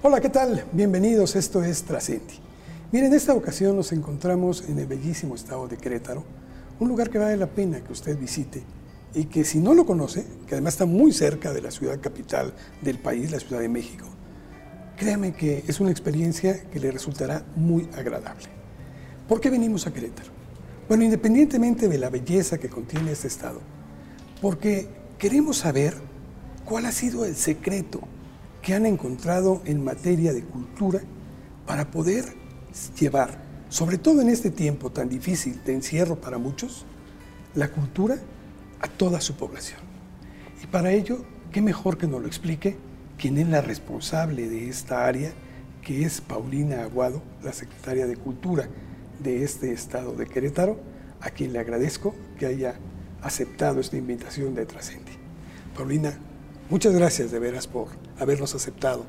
Hola, 0.00 0.20
¿qué 0.20 0.28
tal? 0.28 0.64
Bienvenidos, 0.70 1.34
esto 1.34 1.64
es 1.64 1.82
Trascendi. 1.82 2.34
Miren, 2.92 3.08
en 3.08 3.16
esta 3.16 3.34
ocasión 3.34 3.74
nos 3.74 3.90
encontramos 3.90 4.62
en 4.68 4.78
el 4.78 4.86
bellísimo 4.86 5.34
estado 5.34 5.66
de 5.66 5.76
Querétaro, 5.76 6.22
un 6.78 6.88
lugar 6.88 7.10
que 7.10 7.18
vale 7.18 7.36
la 7.36 7.48
pena 7.48 7.82
que 7.82 7.90
usted 7.90 8.16
visite 8.16 8.62
y 9.12 9.24
que 9.24 9.42
si 9.42 9.58
no 9.58 9.74
lo 9.74 9.84
conoce, 9.84 10.24
que 10.46 10.54
además 10.54 10.74
está 10.74 10.86
muy 10.86 11.10
cerca 11.10 11.52
de 11.52 11.62
la 11.62 11.72
ciudad 11.72 11.98
capital 12.00 12.54
del 12.80 13.00
país, 13.00 13.32
la 13.32 13.40
Ciudad 13.40 13.60
de 13.60 13.68
México, 13.68 14.06
créame 14.96 15.34
que 15.34 15.64
es 15.66 15.80
una 15.80 15.90
experiencia 15.90 16.62
que 16.70 16.78
le 16.78 16.92
resultará 16.92 17.44
muy 17.56 17.88
agradable. 17.96 18.46
¿Por 19.26 19.40
qué 19.40 19.50
venimos 19.50 19.88
a 19.88 19.92
Querétaro? 19.92 20.30
Bueno, 20.86 21.02
independientemente 21.02 21.88
de 21.88 21.98
la 21.98 22.08
belleza 22.08 22.58
que 22.58 22.68
contiene 22.68 23.10
este 23.10 23.26
estado, 23.26 23.60
porque 24.40 24.86
queremos 25.18 25.56
saber 25.56 25.94
cuál 26.64 26.86
ha 26.86 26.92
sido 26.92 27.24
el 27.24 27.34
secreto 27.34 28.00
que 28.68 28.74
han 28.74 28.84
encontrado 28.84 29.62
en 29.64 29.82
materia 29.82 30.34
de 30.34 30.44
cultura 30.44 31.00
para 31.66 31.90
poder 31.90 32.34
llevar, 33.00 33.40
sobre 33.70 33.96
todo 33.96 34.20
en 34.20 34.28
este 34.28 34.50
tiempo 34.50 34.92
tan 34.92 35.08
difícil 35.08 35.64
de 35.64 35.72
encierro 35.72 36.20
para 36.20 36.36
muchos, 36.36 36.84
la 37.54 37.68
cultura 37.68 38.18
a 38.82 38.86
toda 38.86 39.22
su 39.22 39.36
población. 39.36 39.80
Y 40.62 40.66
para 40.66 40.92
ello, 40.92 41.24
qué 41.50 41.62
mejor 41.62 41.96
que 41.96 42.06
nos 42.06 42.20
lo 42.20 42.26
explique 42.26 42.76
quien 43.16 43.38
es 43.38 43.48
la 43.48 43.62
responsable 43.62 44.50
de 44.50 44.68
esta 44.68 45.06
área, 45.06 45.32
que 45.80 46.04
es 46.04 46.20
Paulina 46.20 46.82
Aguado, 46.82 47.22
la 47.42 47.54
secretaria 47.54 48.06
de 48.06 48.18
Cultura 48.18 48.68
de 49.18 49.44
este 49.44 49.72
estado 49.72 50.12
de 50.12 50.26
Querétaro, 50.26 50.78
a 51.22 51.30
quien 51.30 51.54
le 51.54 51.58
agradezco 51.58 52.14
que 52.38 52.44
haya 52.44 52.74
aceptado 53.22 53.80
esta 53.80 53.96
invitación 53.96 54.54
de 54.54 54.66
Trascendi. 54.66 55.12
Paulina, 55.74 56.18
muchas 56.70 56.94
gracias 56.94 57.30
de 57.30 57.38
veras 57.38 57.66
por 57.66 57.88
habernos 58.18 58.54
aceptado 58.54 59.04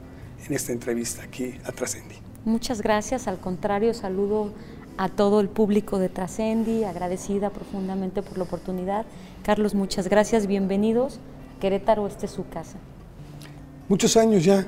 en 0.46 0.54
esta 0.54 0.72
entrevista 0.72 1.24
aquí 1.24 1.56
a 1.66 1.72
Trascendi. 1.72 2.16
Muchas 2.46 2.82
gracias, 2.82 3.28
al 3.28 3.40
contrario, 3.40 3.94
saludo 3.94 4.54
a 4.98 5.10
todo 5.10 5.40
el 5.40 5.50
público 5.50 6.00
de 6.00 6.10
Trascendi, 6.10 6.84
agradecida 6.84 7.50
profundamente 7.50 8.22
por 8.22 8.38
la 8.38 8.44
oportunidad. 8.44 9.06
Carlos, 9.44 9.76
muchas 9.76 10.10
gracias, 10.10 10.48
bienvenidos. 10.48 11.20
Querétaro, 11.60 12.08
este 12.08 12.26
es 12.26 12.32
su 12.32 12.48
casa. 12.48 12.78
Muchos 13.88 14.18
años 14.18 14.44
ya 14.44 14.66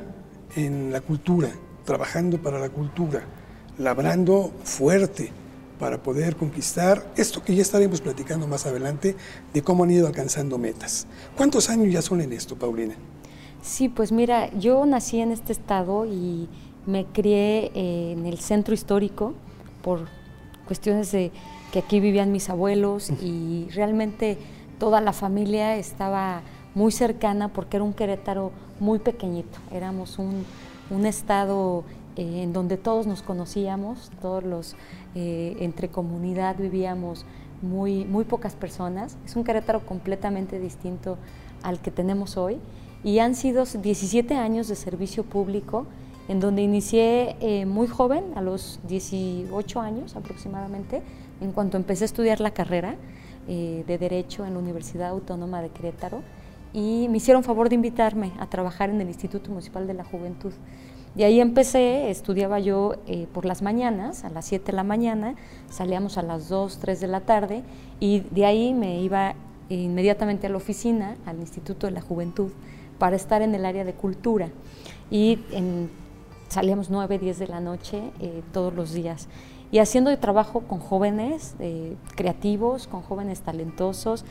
en 0.56 0.92
la 0.92 1.02
cultura, 1.02 1.50
trabajando 1.86 2.42
para 2.42 2.60
la 2.60 2.70
cultura, 2.70 3.24
labrando 3.78 4.52
fuerte 4.64 5.32
para 5.82 6.04
poder 6.04 6.36
conquistar 6.36 7.04
esto 7.18 7.44
que 7.44 7.56
ya 7.56 7.64
estaremos 7.64 8.02
platicando 8.02 8.46
más 8.48 8.68
adelante 8.68 9.16
de 9.52 9.62
cómo 9.64 9.84
han 9.84 9.90
ido 9.90 10.06
alcanzando 10.06 10.60
metas. 10.60 11.08
¿Cuántos 11.36 11.72
años 11.72 11.92
ya 11.92 12.04
son 12.04 12.22
en 12.22 12.34
esto, 12.34 12.56
Paulina? 12.56 12.94
Sí, 13.64 13.90
pues 13.90 14.12
mira, 14.12 14.54
yo 14.54 14.86
nací 14.86 15.20
en 15.20 15.32
este 15.32 15.52
estado 15.52 16.06
y 16.06 16.48
me 16.86 17.06
crié 17.06 17.72
eh, 17.74 18.12
en 18.12 18.28
el 18.28 18.38
centro 18.38 18.76
histórico 18.76 19.34
por 19.82 20.08
cuestiones 20.68 21.12
de 21.12 21.32
que 21.72 21.80
aquí 21.80 22.00
vivían 22.00 22.32
mis 22.32 22.52
abuelos 22.52 23.10
y 23.20 23.68
realmente 23.74 24.38
toda 24.78 25.02
la 25.02 25.14
familia 25.14 25.78
estaba 25.78 26.44
muy 26.76 26.92
cercana 26.92 27.48
porque 27.48 27.78
era 27.78 27.84
un 27.84 27.94
Querétaro 27.94 28.52
muy 28.80 29.00
pequeñito, 29.00 29.58
éramos 29.72 30.20
un, 30.20 30.46
estado 31.06 31.86
eh, 32.16 32.44
en 32.44 32.52
donde 32.52 32.78
todos 32.78 33.08
nos 33.08 33.22
conocíamos, 33.22 34.12
todos 34.22 34.44
los 34.44 34.76
eh, 35.16 35.56
entre 35.60 35.90
comunidad 35.90 36.58
vivíamos 36.58 37.26
muy, 37.62 38.06
muy 38.06 38.26
pocas 38.26 38.56
personas, 38.56 39.18
es 39.26 39.36
un 39.36 39.44
Querétaro 39.44 39.86
completamente 39.86 40.60
distinto 40.60 41.18
al 41.64 41.80
que 41.80 41.92
tenemos 41.92 42.38
hoy. 42.38 42.58
Y 43.04 43.20
han 43.20 43.36
sido 43.36 43.64
17 43.66 44.36
años 44.36 44.68
de 44.68 44.76
servicio 44.76 45.24
público 45.24 45.88
en 46.28 46.40
donde 46.40 46.62
inicié 46.62 47.36
eh, 47.40 47.66
muy 47.66 47.88
joven, 47.88 48.26
a 48.36 48.42
los 48.42 48.80
18 48.88 49.80
años 49.80 50.16
aproximadamente, 50.16 51.02
en 51.40 51.52
cuanto 51.52 51.78
empecé 51.78 52.04
a 52.04 52.06
estudiar 52.06 52.40
la 52.42 52.52
carrera 52.52 52.96
de 53.48 53.98
Derecho 53.98 54.46
en 54.46 54.54
la 54.54 54.60
Universidad 54.60 55.10
Autónoma 55.10 55.62
de 55.62 55.70
Querétaro. 55.70 56.22
Y 56.74 57.08
me 57.10 57.18
hicieron 57.18 57.44
favor 57.44 57.68
de 57.68 57.76
invitarme 57.76 58.32
a 58.40 58.48
trabajar 58.48 58.90
en 58.90 59.02
el 59.02 59.08
Instituto 59.08 59.50
Municipal 59.50 59.88
de 59.88 59.94
la 59.94 60.06
Juventud. 60.06 60.54
De 61.16 61.26
ahí 61.26 61.42
empecé, 61.42 62.10
estudiaba 62.10 62.60
yo 62.60 62.96
eh, 63.06 63.28
por 63.34 63.44
las 63.44 63.62
mañanas, 63.62 64.24
a 64.24 64.30
las 64.30 64.46
7 64.46 64.68
de 64.68 64.76
la 64.78 64.86
mañana, 64.86 65.36
salíamos 65.70 66.18
a 66.18 66.22
las 66.22 66.48
2, 66.48 66.78
3 66.78 67.02
de 67.02 67.08
la 67.08 67.20
tarde 67.20 67.64
y 68.00 68.22
de 68.32 68.46
ahí 68.46 68.74
me 68.74 69.02
iba 69.02 69.36
inmediatamente 69.68 70.48
a 70.48 70.50
la 70.50 70.58
oficina, 70.58 71.18
al 71.26 71.40
Instituto 71.40 71.88
de 71.88 71.92
la 71.92 72.02
Juventud, 72.02 72.52
para 72.98 73.18
estar 73.18 73.42
en 73.42 73.54
el 73.56 73.66
área 73.66 73.84
de 73.84 73.94
cultura. 73.94 74.50
Y 75.10 75.40
salíamos 76.48 76.90
9, 76.90 77.20
10 77.20 77.40
de 77.40 77.48
la 77.48 77.60
noche 77.60 78.02
eh, 78.22 78.42
todos 78.54 78.74
los 78.74 78.94
días 78.94 79.28
y 79.70 79.80
haciendo 79.80 80.18
trabajo 80.18 80.62
con 80.62 80.80
jóvenes 80.80 81.56
eh, 81.60 81.96
creativos, 82.16 82.88
con 82.88 83.02
jóvenes 83.02 83.40
talentosos. 83.40 84.26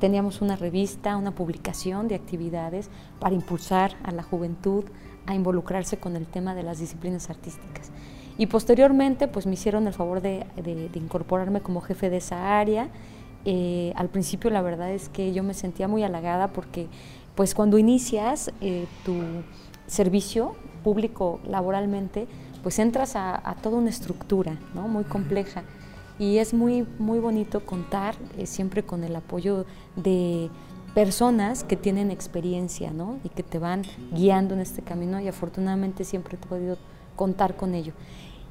Teníamos 0.00 0.40
una 0.40 0.56
revista, 0.56 1.16
una 1.16 1.30
publicación 1.32 2.08
de 2.08 2.16
actividades 2.16 2.90
para 3.20 3.34
impulsar 3.34 3.96
a 4.02 4.10
la 4.10 4.24
juventud 4.24 4.84
a 5.26 5.34
involucrarse 5.34 5.98
con 5.98 6.16
el 6.16 6.26
tema 6.26 6.54
de 6.54 6.62
las 6.62 6.78
disciplinas 6.78 7.30
artísticas. 7.30 7.90
Y 8.38 8.46
posteriormente 8.46 9.28
pues 9.28 9.46
me 9.46 9.54
hicieron 9.54 9.86
el 9.86 9.92
favor 9.92 10.20
de, 10.20 10.46
incorporarme 10.94 11.60
como 11.60 11.80
jefe 11.80 12.10
de 12.10 12.18
esa 12.18 12.58
área. 12.58 12.88
Eh, 13.44 13.92
al 13.96 14.08
principio 14.08 14.50
la 14.50 14.62
verdad 14.62 14.90
es 14.90 15.08
que 15.08 15.32
yo 15.32 15.42
me 15.42 15.54
sentía 15.54 15.88
muy 15.88 16.02
halagada 16.02 16.48
porque 16.48 16.88
pues 17.34 17.54
cuando 17.54 17.78
inicias 17.78 18.50
tu 19.04 19.14
servicio 19.86 20.54
público 20.82 21.40
laboralmente, 21.46 22.26
pues 22.62 22.78
entras 22.78 23.16
a, 23.16 23.56
toda 23.62 23.78
una 23.78 23.90
estructura 23.90 24.58
¿no? 24.74 24.88
muy 24.88 25.04
compleja 25.04 25.62
y 26.18 26.38
es 26.38 26.52
muy, 26.52 26.86
muy 26.98 27.18
bonito 27.18 27.64
contar 27.64 28.14
eh, 28.36 28.46
siempre 28.46 28.82
con 28.82 29.04
el 29.04 29.16
apoyo 29.16 29.64
de 29.96 30.50
personas 30.94 31.64
que 31.64 31.76
tienen 31.76 32.10
experiencia 32.10 32.90
¿no? 32.92 33.18
y 33.24 33.28
que 33.28 33.42
te 33.42 33.58
van 33.58 33.82
guiando 34.12 34.54
en 34.54 34.60
este 34.60 34.82
camino 34.82 35.20
y 35.20 35.28
afortunadamente 35.28 36.04
siempre 36.04 36.36
he 36.36 36.46
podido 36.46 36.78
contar 37.16 37.56
con 37.56 37.74
ello. 37.74 37.92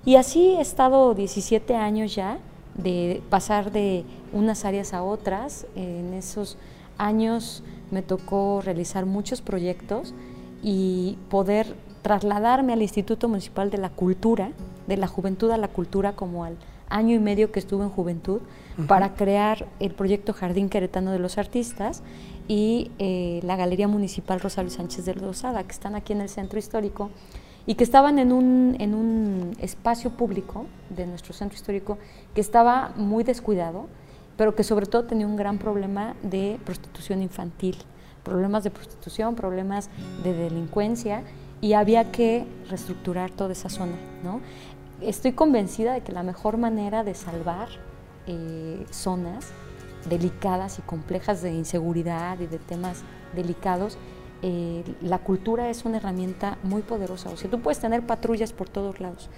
Y 0.06 0.16
así 0.16 0.56
he 0.56 0.62
estado 0.62 1.14
17 1.14 1.76
años 1.76 2.16
ya 2.16 2.40
de 2.76 3.22
pasar 3.30 3.72
de 3.72 4.06
unas 4.32 4.64
áreas 4.64 4.94
a 4.94 5.04
otras. 5.04 5.68
En 5.76 6.14
esos 6.14 6.58
años 6.98 7.64
me 7.92 8.02
tocó 8.02 8.62
realizar 8.64 9.06
muchos 9.06 9.42
proyectos 9.42 10.14
y 10.64 11.18
poder 11.30 11.76
trasladarme 12.02 12.74
al 12.74 12.82
Instituto 12.82 13.28
Municipal 13.28 13.70
de 13.72 13.78
la 13.78 13.90
Cultura, 13.90 14.52
de 14.88 14.98
la 14.98 15.08
Juventud 15.08 15.52
a 15.52 15.58
la 15.58 15.68
Cultura, 15.68 16.14
como 16.14 16.46
al 16.46 16.58
año 16.90 17.16
y 17.16 17.20
medio 17.20 17.52
que 17.52 17.60
estuve 17.60 17.84
en 17.84 17.90
Juventud, 17.90 18.42
para 18.88 19.14
crear 19.14 19.68
el 19.80 19.94
proyecto 19.94 20.34
Jardín 20.34 20.70
Queretano 20.70 21.12
de 21.12 21.20
los 21.20 21.38
Artistas 21.38 22.04
y 22.48 22.92
eh, 23.00 23.40
la 23.44 23.56
Galería 23.56 23.88
Municipal 23.88 24.40
Rosario 24.40 24.72
Sánchez 24.72 25.06
de 25.06 25.14
Rosada, 25.14 25.64
que 25.64 25.72
están 25.72 25.96
aquí 25.96 26.14
en 26.14 26.22
el 26.22 26.30
centro 26.30 26.60
histórico 26.60 27.10
y 27.66 27.76
que 27.76 27.84
estaban 27.84 28.20
en 28.20 28.32
un, 28.32 28.76
en 28.80 28.96
un 28.96 29.54
espacio 29.60 30.12
público 30.12 30.66
de 30.90 31.06
nuestro 31.06 31.34
centro 31.34 31.56
histórico 31.56 31.98
que 32.34 32.42
estaba 32.42 32.94
muy 32.96 33.24
descuidado, 33.24 33.88
pero 34.38 34.56
que 34.56 34.64
sobre 34.64 34.86
todo 34.86 35.06
tenía 35.06 35.28
un 35.28 35.36
gran 35.36 35.58
problema 35.58 36.16
de 36.24 36.60
prostitución 36.66 37.22
infantil, 37.22 37.78
problemas 38.24 38.64
de 38.64 38.72
prostitución, 38.72 39.36
problemas 39.36 39.90
de 40.24 40.34
delincuencia 40.34 41.24
y 41.62 41.74
había 41.74 42.12
que 42.12 42.48
reestructurar 42.70 43.32
toda 43.32 43.52
esa 43.52 43.70
zona. 43.70 43.98
¿no? 44.24 44.40
Estoy 45.02 45.34
convencida 45.34 45.94
de 45.94 46.02
que 46.02 46.14
la 46.14 46.24
mejor 46.24 46.58
manera 46.58 47.04
de 47.04 47.14
salvar 47.14 47.68
eh, 48.30 48.86
zonas 48.92 49.48
delicadas 50.08 50.80
y 50.80 50.82
complejas 50.84 51.42
de 51.42 51.52
inseguridad 51.52 52.40
y 52.40 52.46
de 52.46 52.60
temas 52.60 53.02
delicados, 53.36 53.98
eh, 54.42 54.84
la 55.02 55.18
cultura 55.18 55.70
es 55.70 55.84
una 55.84 55.98
herramienta 55.98 56.58
muy 56.64 56.84
poderosa. 56.84 57.30
O 57.30 57.38
sea, 57.38 57.50
tú 57.50 57.60
puedes 57.60 57.80
tener 57.80 58.06
patrullas 58.06 58.54
por 58.54 58.70
todos 58.70 59.00
lados, 59.00 59.30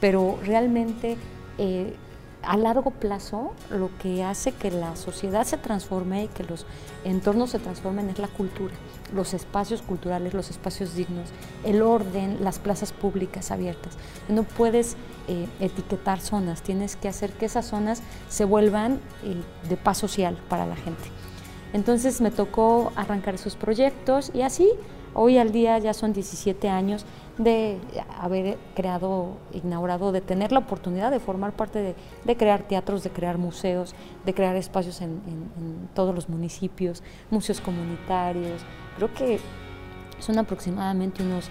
pero 0.00 0.38
realmente 0.44 1.16
eh, 1.58 1.94
a 2.42 2.56
largo 2.56 2.92
plazo 2.92 3.52
lo 3.70 3.90
que 3.98 4.22
hace 4.22 4.52
que 4.52 4.70
la 4.70 4.94
sociedad 4.94 5.44
se 5.44 5.56
transforme 5.56 6.24
y 6.24 6.28
que 6.28 6.44
los 6.44 6.66
entornos 7.04 7.50
se 7.50 7.58
transformen 7.58 8.08
es 8.08 8.18
la 8.18 8.28
cultura, 8.28 8.74
los 9.14 9.34
espacios 9.34 9.82
culturales, 9.82 10.34
los 10.34 10.50
espacios 10.50 10.94
dignos, 10.94 11.28
el 11.64 11.82
orden, 11.82 12.38
las 12.42 12.58
plazas 12.58 12.92
públicas 12.92 13.50
abiertas. 13.50 13.94
No 14.28 14.42
puedes 14.42 14.96
eh, 15.28 15.46
etiquetar 15.60 16.20
zonas, 16.20 16.62
tienes 16.62 16.96
que 16.96 17.08
hacer 17.08 17.32
que 17.32 17.46
esas 17.46 17.66
zonas 17.66 18.02
se 18.28 18.44
vuelvan 18.44 19.00
eh, 19.24 19.36
de 19.68 19.76
paz 19.76 19.98
social 19.98 20.36
para 20.48 20.66
la 20.66 20.76
gente. 20.76 21.04
Entonces 21.72 22.20
me 22.20 22.30
tocó 22.30 22.92
arrancar 22.96 23.34
esos 23.34 23.56
proyectos 23.56 24.30
y 24.34 24.42
así, 24.42 24.68
hoy 25.14 25.38
al 25.38 25.52
día 25.52 25.78
ya 25.78 25.94
son 25.94 26.12
17 26.12 26.68
años 26.68 27.04
de 27.38 27.78
haber 28.18 28.56
creado, 28.74 29.36
inaugurado, 29.52 30.10
de 30.12 30.20
tener 30.20 30.52
la 30.52 30.60
oportunidad 30.60 31.10
de 31.10 31.20
formar 31.20 31.52
parte 31.52 31.94
de, 32.24 32.36
crear 32.36 32.62
teatros, 32.62 33.02
de 33.04 33.10
crear 33.10 33.36
museos, 33.36 33.94
de 34.24 34.34
crear 34.34 34.56
espacios 34.56 35.00
en, 35.02 35.20
todos 35.94 36.14
los 36.14 36.28
municipios, 36.28 37.02
museos 37.30 37.60
comunitarios. 37.60 38.62
Creo 38.96 39.12
que 39.12 39.40
son 40.18 40.38
aproximadamente 40.38 41.22
unos 41.22 41.50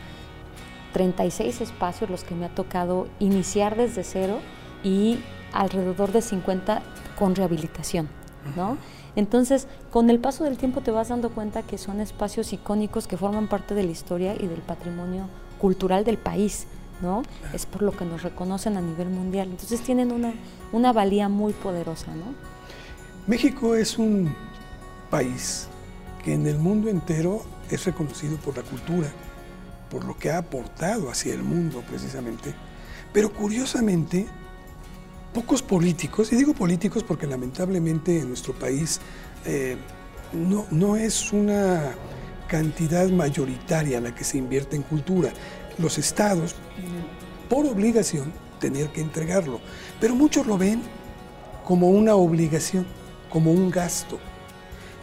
36 0.94 1.62
espacios 1.62 2.10
los 2.10 2.24
que 2.24 2.36
me 2.36 2.46
ha 2.46 2.56
tocado 2.56 3.08
iniciar 3.20 3.76
desde 3.76 4.04
cero 4.04 4.40
y 4.84 5.20
alrededor 5.54 6.12
de 6.12 6.22
50 6.22 6.82
con 7.18 7.36
rehabilitación, 7.36 8.10
¿no? 8.56 8.78
Entonces, 9.16 9.68
con 9.92 10.10
el 10.10 10.20
paso 10.20 10.44
del 10.44 10.58
tiempo 10.58 10.82
te 10.82 10.92
vas 10.92 11.10
dando 11.10 11.30
cuenta 11.30 11.64
que 11.64 11.78
son 11.78 12.02
espacios 12.02 12.52
icónicos 12.54 13.08
que 13.08 13.18
forman 13.18 13.48
parte 13.48 13.74
de 13.74 13.84
la 13.84 13.92
historia 13.92 14.36
y 14.38 14.48
del 14.48 14.62
patrimonio 14.62 15.30
cultural 15.60 16.04
del 16.04 16.18
país, 16.18 16.66
¿no? 17.02 17.24
Es 17.54 17.66
por 17.66 17.82
lo 17.82 17.92
que 17.96 18.06
nos 18.06 18.24
reconocen 18.24 18.78
a 18.78 18.82
nivel 18.82 19.10
mundial. 19.10 19.50
Entonces 19.50 19.82
tienen 19.82 20.12
una, 20.12 20.34
una 20.72 20.94
valía 20.94 21.30
muy 21.30 21.54
poderosa, 21.54 22.14
¿no? 22.16 22.34
México 23.28 23.76
es 23.76 23.98
un 23.98 24.34
país 25.10 25.68
que 26.24 26.34
en 26.34 26.48
el 26.48 26.58
mundo 26.58 26.90
entero 26.90 27.44
es 27.70 27.86
reconocido 27.86 28.38
por 28.38 28.58
la 28.58 28.64
cultura, 28.64 29.12
por 29.90 30.06
lo 30.06 30.18
que 30.18 30.32
ha 30.32 30.40
aportado 30.40 31.10
hacia 31.10 31.34
el 31.34 31.44
mundo 31.44 31.84
precisamente. 31.88 32.54
Pero 33.14 33.32
curiosamente, 33.32 34.28
pocos 35.34 35.62
políticos, 35.62 36.32
y 36.34 36.36
digo 36.36 36.54
políticos 36.54 37.04
porque 37.04 37.28
lamentablemente 37.28 38.20
en 38.20 38.28
nuestro 38.28 38.54
país 38.54 39.00
eh, 39.46 39.78
no, 40.34 40.66
no 40.72 40.96
es 40.96 41.32
una 41.32 41.96
cantidad 42.48 43.10
mayoritaria 43.10 44.02
la 44.02 44.14
que 44.14 44.24
se 44.24 44.38
invierte 44.38 44.76
en 44.76 44.84
cultura. 44.84 45.32
Los 45.78 45.98
estados, 45.98 46.56
por 47.50 47.66
obligación, 47.66 48.32
tener 48.60 48.90
que 48.90 49.02
entregarlo, 49.02 49.60
pero 50.00 50.16
muchos 50.16 50.48
lo 50.48 50.58
ven 50.58 50.82
como 51.64 51.90
una 51.90 52.16
obligación, 52.16 52.86
como 53.30 53.52
un 53.52 53.70
gasto. 53.70 54.20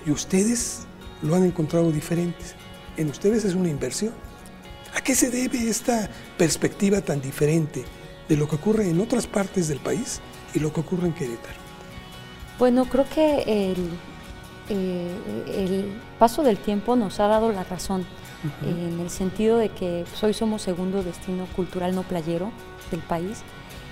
Y 0.06 0.10
ustedes 0.10 0.80
lo 1.22 1.34
han 1.34 1.44
encontrado 1.44 1.90
diferente. 1.90 2.44
En 2.96 3.08
ustedes 3.08 3.44
es 3.44 3.54
una 3.54 3.68
inversión. 3.68 4.12
¿A 4.94 5.00
qué 5.00 5.14
se 5.14 5.30
debe 5.30 5.68
esta 5.68 6.10
perspectiva 6.36 7.00
tan 7.00 7.20
diferente 7.20 7.84
de 8.28 8.36
lo 8.36 8.48
que 8.48 8.56
ocurre 8.56 8.88
en 8.88 9.00
otras 9.00 9.26
partes 9.26 9.68
del 9.68 9.78
país 9.78 10.20
y 10.54 10.58
lo 10.58 10.72
que 10.72 10.80
ocurre 10.80 11.06
en 11.06 11.14
Querétaro? 11.14 11.62
Bueno, 12.58 12.84
creo 12.84 13.06
que 13.08 13.42
el, 13.46 13.90
eh, 14.74 15.92
paso 16.18 16.42
del 16.42 16.58
tiempo 16.58 16.96
nos 16.96 17.20
ha 17.20 17.26
dado 17.26 17.52
la 17.52 17.64
razón, 17.64 18.04
en 18.66 18.98
el 18.98 19.08
sentido 19.08 19.56
de 19.56 19.68
que 19.68 20.04
hoy 20.20 20.34
somos 20.34 20.62
segundo 20.62 21.04
destino 21.04 21.46
cultural 21.54 21.94
no 21.94 22.02
playero 22.02 22.50
del 22.90 23.00
país 23.00 23.44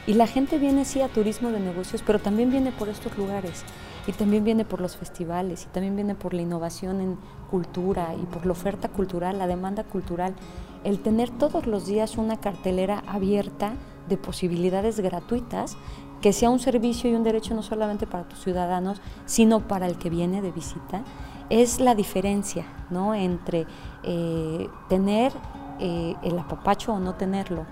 y 0.06 0.14
la 0.14 0.26
gente 0.26 0.58
viene 0.58 0.84
sí 0.84 1.00
a 1.02 1.08
turismo 1.08 1.50
de 1.50 1.60
negocios, 1.60 2.02
pero 2.04 2.18
también 2.18 2.50
viene 2.50 2.72
por 2.72 2.88
estos 2.88 3.16
lugares 3.16 3.64
y 4.06 4.12
también 4.12 4.44
viene 4.44 4.64
por 4.64 4.80
los 4.80 4.96
festivales 4.96 5.64
y 5.64 5.66
también 5.68 5.94
viene 5.94 6.14
por 6.14 6.34
la 6.34 6.42
innovación 6.42 7.00
en 7.00 7.18
cultura 7.50 8.14
y 8.20 8.26
por 8.26 8.46
la 8.46 8.52
oferta 8.52 8.88
cultural, 8.88 9.38
la 9.38 9.46
demanda 9.46 9.84
cultural. 9.84 10.34
El 10.84 11.00
tener 11.00 11.30
todos 11.30 11.66
los 11.66 11.86
días 11.86 12.16
una 12.16 12.40
cartelera 12.40 13.04
abierta 13.06 13.74
de 14.08 14.16
posibilidades 14.16 14.98
gratuitas 15.00 15.76
que 16.20 16.32
sea 16.32 16.50
un 16.50 16.58
servicio 16.58 17.10
y 17.10 17.14
un 17.14 17.22
derecho 17.22 17.54
no 17.54 17.62
solamente 17.62 18.06
para 18.06 18.24
tus 18.24 18.40
ciudadanos, 18.40 19.00
sino 19.26 19.60
para 19.60 19.86
el 19.86 19.96
que 19.96 20.10
viene 20.10 20.42
de 20.42 20.52
visita, 20.52 21.02
es 21.48 21.80
la 21.80 21.94
diferencia 21.94 22.64
¿no? 22.90 23.14
entre 23.14 23.66
eh, 24.02 24.68
tener 24.88 25.32
eh, 25.78 26.14
el 26.22 26.38
apapacho 26.38 26.94
o 26.94 27.00
no 27.00 27.14
tenerlo. 27.14 27.64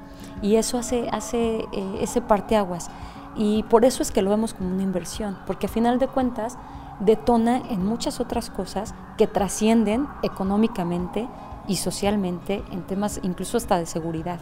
Y 0.43 0.57
eso 0.57 0.79
hace, 0.79 1.09
hace 1.11 1.67
eh, 1.73 1.99
ese 2.01 2.21
parteaguas. 2.21 2.91
Y 3.37 3.63
por 3.65 3.85
eso 3.85 4.03
es 4.03 4.11
que 4.11 4.23
lo 4.23 4.31
vemos 4.31 4.55
como 4.55 4.71
una 4.71 4.83
inversión, 4.83 5.39
porque 5.47 5.67
a 5.67 5.69
final 5.69 5.99
de 5.99 6.09
cuentas 6.09 6.59
detona 7.01 7.59
en 7.71 7.87
muchas 7.87 8.19
otras 8.19 8.51
cosas 8.51 8.95
que 9.17 9.29
trascienden 9.29 10.09
económicamente 10.23 11.29
y 11.69 11.77
socialmente 11.77 12.65
en 12.73 12.83
temas 12.83 13.21
incluso 13.23 13.57
hasta 13.57 13.79
de 13.79 13.87
seguridad. 13.87 14.41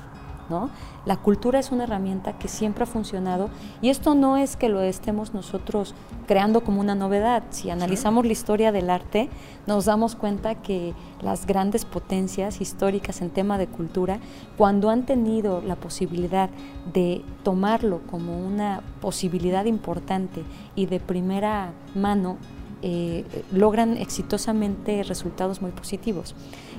La 1.05 1.17
cultura 1.17 1.59
es 1.59 1.73
una 1.73 1.85
herramienta 1.85 2.39
que 2.39 2.49
siempre 2.49 2.85
ha 2.85 2.87
funcionado 2.87 3.51
y 3.83 3.91
esto 3.91 4.15
no 4.15 4.37
es 4.37 4.57
que 4.57 4.69
lo 4.69 4.81
estemos 4.81 5.35
nosotros 5.35 5.95
creando 6.27 6.63
como 6.63 6.81
una 6.81 6.95
novedad. 6.95 7.45
Si 7.51 7.71
analizamos 7.71 8.27
la 8.27 8.33
historia 8.33 8.73
del 8.73 8.91
arte, 8.91 9.29
nos 9.67 9.85
damos 9.85 10.15
cuenta 10.15 10.57
que 10.57 10.95
las 11.21 11.47
grandes 11.47 11.85
potencias 11.85 12.61
históricas 12.61 13.23
en 13.23 13.31
tema 13.31 13.59
de 13.59 13.67
cultura, 13.67 14.19
cuando 14.57 14.91
han 14.91 15.07
tenido 15.07 15.63
la 15.63 15.77
posibilidad 15.77 16.51
de 16.93 17.23
tomarlo 17.43 18.01
como 18.11 18.39
una 18.39 18.83
posibilidad 19.01 19.65
importante 19.65 20.43
y 20.75 20.87
de 20.87 21.01
primera 21.01 21.73
mano, 21.95 22.37
eh, 22.83 23.25
logran 23.53 23.97
exitosamente 23.97 25.03
resultados 25.03 25.63
muy 25.63 25.71
positivos. 25.71 26.35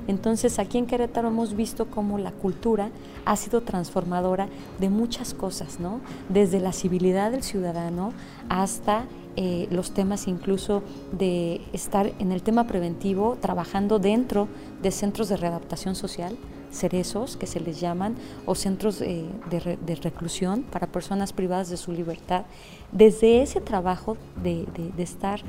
Entonces 0.07 0.59
aquí 0.59 0.77
en 0.77 0.85
Querétaro 0.85 1.27
hemos 1.27 1.55
visto 1.55 1.87
cómo 1.87 2.17
la 2.17 2.31
cultura 2.31 2.89
ha 3.25 3.35
sido 3.35 3.61
transformadora 3.61 4.47
de 4.79 4.89
muchas 4.89 5.33
cosas, 5.33 5.79
¿no? 5.79 5.99
Desde 6.29 6.59
la 6.59 6.71
civilidad 6.71 7.31
del 7.31 7.43
ciudadano 7.43 8.13
hasta 8.49 9.05
eh, 9.35 9.67
los 9.69 9.91
temas 9.91 10.27
incluso 10.27 10.81
de 11.11 11.61
estar 11.73 12.11
en 12.19 12.31
el 12.31 12.41
tema 12.41 12.65
preventivo, 12.65 13.37
trabajando 13.39 13.99
dentro 13.99 14.47
de 14.81 14.91
centros 14.91 15.29
de 15.29 15.37
readaptación 15.37 15.93
social, 15.93 16.35
cerezos 16.71 17.37
que 17.37 17.45
se 17.45 17.59
les 17.59 17.79
llaman, 17.79 18.15
o 18.45 18.55
centros 18.55 19.01
eh, 19.01 19.25
de, 19.51 19.95
reclusión 19.95 20.63
para 20.63 20.87
personas 20.87 21.33
privadas 21.33 21.69
de 21.69 21.77
su 21.77 21.91
libertad. 21.91 22.45
Desde 22.91 23.41
ese 23.41 23.61
trabajo 23.61 24.17
de 24.41 24.65
estar 24.97 25.41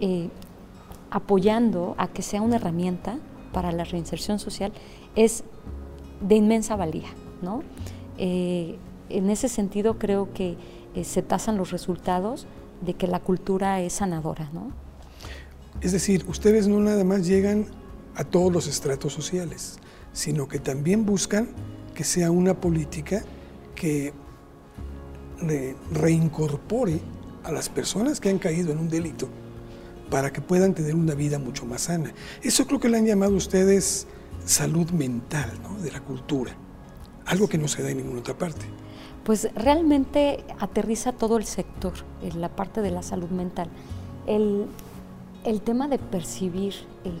eh, 0.00 0.28
apoyando 1.12 1.94
a 1.98 2.08
que 2.08 2.22
sea 2.22 2.42
una 2.42 2.56
herramienta 2.56 3.18
para 3.52 3.72
la 3.72 3.84
reinserción 3.84 4.38
social 4.38 4.72
es 5.16 5.44
de 6.20 6.34
inmensa 6.36 6.76
valía. 6.76 7.08
¿no? 7.42 7.62
Eh, 8.18 8.76
en 9.08 9.30
ese 9.30 9.48
sentido 9.48 9.98
creo 9.98 10.32
que 10.32 10.56
eh, 10.94 11.04
se 11.04 11.22
tasan 11.22 11.56
los 11.56 11.70
resultados 11.70 12.46
de 12.80 12.94
que 12.94 13.06
la 13.06 13.20
cultura 13.20 13.80
es 13.80 13.94
sanadora. 13.94 14.50
¿no? 14.52 14.72
Es 15.80 15.92
decir, 15.92 16.24
ustedes 16.28 16.68
no 16.68 16.80
nada 16.80 17.04
más 17.04 17.26
llegan 17.26 17.66
a 18.14 18.24
todos 18.24 18.52
los 18.52 18.66
estratos 18.66 19.12
sociales, 19.12 19.78
sino 20.12 20.48
que 20.48 20.58
también 20.58 21.06
buscan 21.06 21.48
que 21.94 22.04
sea 22.04 22.30
una 22.30 22.54
política 22.54 23.24
que 23.74 24.12
reincorpore 25.90 27.00
a 27.42 27.50
las 27.50 27.68
personas 27.68 28.20
que 28.20 28.28
han 28.28 28.38
caído 28.38 28.70
en 28.70 28.78
un 28.78 28.88
delito 28.88 29.28
para 30.12 30.30
que 30.30 30.42
puedan 30.42 30.74
tener 30.74 30.94
una 30.94 31.14
vida 31.14 31.38
mucho 31.38 31.64
más 31.64 31.82
sana. 31.82 32.12
Eso 32.42 32.66
creo 32.66 32.78
que 32.78 32.90
le 32.90 32.98
han 32.98 33.06
llamado 33.06 33.34
ustedes 33.34 34.06
salud 34.44 34.90
mental 34.90 35.50
de 35.82 35.90
la 35.90 36.00
cultura, 36.00 36.52
algo 37.24 37.48
que 37.48 37.56
no 37.56 37.66
se 37.66 37.82
da 37.82 37.90
en 37.90 37.96
ninguna 37.96 38.20
otra 38.20 38.36
parte. 38.36 38.66
Pues 39.24 39.48
realmente 39.54 40.44
aterriza 40.58 41.12
todo 41.12 41.38
el 41.38 41.44
sector, 41.44 41.94
en 42.20 42.42
la 42.42 42.50
parte 42.50 42.82
de 42.82 42.90
la 42.90 43.02
salud 43.02 43.30
mental. 43.30 43.70
El, 44.26 44.68
tema 45.64 45.88
de 45.88 45.98
percibir, 45.98 46.74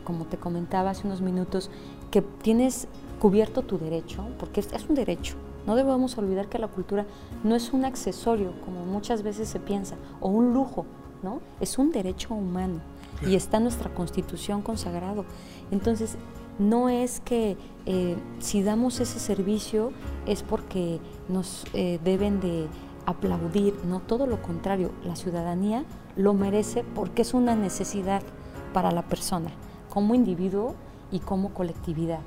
como 0.04 0.26
te 0.26 0.36
comentaba 0.36 0.90
hace 0.90 1.06
unos 1.06 1.22
minutos, 1.22 1.70
que 2.10 2.20
tienes 2.20 2.88
cubierto 3.18 3.62
tu 3.62 3.78
derecho, 3.78 4.26
porque 4.38 4.60
es, 4.60 4.70
es 4.70 4.86
un 4.86 4.96
derecho, 4.96 5.36
no 5.66 5.76
debemos 5.76 6.18
olvidar 6.18 6.50
que 6.50 6.58
la 6.58 6.68
cultura 6.68 7.06
no 7.42 7.54
es 7.54 7.72
un 7.72 7.86
accesorio, 7.86 8.52
como 8.66 8.84
muchas 8.84 9.22
veces 9.22 9.48
se 9.48 9.60
piensa, 9.60 9.96
o 10.20 10.28
un 10.28 10.52
lujo, 10.52 10.84
¿no? 11.22 11.40
Es 11.58 11.78
un 11.78 11.90
derecho 11.90 12.34
humano 12.34 12.91
y 13.26 13.34
está 13.34 13.60
nuestra 13.60 13.92
constitución 13.92 14.62
consagrado. 14.62 15.24
Entonces, 15.70 16.16
no 16.58 16.88
es 16.88 17.20
que 17.20 17.56
eh, 17.86 18.16
si 18.38 18.62
damos 18.62 19.00
ese 19.00 19.18
servicio 19.18 19.92
es 20.26 20.42
porque 20.42 21.00
nos 21.28 21.64
eh, 21.72 21.98
deben 22.04 22.40
de 22.40 22.66
aplaudir, 23.06 23.74
no 23.86 24.00
todo 24.00 24.26
lo 24.26 24.42
contrario, 24.42 24.92
la 25.04 25.16
ciudadanía 25.16 25.84
lo 26.16 26.34
merece 26.34 26.84
porque 26.94 27.22
es 27.22 27.34
una 27.34 27.56
necesidad 27.56 28.22
para 28.72 28.92
la 28.92 29.02
persona, 29.02 29.50
como 29.88 30.14
individuo 30.14 30.74
y 31.10 31.20
como 31.20 31.52
colectividad. 31.52 32.20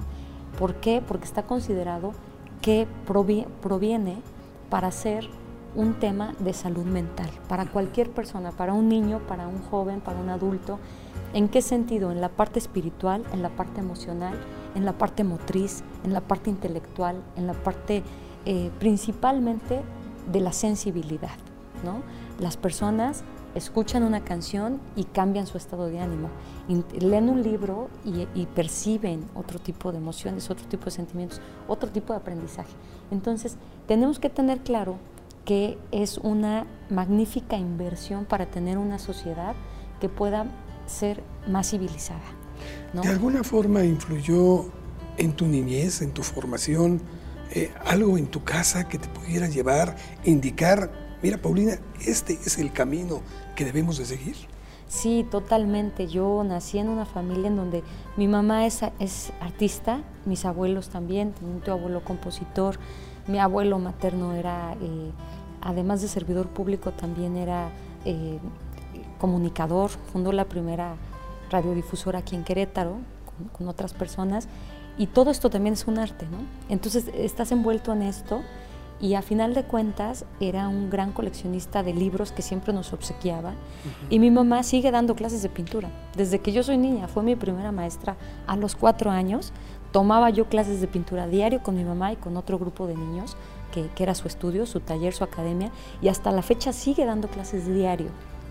¿Por 0.59 0.75
qué? 0.75 1.01
Porque 1.05 1.25
está 1.25 1.43
considerado 1.43 2.13
que 2.61 2.87
proviene 3.05 4.17
para 4.69 4.91
ser 4.91 5.29
un 5.75 5.95
tema 5.95 6.33
de 6.39 6.53
salud 6.53 6.85
mental 6.85 7.29
para 7.47 7.65
cualquier 7.65 8.09
persona, 8.09 8.51
para 8.51 8.73
un 8.73 8.87
niño, 8.87 9.19
para 9.27 9.47
un 9.47 9.61
joven, 9.61 10.01
para 10.01 10.19
un 10.19 10.29
adulto. 10.29 10.79
¿En 11.33 11.49
qué 11.49 11.61
sentido? 11.61 12.11
En 12.11 12.21
la 12.21 12.29
parte 12.29 12.59
espiritual, 12.59 13.23
en 13.33 13.41
la 13.41 13.49
parte 13.49 13.81
emocional, 13.81 14.35
en 14.75 14.85
la 14.85 14.93
parte 14.93 15.23
motriz, 15.23 15.83
en 16.03 16.13
la 16.13 16.21
parte 16.21 16.49
intelectual, 16.49 17.21
en 17.35 17.47
la 17.47 17.53
parte 17.53 18.03
eh, 18.45 18.71
principalmente 18.79 19.81
de 20.31 20.39
la 20.39 20.53
sensibilidad. 20.53 21.37
¿no? 21.83 22.01
Las 22.39 22.57
personas 22.57 23.23
escuchan 23.53 24.03
una 24.03 24.21
canción 24.21 24.79
y 24.95 25.05
cambian 25.05 25.47
su 25.47 25.57
estado 25.57 25.87
de 25.87 25.99
ánimo, 25.99 26.29
leen 26.99 27.29
un 27.29 27.41
libro 27.41 27.89
y, 28.03 28.27
y, 28.35 28.47
perciben 28.47 29.25
otro 29.33 29.59
tipo 29.59 29.93
de 29.93 29.97
emociones, 29.97 30.49
otro 30.49 30.67
tipo 30.67 30.85
de 30.85 30.91
sentimientos, 30.91 31.39
otro 31.67 31.89
tipo 31.89 32.11
de 32.11 32.19
aprendizaje. 32.19 32.73
Entonces, 33.11 33.55
tenemos 33.87 34.19
que 34.19 34.29
tener 34.29 34.59
claro 34.59 34.97
que 35.45 35.77
es 35.91 36.17
una 36.17 36.65
magnífica 36.89 37.55
inversión 37.57 38.25
para 38.25 38.47
tener 38.47 38.77
una 38.77 38.99
sociedad 38.99 39.55
que 40.01 40.09
pueda 40.09 40.45
ser 40.87 41.23
más 41.47 41.69
civilizada. 41.69 42.21
¿De 42.93 43.09
alguna 43.09 43.43
forma 43.43 43.83
influyó 43.83 44.65
en 45.17 45.33
tu 45.33 45.45
niñez, 45.45 46.01
en 46.01 46.11
tu 46.11 46.23
formación, 46.23 47.01
eh, 47.51 47.71
algo 47.85 48.17
en 48.17 48.27
tu 48.27 48.43
casa 48.43 48.87
que 48.87 48.97
te 48.97 49.07
pudiera 49.07 49.47
llevar, 49.47 49.95
indicar, 50.23 50.91
mira 51.21 51.37
Paulina, 51.37 51.77
este 52.05 52.33
es 52.33 52.57
el 52.57 52.71
camino 52.71 53.21
que 53.55 53.65
debemos 53.65 53.97
de 53.97 54.05
seguir? 54.05 54.35
Sí, 54.87 55.25
totalmente. 55.29 56.07
Yo 56.07 56.43
nací 56.43 56.77
en 56.77 56.89
una 56.89 57.05
familia 57.05 57.47
en 57.47 57.55
donde 57.55 57.83
mi 58.17 58.27
mamá 58.27 58.65
es, 58.65 58.83
artista, 59.39 60.01
mis 60.25 60.45
abuelos 60.45 60.89
también, 60.89 61.33
un 61.41 61.61
tío 61.61 61.73
abuelo 61.73 62.03
compositor, 62.03 62.77
mi 63.27 63.39
abuelo 63.39 63.79
materno 63.79 64.33
era, 64.33 64.73
eh, 64.81 65.11
además 65.61 66.01
de 66.01 66.07
servidor 66.07 66.47
público, 66.47 66.91
también 66.91 67.35
era 67.35 67.69
eh, 68.05 68.37
comunicador, 69.19 69.89
fundó 69.89 70.31
la 70.31 70.45
primera 70.45 70.95
radiodifusora 71.49 72.19
aquí 72.19 72.35
en 72.35 72.43
Querétaro 72.43 72.97
con, 73.25 73.47
con 73.49 73.67
otras 73.67 73.93
personas 73.93 74.47
y 74.97 75.07
todo 75.07 75.31
esto 75.31 75.49
también 75.49 75.73
es 75.73 75.87
un 75.87 75.99
arte, 75.99 76.25
¿no? 76.27 76.37
Entonces 76.69 77.09
estás 77.13 77.51
envuelto 77.51 77.91
en 77.91 78.03
esto 78.03 78.41
y 78.99 79.15
a 79.15 79.21
final 79.21 79.53
de 79.53 79.63
cuentas 79.63 80.25
era 80.39 80.67
un 80.67 80.89
gran 80.89 81.11
coleccionista 81.11 81.83
de 81.83 81.93
libros 81.93 82.31
que 82.31 82.41
siempre 82.41 82.73
nos 82.73 82.93
obsequiaba. 82.93 83.53
Y 84.09 84.19
mi 84.19 84.31
mamá 84.31 84.63
sigue 84.63 84.89
dando 84.91 85.15
clases 85.15 85.41
de 85.41 85.49
pintura. 85.49 85.89
Desde 86.15 86.39
que 86.39 86.53
yo 86.53 86.63
soy 86.63 86.77
niña, 86.77 87.07
fue 87.07 87.21
mi 87.21 87.35
primera 87.35 87.71
maestra. 87.71 88.15
A 88.47 88.55
los 88.55 88.75
cuatro 88.75 89.11
años, 89.11 89.51
tomaba 89.91 90.29
yo 90.29 90.45
clases 90.45 90.79
de 90.81 90.87
pintura 90.87 91.27
diario 91.27 91.61
con 91.61 91.75
mi 91.75 91.83
mamá 91.83 92.13
y 92.13 92.15
con 92.15 92.37
otro 92.37 92.57
grupo 92.57 92.87
de 92.87 92.95
niños, 92.95 93.35
que, 93.71 93.87
que 93.95 94.03
era 94.03 94.15
su 94.15 94.27
estudio, 94.27 94.65
su 94.65 94.79
taller, 94.79 95.13
su 95.13 95.23
academia, 95.23 95.71
y 96.01 96.07
hasta 96.07 96.31
la 96.31 96.41
fecha 96.41 96.71
sigue 96.71 97.05
dando 97.05 97.27
clases 97.27 97.67
diario, 97.67 98.07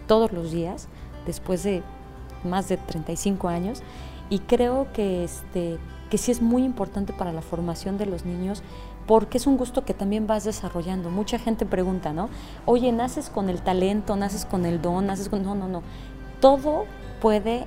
todos 0.06 0.32
los 0.32 0.52
días, 0.52 0.88
después 1.26 1.62
de 1.62 1.82
más 2.44 2.68
de 2.68 2.76
35 2.76 3.48
años, 3.48 3.82
y 4.30 4.40
creo 4.40 4.88
que, 4.92 5.24
este, 5.24 5.78
que 6.10 6.18
sí 6.18 6.30
es 6.30 6.40
muy 6.40 6.64
importante 6.64 7.12
para 7.12 7.32
la 7.32 7.42
formación 7.42 7.98
de 7.98 8.06
los 8.06 8.24
niños 8.24 8.62
porque 9.06 9.38
es 9.38 9.46
un 9.46 9.56
gusto 9.56 9.84
que 9.84 9.94
también 9.94 10.26
vas 10.26 10.44
desarrollando. 10.44 11.10
Mucha 11.10 11.38
gente 11.38 11.66
pregunta, 11.66 12.12
¿no? 12.12 12.28
Oye, 12.64 12.90
¿naces 12.92 13.28
con 13.28 13.48
el 13.50 13.60
talento, 13.60 14.16
naces 14.16 14.44
con 14.44 14.64
el 14.64 14.80
don, 14.80 15.06
naces 15.06 15.28
con... 15.28 15.42
No, 15.42 15.54
no, 15.54 15.68
no. 15.68 15.82
Todo 16.40 16.84
puede 17.20 17.66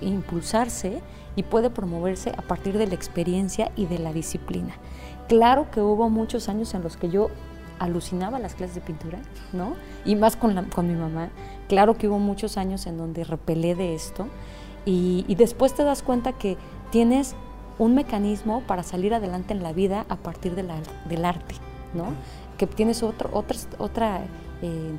impulsarse 0.00 1.00
y 1.36 1.42
puede 1.42 1.70
promoverse 1.70 2.30
a 2.30 2.42
partir 2.42 2.76
de 2.78 2.86
la 2.86 2.94
experiencia 2.94 3.72
y 3.76 3.86
de 3.86 3.98
la 3.98 4.12
disciplina. 4.12 4.74
Claro 5.28 5.70
que 5.70 5.80
hubo 5.80 6.10
muchos 6.10 6.48
años 6.48 6.74
en 6.74 6.82
los 6.82 6.96
que 6.96 7.08
yo 7.08 7.28
alucinaba 7.78 8.38
las 8.38 8.54
clases 8.54 8.74
de 8.76 8.80
pintura, 8.82 9.18
¿no? 9.52 9.74
Y 10.04 10.16
más 10.16 10.36
con, 10.36 10.66
con 10.66 10.86
mi 10.86 10.94
mamá. 10.94 11.30
Claro 11.68 11.96
que 11.96 12.08
hubo 12.08 12.18
muchos 12.18 12.56
años 12.56 12.86
en 12.86 12.98
donde 12.98 13.24
repelé 13.24 13.74
de 13.74 13.94
esto 13.94 14.26
y 14.84 15.34
después 15.36 15.74
te 15.74 15.84
das 15.84 16.02
cuenta 16.02 16.32
que 16.32 16.58
tienes 16.90 17.36
un 17.78 17.94
mecanismo 17.94 18.62
para 18.62 18.82
salir 18.82 19.14
adelante 19.14 19.52
en 19.52 19.62
la 19.62 19.72
vida 19.72 20.06
a 20.08 20.16
partir 20.16 20.54
de 20.54 20.62
la, 20.62 20.76
del 21.08 21.24
arte, 21.24 21.54
¿no? 21.94 22.06
Que 22.58 22.66
tienes 22.66 23.02
otro, 23.02 23.30
otra, 23.32 23.56
otra, 23.78 24.20
eh, 24.62 24.92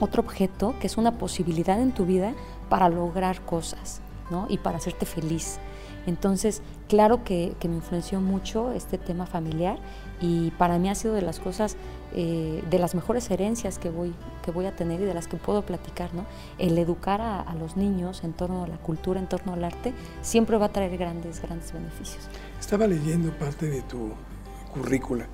otro 0.00 0.22
objeto 0.22 0.74
que 0.80 0.86
es 0.86 0.96
una 0.96 1.12
posibilidad 1.18 1.80
en 1.80 1.92
tu 1.92 2.04
vida 2.04 2.34
para 2.68 2.88
lograr 2.88 3.40
cosas, 3.42 4.00
¿no? 4.30 4.46
Y 4.48 4.58
para 4.58 4.78
hacerte 4.78 5.06
feliz. 5.06 5.58
Entonces, 6.06 6.62
claro 6.88 7.24
que, 7.24 7.54
que 7.60 7.68
me 7.68 7.76
influenció 7.76 8.20
mucho 8.20 8.72
este 8.72 8.98
tema 8.98 9.26
familiar 9.26 9.78
y 10.20 10.50
para 10.52 10.78
mí 10.78 10.88
ha 10.88 10.94
sido 10.94 11.14
de 11.14 11.22
las 11.22 11.40
cosas, 11.40 11.76
eh, 12.14 12.62
de 12.70 12.78
las 12.78 12.94
mejores 12.94 13.30
herencias 13.30 13.78
que 13.78 13.90
voy, 13.90 14.14
que 14.44 14.50
voy 14.50 14.66
a 14.66 14.76
tener 14.76 15.00
y 15.00 15.04
de 15.04 15.14
las 15.14 15.26
que 15.26 15.36
puedo 15.36 15.62
platicar, 15.62 16.14
¿no? 16.14 16.24
El 16.58 16.78
educar 16.78 17.20
a, 17.20 17.54
los 17.54 17.76
niños 17.76 18.24
en 18.24 18.32
torno 18.32 18.64
a 18.64 18.66
la 18.66 18.78
cultura, 18.78 19.20
en 19.20 19.28
torno 19.28 19.52
al 19.52 19.64
arte, 19.64 19.92
siempre 20.22 20.56
va 20.56 20.66
a 20.66 20.72
traer 20.72 20.96
grandes, 20.96 21.40
grandes 21.40 21.72
beneficios. 21.72 22.24
Estaba 22.60 22.86
leyendo 22.86 23.30
parte 23.32 23.68
de 23.68 23.82
tu 23.82 24.12
currícula 24.72 25.26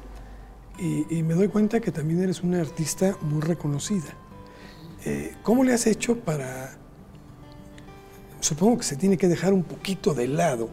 y, 0.78 1.06
y 1.14 1.22
me 1.22 1.34
doy 1.34 1.48
cuenta 1.48 1.80
que 1.80 1.90
también 1.90 2.22
eres 2.22 2.42
una 2.42 2.60
artista 2.60 3.16
muy 3.22 3.40
reconocida. 3.40 4.10
Eh, 5.04 5.34
¿Cómo 5.42 5.64
le 5.64 5.72
has 5.72 5.86
hecho 5.86 6.18
para... 6.20 6.76
Supongo 8.40 8.78
que 8.78 8.84
se 8.84 8.96
tiene 8.96 9.16
que 9.16 9.28
dejar 9.28 9.52
un 9.52 9.62
poquito 9.62 10.14
de 10.14 10.28
lado 10.28 10.68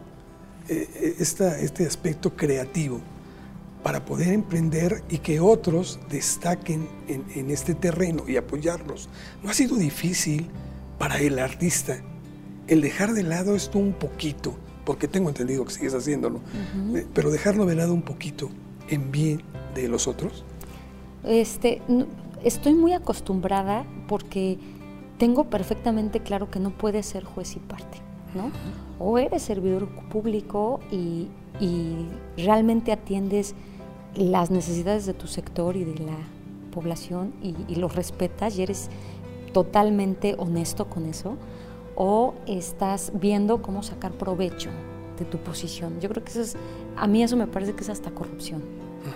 eh, 0.68 1.16
esta, 1.18 1.58
este 1.60 1.86
aspecto 1.86 2.34
creativo 2.36 3.00
para 3.82 4.04
poder 4.04 4.32
emprender 4.32 5.02
y 5.08 5.18
que 5.18 5.40
otros 5.40 6.00
destaquen 6.10 6.88
en, 7.06 7.24
en, 7.34 7.50
este 7.50 7.74
terreno 7.74 8.24
y 8.26 8.36
apoyarlos. 8.36 9.08
¿No 9.42 9.50
ha 9.50 9.54
sido 9.54 9.76
difícil 9.76 10.48
para 10.98 11.18
el 11.20 11.38
artista 11.38 12.02
el 12.66 12.80
dejar 12.80 13.14
de 13.14 13.22
lado 13.22 13.54
esto 13.54 13.78
un 13.78 13.92
poquito? 13.92 14.56
Porque 14.84 15.08
tengo 15.08 15.28
entendido 15.28 15.64
que 15.64 15.72
sigues 15.72 15.94
haciéndolo, 15.94 16.38
uh 16.38 16.92
-huh. 16.92 17.06
pero 17.14 17.30
dejarlo 17.30 17.66
de 17.66 17.76
lado 17.76 17.94
un 17.94 18.02
poquito 18.02 18.50
en 18.88 19.12
bien 19.12 19.42
de 19.74 19.88
los 19.88 20.08
otros. 20.08 20.44
Este, 21.24 21.82
estoy 22.42 22.74
muy 22.74 22.92
acostumbrada 22.92 23.86
porque 24.08 24.58
tengo 25.18 25.44
perfectamente 25.44 26.20
claro 26.20 26.50
que 26.50 26.60
no 26.60 26.70
puedes 26.70 27.06
ser 27.06 27.24
juez 27.24 27.56
y 27.56 27.58
parte, 27.58 27.98
¿no? 28.34 28.50
O 28.98 29.18
eres 29.18 29.42
servidor 29.42 29.88
público 30.08 30.80
y, 30.90 31.28
y 31.60 32.06
realmente 32.36 32.92
atiendes 32.92 33.54
las 34.14 34.50
necesidades 34.50 35.06
de 35.06 35.14
tu 35.14 35.26
sector 35.26 35.76
y 35.76 35.84
de 35.84 35.98
la 35.98 36.16
población 36.72 37.32
y, 37.42 37.54
y 37.68 37.76
los 37.76 37.94
respetas 37.94 38.58
y 38.58 38.62
eres 38.62 38.88
totalmente 39.52 40.34
honesto 40.38 40.86
con 40.86 41.06
eso, 41.06 41.36
o 41.96 42.34
estás 42.46 43.10
viendo 43.14 43.60
cómo 43.60 43.82
sacar 43.82 44.12
provecho 44.12 44.70
de 45.18 45.24
tu 45.24 45.38
posición. 45.38 46.00
Yo 46.00 46.08
creo 46.08 46.22
que 46.22 46.30
eso 46.30 46.42
es, 46.42 46.56
a 46.96 47.06
mí 47.06 47.22
eso 47.22 47.36
me 47.36 47.46
parece 47.46 47.74
que 47.74 47.82
es 47.82 47.90
hasta 47.90 48.10
corrupción, 48.12 48.62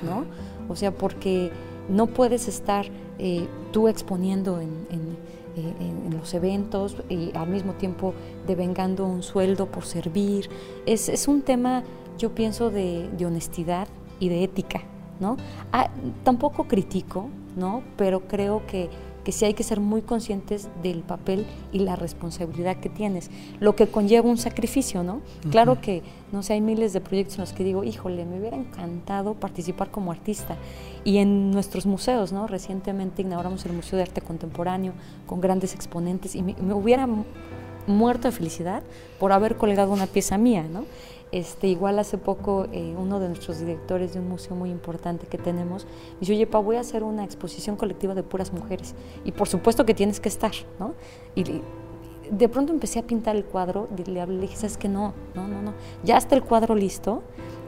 ¿no? 0.02 0.24
O 0.68 0.74
sea, 0.74 0.90
porque 0.90 1.52
no 1.88 2.08
puedes 2.08 2.48
estar 2.48 2.86
eh, 3.18 3.46
tú 3.70 3.88
exponiendo 3.88 4.60
en, 4.60 4.86
en, 4.90 5.16
en, 5.56 6.06
en, 6.06 6.16
los 6.16 6.34
eventos 6.34 6.96
y 7.08 7.36
al 7.36 7.48
mismo 7.48 7.74
tiempo 7.74 8.14
devengando 8.46 9.06
un 9.06 9.22
sueldo 9.22 9.66
por 9.66 9.84
servir. 9.84 10.48
Es, 10.86 11.08
es 11.08 11.28
un 11.28 11.42
tema, 11.42 11.82
yo 12.18 12.34
pienso, 12.34 12.70
de, 12.70 13.08
de 13.16 13.26
honestidad 13.26 13.88
y 14.20 14.28
de 14.28 14.44
ética, 14.44 14.82
¿no? 15.20 15.36
Ah, 15.72 15.90
tampoco 16.24 16.68
critico, 16.68 17.28
¿no? 17.56 17.82
Pero 17.96 18.20
creo 18.28 18.66
que 18.66 18.88
que 19.24 19.32
sí 19.32 19.44
hay 19.44 19.54
que 19.54 19.62
ser 19.62 19.80
muy 19.80 20.02
conscientes 20.02 20.68
del 20.82 21.02
papel 21.02 21.46
y 21.72 21.80
la 21.80 21.96
responsabilidad 21.96 22.76
que 22.78 22.88
tienes, 22.88 23.30
lo 23.60 23.76
que 23.76 23.86
conlleva 23.86 24.28
un 24.28 24.38
sacrificio, 24.38 25.02
¿no? 25.02 25.14
Uh 25.14 25.18
-huh. 25.18 25.50
Claro 25.50 25.80
que, 25.80 26.02
no 26.32 26.42
sé, 26.42 26.54
hay 26.54 26.60
miles 26.60 26.92
de 26.92 27.00
proyectos 27.00 27.36
en 27.36 27.42
los 27.42 27.52
que 27.52 27.64
digo, 27.64 27.84
híjole, 27.84 28.24
me 28.24 28.38
hubiera 28.38 28.56
encantado 28.56 29.34
participar 29.34 29.90
como 29.90 30.10
artista. 30.10 30.56
Y 31.04 31.18
en 31.18 31.50
nuestros 31.50 31.86
museos, 31.86 32.32
¿no? 32.32 32.46
Recientemente 32.46 33.22
inauguramos 33.22 33.64
el 33.66 33.72
Museo 33.72 33.96
de 33.96 34.04
Arte 34.04 34.20
Contemporáneo 34.20 34.92
con 35.26 35.40
grandes 35.40 35.74
exponentes 35.74 36.34
y 36.34 36.42
me, 36.42 36.54
me 36.60 36.74
hubiera 36.74 37.08
muerto 37.86 38.28
de 38.28 38.32
felicidad 38.32 38.82
por 39.18 39.32
haber 39.32 39.56
colgado 39.56 39.92
una 39.92 40.06
pieza 40.06 40.38
mía, 40.38 40.64
¿no? 40.70 40.84
Este, 41.32 41.66
igual 41.66 41.98
hace 41.98 42.18
poco 42.18 42.66
eh, 42.72 42.94
uno 42.98 43.18
de 43.18 43.28
nuestros 43.28 43.58
directores 43.58 44.12
de 44.12 44.20
un 44.20 44.28
museo 44.28 44.54
muy 44.54 44.70
importante 44.70 45.26
que 45.26 45.38
tenemos 45.38 45.86
me 45.86 46.20
dice, 46.20 46.32
oye, 46.34 46.46
Pa, 46.46 46.58
voy 46.58 46.76
a 46.76 46.80
hacer 46.80 47.02
una 47.02 47.24
exposición 47.24 47.76
colectiva 47.76 48.14
de 48.14 48.22
puras 48.22 48.52
mujeres. 48.52 48.94
Y 49.24 49.32
por 49.32 49.48
supuesto 49.48 49.86
que 49.86 49.94
tienes 49.94 50.20
que 50.20 50.28
estar, 50.28 50.52
¿no? 50.78 50.94
Y 51.34 51.62
de 52.30 52.48
pronto 52.48 52.72
empecé 52.72 52.98
a 52.98 53.02
pintar 53.02 53.34
el 53.34 53.44
cuadro, 53.44 53.88
le 54.06 54.20
hablé, 54.20 54.36
le 54.36 54.42
dije, 54.42 54.56
¿sabes 54.56 54.76
qué? 54.76 54.88
No, 54.88 55.14
no, 55.34 55.48
no, 55.48 55.62
no. 55.62 55.72
Ya 56.04 56.18
está 56.18 56.34
el 56.34 56.42
cuadro 56.42 56.74
listo, 56.74 57.22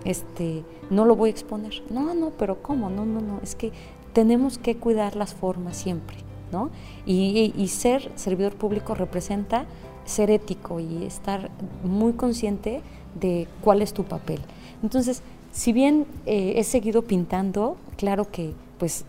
este, 0.05 0.63
no 0.91 1.07
lo 1.07 1.17
voy 1.17 1.29
a 1.29 1.33
exponer. 1.33 1.83
No, 1.91 2.15
no, 2.15 2.31
pero 2.31 2.63
¿cómo? 2.63 2.91
No, 2.91 3.07
no, 3.07 3.21
no. 3.21 3.41
Es 3.43 3.55
que 3.55 3.73
tenemos 4.13 4.59
que 4.59 4.77
cuidar 4.77 5.17
las 5.17 5.35
formas 5.35 5.77
siempre, 5.77 6.19
¿no? 6.55 6.71
Y, 7.05 7.53
y, 7.57 7.69
ser 7.69 8.13
servidor 8.15 8.55
público 8.55 8.95
representa 8.95 9.67
ser 10.05 10.31
ético 10.31 10.79
y 10.79 11.05
estar 11.05 11.51
muy 11.83 12.13
consciente 12.13 12.81
de 13.21 13.49
cuál 13.61 13.83
es 13.83 13.93
tu 13.93 14.05
papel. 14.05 14.41
Entonces, 14.83 15.23
si 15.53 15.73
bien 15.73 16.07
eh, 16.27 16.55
he 16.57 16.65
seguido 16.65 17.03
pintando, 17.03 17.77
claro 17.97 18.31
que 18.31 18.53
pues 18.79 19.05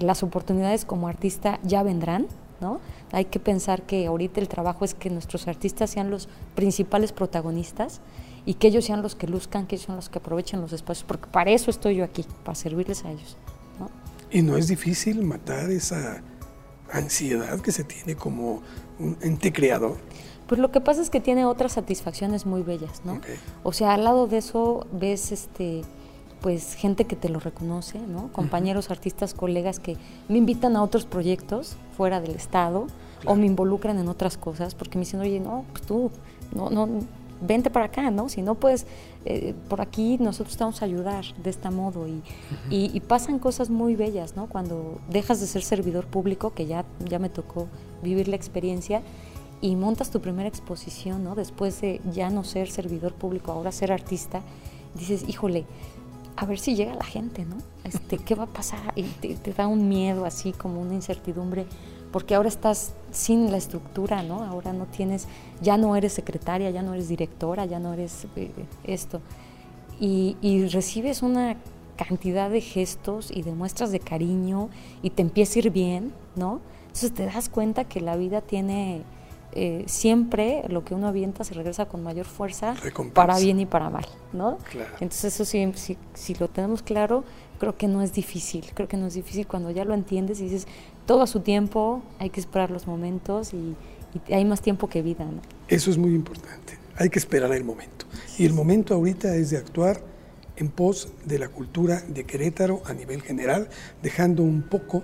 las 0.00 0.22
oportunidades 0.22 0.84
como 0.84 1.08
artista 1.08 1.58
ya 1.62 1.82
vendrán, 1.82 2.26
¿no? 2.60 2.80
Hay 3.12 3.26
que 3.26 3.40
pensar 3.40 3.82
que 3.82 4.06
ahorita 4.06 4.40
el 4.40 4.48
trabajo 4.48 4.84
es 4.84 4.94
que 4.94 5.10
nuestros 5.10 5.48
artistas 5.48 5.90
sean 5.90 6.10
los 6.10 6.28
principales 6.54 7.12
protagonistas 7.12 8.00
y 8.46 8.54
que 8.54 8.68
ellos 8.68 8.84
sean 8.84 9.02
los 9.02 9.14
que 9.14 9.26
luzcan, 9.26 9.66
que 9.66 9.76
ellos 9.76 9.86
sean 9.86 9.96
los 9.96 10.08
que 10.08 10.18
aprovechen 10.18 10.60
los 10.60 10.72
espacios, 10.72 11.04
porque 11.06 11.26
para 11.26 11.50
eso 11.50 11.70
estoy 11.70 11.96
yo 11.96 12.04
aquí, 12.04 12.24
para 12.44 12.54
servirles 12.54 13.04
a 13.04 13.10
ellos. 13.10 13.36
¿no? 13.78 13.90
Y 14.30 14.42
no 14.42 14.56
es 14.56 14.68
difícil 14.68 15.22
matar 15.22 15.70
esa 15.70 16.22
ansiedad 16.92 17.60
que 17.60 17.72
se 17.72 17.84
tiene 17.84 18.14
como 18.14 18.62
un 18.98 19.16
ente 19.22 19.52
creador. 19.52 19.96
Pues 20.46 20.60
lo 20.60 20.70
que 20.72 20.80
pasa 20.80 21.00
es 21.00 21.10
que 21.10 21.20
tiene 21.20 21.44
otras 21.44 21.72
satisfacciones 21.72 22.44
muy 22.44 22.62
bellas, 22.62 23.02
¿no? 23.04 23.14
Okay. 23.14 23.36
O 23.62 23.72
sea, 23.72 23.94
al 23.94 24.04
lado 24.04 24.26
de 24.26 24.38
eso 24.38 24.86
ves 24.92 25.32
este 25.32 25.82
pues 26.40 26.74
gente 26.74 27.04
que 27.04 27.16
te 27.16 27.28
lo 27.28 27.38
reconoce, 27.38 27.98
¿no? 27.98 28.32
Compañeros, 28.32 28.86
uh 28.86 28.88
-huh. 28.88 28.92
artistas, 28.92 29.34
colegas 29.34 29.78
que 29.78 29.98
me 30.28 30.38
invitan 30.38 30.74
a 30.74 30.82
otros 30.82 31.04
proyectos 31.04 31.76
fuera 31.96 32.20
del 32.20 32.34
estado 32.34 32.86
claro. 33.20 33.32
o 33.32 33.36
me 33.36 33.46
involucran 33.46 33.98
en 33.98 34.08
otras 34.08 34.38
cosas 34.38 34.74
porque 34.74 34.96
me 34.96 35.04
dicen, 35.04 35.20
"Oye, 35.20 35.38
no, 35.38 35.64
pues 35.72 35.82
tú 35.82 36.10
no 36.54 36.70
no 36.70 36.88
vente 37.40 37.70
para 37.70 37.86
acá, 37.86 38.10
¿no? 38.10 38.28
Si 38.28 38.42
no 38.42 38.54
puedes, 38.54 38.86
eh, 39.26 39.54
por 39.68 39.80
aquí 39.80 40.16
nosotros 40.18 40.52
estamos 40.52 40.80
a 40.80 40.86
ayudar 40.86 41.24
de 41.42 41.50
este 41.50 41.70
modo. 41.70 42.06
Y, 42.08 42.22
y, 42.70 43.00
pasan 43.00 43.38
cosas 43.38 43.68
muy 43.68 43.94
bellas, 43.94 44.36
¿no? 44.36 44.48
Cuando 44.48 44.98
dejas 45.10 45.40
de 45.40 45.46
ser 45.46 45.62
servidor 45.62 46.06
público, 46.06 46.54
que 46.54 46.66
ya, 46.66 46.84
ya 47.04 47.18
me 47.18 47.28
tocó 47.28 47.68
vivir 48.02 48.28
la 48.28 48.36
experiencia, 48.36 49.02
y 49.60 49.76
montas 49.76 50.10
tu 50.10 50.20
primera 50.20 50.48
exposición, 50.48 51.22
¿no? 51.22 51.34
Después 51.34 51.80
de 51.82 52.00
ya 52.12 52.30
no 52.30 52.44
ser 52.44 52.70
servidor 52.70 53.12
público, 53.12 53.52
ahora 53.52 53.72
ser 53.72 53.92
artista, 53.92 54.40
dices, 54.94 55.28
híjole, 55.28 55.66
a 56.36 56.46
ver 56.46 56.58
si 56.58 56.74
llega 56.74 56.94
la 56.94 57.04
gente, 57.04 57.44
¿no? 57.44 57.56
Este, 57.84 58.16
¿Qué 58.16 58.34
va 58.34 58.44
a 58.44 58.46
pasar? 58.46 58.92
Y 58.96 59.02
te, 59.02 59.34
te 59.34 59.52
da 59.52 59.66
un 59.66 59.88
miedo 59.88 60.24
así, 60.24 60.52
como 60.52 60.80
una 60.80 60.94
incertidumbre 60.94 61.66
porque 62.12 62.34
ahora 62.34 62.48
estás 62.48 62.92
sin 63.10 63.50
la 63.50 63.56
estructura, 63.56 64.22
¿no? 64.22 64.42
Ahora 64.44 64.72
no 64.72 64.86
tienes, 64.86 65.26
ya 65.60 65.76
no 65.76 65.96
eres 65.96 66.12
secretaria, 66.12 66.70
ya 66.70 66.82
no 66.82 66.94
eres 66.94 67.08
directora, 67.08 67.64
ya 67.66 67.78
no 67.78 67.92
eres 67.92 68.26
eh, 68.36 68.50
esto. 68.84 69.20
Y, 70.00 70.66
recibes 70.68 71.22
una 71.22 71.56
cantidad 71.96 72.48
de 72.48 72.62
gestos 72.62 73.30
y 73.30 73.42
de 73.42 73.52
muestras 73.52 73.92
de 73.92 74.00
cariño 74.00 74.70
y 75.02 75.10
te 75.10 75.20
empieza 75.20 75.58
a 75.58 75.58
ir 75.60 75.70
bien, 75.70 76.14
¿no? 76.36 76.60
Entonces 76.86 77.12
te 77.12 77.26
das 77.26 77.50
cuenta 77.50 77.84
que 77.84 78.00
la 78.00 78.16
vida 78.16 78.40
tiene 78.40 79.02
eh, 79.52 79.84
siempre 79.86 80.62
lo 80.68 80.84
que 80.84 80.94
uno 80.94 81.08
avienta 81.08 81.44
se 81.44 81.54
regresa 81.54 81.86
con 81.86 82.02
mayor 82.02 82.26
fuerza 82.26 82.74
para 83.14 83.38
bien 83.38 83.58
y 83.60 83.66
para 83.66 83.90
mal, 83.90 84.06
¿no? 84.32 84.58
Entonces 85.00 85.34
eso 85.34 85.44
sí, 85.44 85.72
si, 85.74 85.98
si 86.14 86.34
lo 86.34 86.48
tenemos 86.48 86.82
claro, 86.82 87.24
creo 87.58 87.76
que 87.76 87.88
no 87.88 88.02
es 88.02 88.12
difícil, 88.12 88.64
creo 88.74 88.88
que 88.88 88.96
no 88.96 89.06
es 89.06 89.14
difícil 89.14 89.46
cuando 89.46 89.70
ya 89.70 89.84
lo 89.84 89.94
entiendes 89.94 90.40
y 90.40 90.44
dices, 90.44 90.66
todo 91.06 91.22
a 91.22 91.26
su 91.26 91.40
tiempo, 91.40 92.02
hay 92.18 92.30
que 92.30 92.40
esperar 92.40 92.70
los 92.70 92.86
momentos 92.86 93.52
y, 93.54 93.76
hay 94.32 94.44
más 94.44 94.60
tiempo 94.60 94.88
que 94.88 95.02
vida. 95.02 95.24
¿no? 95.24 95.40
Eso 95.68 95.90
es 95.90 95.96
muy 95.96 96.14
importante, 96.14 96.78
hay 96.96 97.10
que 97.10 97.18
esperar 97.20 97.52
el 97.52 97.62
momento. 97.62 98.06
Y 98.38 98.46
el 98.46 98.52
momento 98.52 98.94
ahorita 98.94 99.36
es 99.36 99.50
de 99.50 99.58
actuar 99.58 100.00
en 100.56 100.68
pos 100.68 101.08
de 101.24 101.38
la 101.38 101.48
cultura 101.48 102.02
de 102.08 102.24
Querétaro 102.24 102.82
a 102.86 102.92
nivel 102.92 103.22
general, 103.22 103.68
dejando 104.02 104.42
un 104.42 104.62
poco 104.62 105.02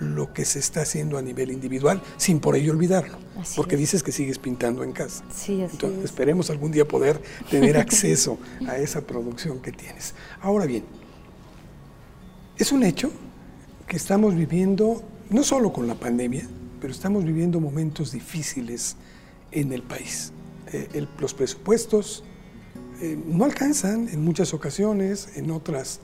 lo 0.00 0.32
que 0.32 0.44
se 0.44 0.58
está 0.58 0.82
haciendo 0.82 1.18
a 1.18 1.22
nivel 1.22 1.50
individual, 1.50 2.02
sin 2.16 2.40
por 2.40 2.56
ello 2.56 2.72
olvidarlo, 2.72 3.18
porque 3.56 3.76
dices 3.76 4.02
que 4.02 4.12
sigues 4.12 4.38
pintando 4.38 4.82
en 4.82 4.92
casa. 4.92 5.24
Sí, 5.32 5.62
así 5.62 5.74
Entonces, 5.74 6.04
esperemos 6.04 6.50
algún 6.50 6.72
día 6.72 6.86
poder 6.86 7.20
tener 7.50 7.76
acceso 7.78 8.38
a 8.68 8.76
esa 8.78 9.02
producción 9.02 9.60
que 9.60 9.72
tienes. 9.72 10.14
Ahora 10.40 10.66
bien, 10.66 10.84
es 12.56 12.72
un 12.72 12.82
hecho 12.84 13.10
que 13.86 13.96
estamos 13.96 14.34
viviendo 14.34 15.02
no 15.30 15.42
solo 15.42 15.72
con 15.72 15.86
la 15.86 15.94
pandemia, 15.94 16.46
pero 16.80 16.92
estamos 16.92 17.24
viviendo 17.24 17.60
momentos 17.60 18.12
difíciles 18.12 18.96
en 19.52 19.72
el 19.72 19.82
país. 19.82 20.32
Eh, 20.72 21.06
los 21.18 21.34
presupuestos 21.34 22.24
eh, 23.00 23.18
no 23.26 23.44
alcanzan 23.44 24.08
en 24.08 24.22
muchas 24.22 24.54
ocasiones, 24.54 25.30
en 25.36 25.50
otras 25.50 26.00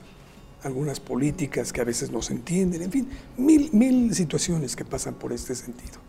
algunas 0.63 0.99
políticas 0.99 1.73
que 1.73 1.81
a 1.81 1.83
veces 1.83 2.11
no 2.11 2.21
se 2.21 2.33
entienden, 2.33 2.83
en 2.83 2.91
fin, 2.91 3.09
mil, 3.37 3.69
mil 3.73 4.13
situaciones 4.13 4.75
que 4.75 4.85
pasan 4.85 5.15
por 5.15 5.33
este 5.33 5.55
sentido. 5.55 5.99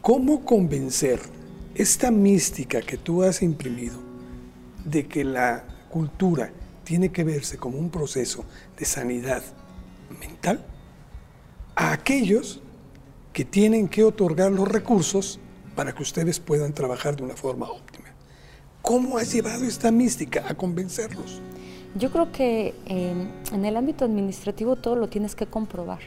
¿Cómo 0.00 0.44
convencer 0.44 1.20
esta 1.74 2.10
mística 2.10 2.80
que 2.80 2.96
tú 2.96 3.22
has 3.22 3.42
imprimido 3.42 3.98
de 4.84 5.06
que 5.06 5.24
la 5.24 5.64
cultura 5.90 6.50
tiene 6.84 7.10
que 7.10 7.24
verse 7.24 7.58
como 7.58 7.78
un 7.78 7.90
proceso 7.90 8.44
de 8.78 8.84
sanidad 8.84 9.42
mental? 10.20 10.64
a 11.78 11.92
aquellos 11.92 12.60
que 13.32 13.44
tienen 13.44 13.86
que 13.86 14.02
otorgar 14.02 14.50
los 14.50 14.66
recursos 14.66 15.38
para 15.76 15.94
que 15.94 16.02
ustedes 16.02 16.40
puedan 16.40 16.72
trabajar 16.72 17.14
de 17.14 17.22
una 17.22 17.36
forma 17.36 17.70
óptima. 17.70 18.08
¿Cómo 18.82 19.16
has 19.16 19.32
llevado 19.32 19.64
esta 19.64 19.92
mística 19.92 20.44
a 20.48 20.54
convencerlos? 20.54 21.40
Yo 21.98 22.12
creo 22.12 22.30
que 22.30 22.74
en 22.86 23.64
el 23.64 23.76
ámbito 23.76 24.04
administrativo 24.04 24.76
todo 24.76 24.94
lo 24.94 25.08
tienes 25.08 25.34
que 25.34 25.46
comprobar. 25.46 25.98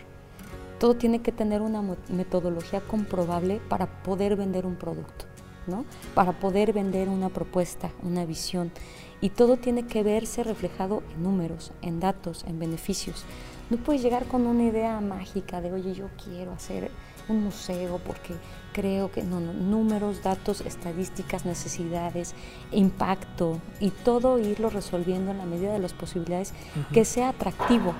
Todo 0.80 0.96
tiene 0.96 1.22
que 1.22 1.32
tener 1.32 1.62
una 1.62 1.84
metodología 2.08 2.80
comprobable 2.80 3.60
para 3.68 4.02
poder 4.04 4.36
vender 4.36 4.66
un 4.66 4.76
producto, 4.76 5.26
¿no? 5.68 5.84
Para 6.16 6.32
poder 6.32 6.72
vender 6.72 7.10
una 7.10 7.30
propuesta, 7.30 7.92
una 8.04 8.26
visión. 8.26 8.72
Y 9.20 9.30
todo 9.30 9.58
tiene 9.58 9.86
que 9.86 10.02
verse 10.02 10.44
reflejado 10.44 11.04
en 11.14 11.24
números, 11.24 11.72
en 11.82 12.00
datos, 12.00 12.46
en 12.48 12.58
beneficios. 12.58 13.26
No 13.70 13.78
puedes 13.78 14.02
llegar 14.02 14.26
con 14.26 14.48
una 14.48 14.64
idea 14.64 15.00
mágica 15.02 15.62
de, 15.62 15.74
oye, 15.74 15.94
yo 15.94 16.08
quiero 16.24 16.54
hacer 16.54 16.90
un 17.28 17.44
museo 17.44 18.00
porque 18.06 18.36
creo 18.74 19.12
que 19.12 19.24
no, 19.24 19.40
números, 19.40 20.24
datos, 20.24 20.62
estadísticas, 20.62 21.46
necesidades, 21.46 22.34
impacto 22.72 23.60
y 23.80 23.90
todo 23.90 24.40
irlo 24.40 24.70
resolviendo 24.70 25.32
en 25.32 25.38
la 25.38 25.46
medida 25.46 25.74
de 25.74 25.80
las 25.80 25.94
posibilidades 25.94 26.54
que 26.94 27.06
sea 27.06 27.30
atractivo, 27.30 27.94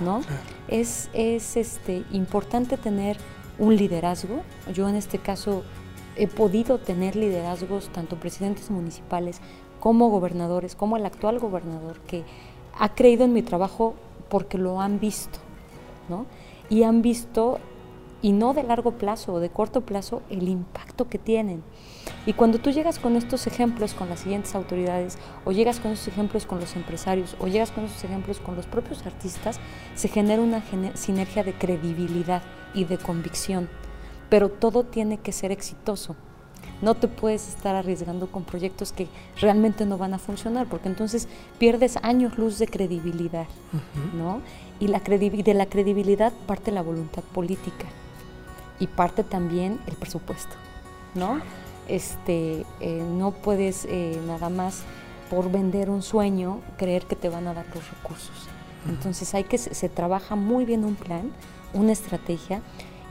¿no? 0.00 0.20
Es, 0.68 1.10
es 1.12 1.56
este, 1.56 2.04
importante 2.12 2.76
tener 2.76 3.16
un 3.58 3.76
liderazgo. 3.76 4.42
Yo 4.72 4.88
en 4.88 4.96
este 4.96 5.18
caso 5.18 5.64
he 6.16 6.28
podido 6.28 6.78
tener 6.78 7.16
liderazgos, 7.16 7.88
tanto 7.88 8.16
presidentes 8.16 8.70
municipales 8.70 9.40
como 9.80 10.10
gobernadores, 10.10 10.76
como 10.76 10.96
el 10.96 11.06
actual 11.06 11.38
gobernador, 11.38 11.98
que 12.06 12.24
ha 12.78 12.94
creído 12.94 13.24
en 13.24 13.32
mi 13.32 13.42
trabajo 13.42 13.94
porque 14.28 14.58
lo 14.58 14.80
han 14.80 15.00
visto, 15.00 15.38
¿no? 16.08 16.26
Y 16.70 16.84
han 16.84 17.02
visto, 17.02 17.58
y 18.22 18.32
no 18.32 18.54
de 18.54 18.62
largo 18.62 18.92
plazo 18.92 19.34
o 19.34 19.40
de 19.40 19.50
corto 19.50 19.80
plazo, 19.80 20.22
el 20.30 20.48
impacto 20.48 21.08
que 21.08 21.18
tienen. 21.18 21.62
Y 22.24 22.34
cuando 22.34 22.58
tú 22.60 22.70
llegas 22.70 23.00
con 23.00 23.16
estos 23.16 23.48
ejemplos 23.48 23.94
con 23.94 24.08
las 24.08 24.20
siguientes 24.20 24.54
autoridades, 24.54 25.18
o 25.44 25.50
llegas 25.50 25.80
con 25.80 25.90
estos 25.90 26.08
ejemplos 26.08 26.46
con 26.46 26.60
los 26.60 26.76
empresarios, 26.76 27.36
o 27.40 27.48
llegas 27.48 27.72
con 27.72 27.84
estos 27.84 28.04
ejemplos 28.04 28.38
con 28.38 28.54
los 28.54 28.66
propios 28.66 29.04
artistas, 29.04 29.58
se 29.96 30.06
genera 30.06 30.40
una 30.40 30.62
sinergia 30.94 31.42
de 31.42 31.52
credibilidad 31.52 32.42
y 32.74 32.84
de 32.84 32.96
convicción. 32.96 33.68
Pero 34.30 34.48
todo 34.48 34.84
tiene 34.84 35.18
que 35.18 35.32
ser 35.32 35.50
exitoso. 35.50 36.14
No 36.80 36.94
te 36.94 37.08
puedes 37.08 37.48
estar 37.48 37.74
arriesgando 37.74 38.28
con 38.30 38.44
proyectos 38.44 38.92
que 38.92 39.08
realmente 39.40 39.84
no 39.84 39.98
van 39.98 40.14
a 40.14 40.18
funcionar, 40.18 40.68
porque 40.68 40.88
entonces 40.88 41.28
pierdes 41.58 41.96
años 42.02 42.38
luz 42.38 42.58
de 42.58 42.68
credibilidad, 42.68 43.46
¿no? 44.16 44.40
Y 44.78 44.88
la 44.88 45.00
de 45.00 45.54
la 45.54 45.66
credibilidad 45.66 46.32
parte 46.46 46.70
la 46.70 46.82
voluntad 46.82 47.22
política 47.22 47.86
y 48.82 48.88
parte 48.88 49.22
también 49.22 49.78
el 49.86 49.94
presupuesto, 49.94 50.56
¿no? 51.14 51.40
Este, 51.86 52.66
eh, 52.80 53.04
no 53.16 53.30
puedes 53.30 53.84
eh, 53.84 54.20
nada 54.26 54.48
más 54.48 54.82
por 55.30 55.52
vender 55.52 55.88
un 55.88 56.02
sueño 56.02 56.60
creer 56.78 57.04
que 57.06 57.14
te 57.14 57.28
van 57.28 57.46
a 57.46 57.54
dar 57.54 57.64
los 57.72 57.88
recursos. 57.88 58.48
Entonces 58.88 59.32
hay 59.34 59.44
que 59.44 59.56
se 59.56 59.88
trabaja 59.88 60.34
muy 60.34 60.64
bien 60.64 60.84
un 60.84 60.96
plan, 60.96 61.30
una 61.72 61.92
estrategia 61.92 62.60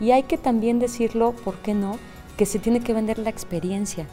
y 0.02 0.12
hay 0.12 0.24
que 0.24 0.38
también 0.38 0.78
decirlo, 0.80 1.32
¿por 1.32 1.56
qué 1.60 1.74
no? 1.74 1.98
que 2.36 2.46
se 2.46 2.60
tiene 2.60 2.82
que 2.82 2.94
vender 2.94 3.18
la 3.18 3.30
experiencia 3.30 4.08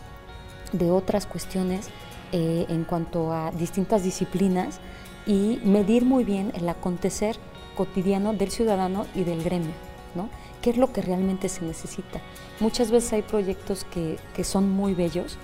de 0.71 0.93
otras 0.93 1.27
cuestiones 1.27 1.89
eh, 2.31 2.67
en 2.69 2.85
cuanto 2.85 3.33
a 3.33 3.51
distintas 3.51 4.05
disciplinas 4.05 4.79
y 5.27 5.59
medir 5.65 6.05
muy 6.05 6.23
bien 6.23 6.53
el 6.55 6.69
acontecer 6.69 7.37
cotidiano 7.77 8.33
del 8.33 8.53
ciudadano 8.53 9.07
y 9.17 9.25
del 9.25 9.43
gremio, 9.43 9.73
¿no? 10.15 10.29
¿Qué 10.69 10.73
es 10.73 10.79
lo 10.79 10.93
que 10.93 11.01
realmente 11.01 11.49
se 11.49 11.65
necesita? 11.65 12.21
Muchas 12.61 12.91
veces 12.91 13.15
hay 13.15 13.23
proyectos 13.23 13.87
que, 13.91 14.19
que 14.35 14.45
son 14.45 14.69
muy 14.69 14.93
bellos, 14.93 15.39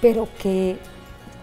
pero 0.00 0.28
que 0.40 0.78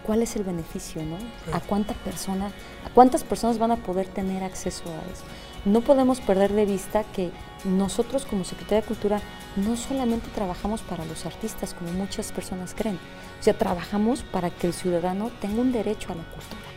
¿cuál 0.04 0.22
es 0.22 0.36
el 0.36 0.42
beneficio, 0.42 1.02
no? 1.02 1.18
¿A 1.52 1.60
cuánta 1.60 1.92
persona, 1.92 2.46
a 2.46 2.88
cuántas 2.94 3.22
personas 3.22 3.58
van 3.58 3.72
a 3.72 3.76
poder 3.76 4.06
tener 4.06 4.42
acceso 4.42 4.84
a 4.84 5.12
eso? 5.12 5.24
No 5.66 5.82
podemos 5.82 6.22
perder 6.22 6.54
de 6.54 6.64
vista 6.64 7.04
que 7.12 7.30
nosotros 7.64 8.24
como 8.24 8.44
Secretaría 8.44 8.80
de 8.80 8.86
Cultura 8.86 9.20
no 9.54 9.76
solamente 9.76 10.30
trabajamos 10.34 10.80
para 10.80 11.04
los 11.04 11.26
artistas, 11.26 11.74
como 11.74 11.92
muchas 11.92 12.32
personas 12.32 12.72
creen, 12.74 12.98
o 13.38 13.42
sea, 13.42 13.52
trabajamos 13.52 14.22
para 14.22 14.48
que 14.48 14.66
el 14.66 14.72
ciudadano 14.72 15.30
tenga 15.42 15.60
un 15.60 15.72
derecho 15.72 16.10
a 16.10 16.14
la 16.14 16.24
cultura, 16.24 16.70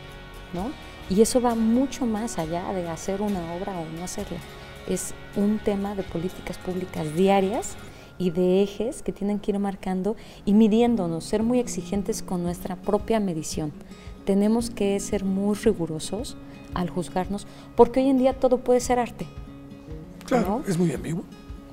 ¿no? 0.52 0.72
Y 1.10 1.22
eso 1.22 1.40
va 1.40 1.56
mucho 1.56 2.06
más 2.06 2.38
allá 2.38 2.74
de 2.74 2.90
hacer 2.90 3.22
una 3.22 3.54
obra 3.54 3.80
o 3.80 3.86
no 3.98 4.04
hacerla. 4.04 4.40
Es 4.88 5.14
un 5.36 5.60
tema 5.60 5.96
de 5.96 6.04
políticas 6.04 6.58
públicas 6.58 7.16
diarias 7.16 7.76
y 8.18 8.32
de 8.32 8.64
ejes 8.64 9.02
que 9.02 9.12
tienen 9.12 9.40
que 9.40 9.52
ir 9.52 9.60
marcando 9.60 10.16
y 10.46 10.54
midiéndonos, 10.54 11.24
ser 11.24 11.44
muy 11.44 11.60
exigentes 11.60 12.22
con 12.22 12.44
nuestra 12.44 12.76
propia 12.76 13.20
medición. 13.20 13.72
Tenemos 14.26 14.70
que 14.70 15.00
ser 15.00 15.24
muy 15.24 15.56
rigurosos 15.56 16.38
al 16.74 16.90
juzgarnos, 16.90 17.48
porque 17.76 18.02
hoy 18.02 18.10
en 18.10 18.18
día 18.18 18.34
todo 18.34 18.60
puede 18.60 18.80
ser 18.80 19.00
arte. 19.00 19.26
Claro, 20.26 20.64
es 20.68 20.78
muy 20.78 20.92
ambiguo. 20.92 21.24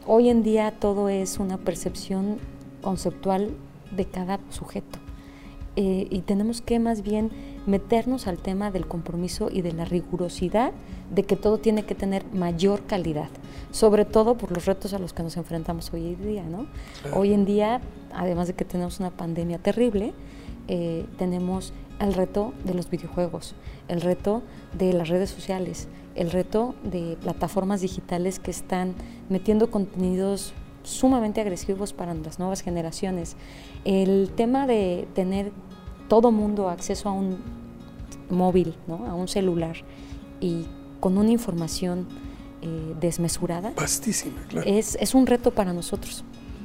Hoy 0.07 0.29
en 0.29 0.43
día 0.43 0.73
todo 0.73 1.09
es 1.09 1.39
una 1.39 1.59
percepción 1.59 2.39
conceptual 2.83 3.51
de 3.91 4.07
cada 4.07 4.41
sujeto. 4.51 4.99
Eh, 5.77 6.09
y 6.11 6.21
tenemos 6.23 6.61
que 6.61 6.79
más 6.79 7.03
bien 7.03 7.31
meternos 7.67 8.27
al 8.27 8.39
tema 8.39 8.71
del 8.71 8.87
compromiso 8.87 9.49
y 9.51 9.63
de 9.63 9.73
la 9.73 9.85
rigurosidad 9.85 10.73
de 11.15 11.25
que 11.25 11.37
todo 11.37 11.59
tiene 11.59 11.85
que 11.85 11.95
tener 11.95 12.25
mayor 12.33 12.87
calidad, 12.87 13.29
sobre 13.71 14.05
todo 14.05 14.37
por 14.37 14.53
los 14.53 14.67
retos 14.67 14.95
a 14.95 14.99
los 14.99 15.13
que 15.13 15.23
nos 15.23 15.37
enfrentamos 15.37 15.93
hoy 15.93 16.15
en 16.15 16.27
día. 16.27 16.45
¿no? 16.45 16.67
Hoy 17.15 17.33
en 17.33 17.45
día, 17.45 17.81
además 18.13 18.47
de 18.49 18.55
que 18.55 18.65
tenemos 18.65 19.01
una 19.01 19.11
pandemia 19.11 19.59
terrible, 19.59 20.15
eh, 20.69 21.07
tenemos 21.19 21.73
el 22.01 22.15
reto 22.15 22.55
de 22.65 22.75
los 22.75 22.89
videojuegos, 22.89 23.55
el 23.89 24.01
reto 24.01 24.43
de 24.73 24.93
las 24.93 25.09
redes 25.09 25.31
sociales, 25.31 25.89
el 26.15 26.31
reto 26.31 26.75
de 26.83 27.17
plataformas 27.21 27.81
digitales 27.81 28.39
que 28.39 28.51
están 28.51 28.95
metiendo 29.29 29.71
contenidos 29.71 30.55
sumamente 30.83 31.41
agresivos 31.41 31.93
para 31.93 32.15
las 32.15 32.39
nuevas 32.39 32.63
generaciones. 32.63 33.37
El 33.85 34.31
tema 34.35 34.67
de 34.67 35.09
tener 35.15 35.53
todo 36.11 36.33
mundo 36.33 36.69
acceso 36.69 37.09
a 37.09 37.13
un 37.13 37.39
móvil, 38.31 38.75
¿no? 38.89 39.07
a 39.07 39.15
un 39.15 39.29
celular 39.29 39.77
y 40.41 40.67
con 40.99 41.17
una 41.17 41.31
información 41.31 42.09
eh, 42.63 42.97
desmesurada. 43.01 43.73
Es, 44.67 44.97
es 45.01 45.15
un 45.15 45.29
reto 45.29 45.53
para 45.53 45.73
nosotros, 45.73 46.25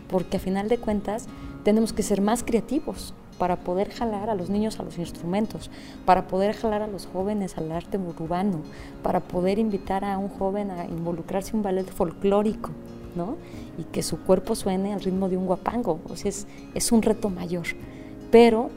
porque 0.10 0.38
a 0.38 0.40
final 0.40 0.68
de 0.68 0.80
cuentas 0.80 1.28
tenemos 1.64 1.94
que 1.94 2.02
ser 2.02 2.22
más 2.22 2.44
creativos 2.44 3.14
para 3.38 3.58
poder 3.58 3.92
jalar 3.92 4.32
a 4.32 4.36
los 4.36 4.50
niños 4.50 4.80
a 4.80 4.84
los 4.84 4.98
instrumentos, 4.98 5.70
para 6.06 6.26
poder 6.26 6.56
jalar 6.56 6.82
a 6.82 6.88
los 6.88 7.06
jóvenes 7.06 7.56
al 7.60 7.72
arte 7.72 8.00
urbano, 8.00 8.62
para 9.04 9.20
poder 9.20 9.60
invitar 9.60 10.04
a 10.06 10.18
un 10.18 10.30
joven 10.30 10.72
a 10.72 10.86
involucrarse 10.86 11.52
en 11.52 11.58
un 11.58 11.62
ballet 11.62 11.88
folclórico, 11.88 12.72
¿no? 13.16 13.38
Y 13.78 13.84
que 13.84 14.02
su 14.02 14.18
cuerpo 14.22 14.56
suene 14.56 14.92
al 14.94 15.02
ritmo 15.02 15.30
de 15.30 15.38
un 15.38 15.46
guapango. 15.46 16.00
O 16.10 16.16
sea, 16.16 16.30
es, 16.30 16.48
es 16.74 16.92
un 16.92 17.04
reto 17.04 17.30
mayor. 17.30 17.68
Pero 18.32 18.72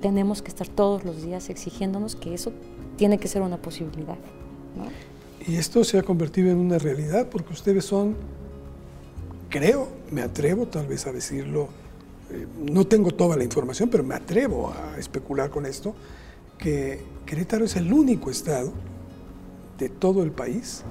tenemos 0.00 0.42
que 0.42 0.48
estar 0.48 0.68
todos 0.68 1.04
los 1.04 1.22
días 1.22 1.50
exigiéndonos 1.50 2.16
que 2.16 2.34
eso 2.34 2.52
tiene 2.96 3.18
que 3.18 3.28
ser 3.28 3.42
una 3.42 3.56
posibilidad. 3.56 4.18
Y 5.46 5.56
esto 5.56 5.84
se 5.84 5.98
ha 5.98 6.02
convertido 6.02 6.50
en 6.50 6.58
una 6.58 6.78
realidad 6.78 7.28
porque 7.30 7.52
ustedes 7.52 7.84
son, 7.84 8.16
creo, 9.48 9.88
me 10.10 10.22
atrevo 10.22 10.66
tal 10.66 10.86
vez 10.86 11.06
a 11.06 11.12
decirlo, 11.12 11.68
eh, 12.30 12.46
no 12.58 12.86
tengo 12.86 13.10
toda 13.10 13.36
la 13.36 13.44
información, 13.44 13.88
pero 13.88 14.04
me 14.04 14.14
atrevo 14.14 14.72
a 14.72 14.98
especular 14.98 15.50
con 15.50 15.66
esto, 15.66 15.94
que 16.58 17.00
Querétaro 17.26 17.64
es 17.64 17.76
el 17.76 17.92
único 17.92 18.30
estado 18.30 18.72
de 19.78 19.88
todo 19.88 20.22
el 20.22 20.30
país 20.30 20.84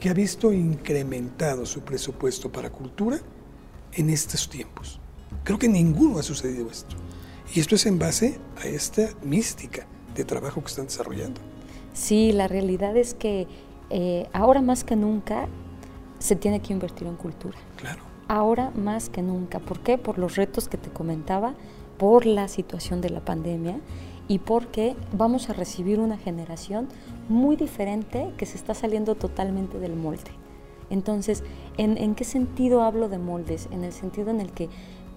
que 0.00 0.10
ha 0.10 0.14
visto 0.14 0.52
incrementado 0.52 1.64
su 1.64 1.82
presupuesto 1.82 2.50
para 2.50 2.70
cultura 2.70 3.20
en 3.92 4.10
estos 4.10 4.48
tiempos. 4.48 4.98
Creo 5.44 5.58
que 5.58 5.68
ninguno 5.68 6.18
ha 6.18 6.22
sucedido 6.24 6.68
esto. 6.68 6.96
Y 7.54 7.60
esto 7.60 7.74
es 7.74 7.84
en 7.84 7.98
base 7.98 8.38
a 8.62 8.66
esta 8.66 9.10
mística 9.22 9.86
de 10.14 10.24
trabajo 10.24 10.62
que 10.62 10.68
están 10.68 10.86
desarrollando. 10.86 11.40
Sí, 11.92 12.32
la 12.32 12.48
realidad 12.48 12.96
es 12.96 13.12
que 13.12 13.46
eh, 13.90 14.26
ahora 14.32 14.62
más 14.62 14.84
que 14.84 14.96
nunca 14.96 15.48
se 16.18 16.34
tiene 16.34 16.60
que 16.60 16.72
invertir 16.72 17.06
en 17.06 17.16
cultura. 17.16 17.58
Claro. 17.76 18.02
Ahora 18.26 18.70
más 18.70 19.10
que 19.10 19.20
nunca. 19.20 19.58
¿Por 19.58 19.80
qué? 19.80 19.98
Por 19.98 20.18
los 20.18 20.36
retos 20.36 20.68
que 20.68 20.78
te 20.78 20.88
comentaba, 20.88 21.54
por 21.98 22.24
la 22.24 22.48
situación 22.48 23.02
de 23.02 23.10
la 23.10 23.22
pandemia 23.22 23.80
y 24.28 24.38
porque 24.38 24.96
vamos 25.12 25.50
a 25.50 25.52
recibir 25.52 26.00
una 26.00 26.16
generación 26.16 26.88
muy 27.28 27.56
diferente 27.56 28.32
que 28.38 28.46
se 28.46 28.56
está 28.56 28.72
saliendo 28.72 29.14
totalmente 29.14 29.78
del 29.78 29.94
molde. 29.94 30.30
Entonces, 30.88 31.42
¿en, 31.76 31.98
¿en, 31.98 32.14
qué 32.14 32.24
sentido 32.24 32.82
hablo 32.82 33.08
de 33.08 33.18
moldes? 33.18 33.68
En 33.72 33.84
el 33.84 33.92
sentido 33.92 34.30
en 34.30 34.40
el 34.40 34.52
que 34.52 34.68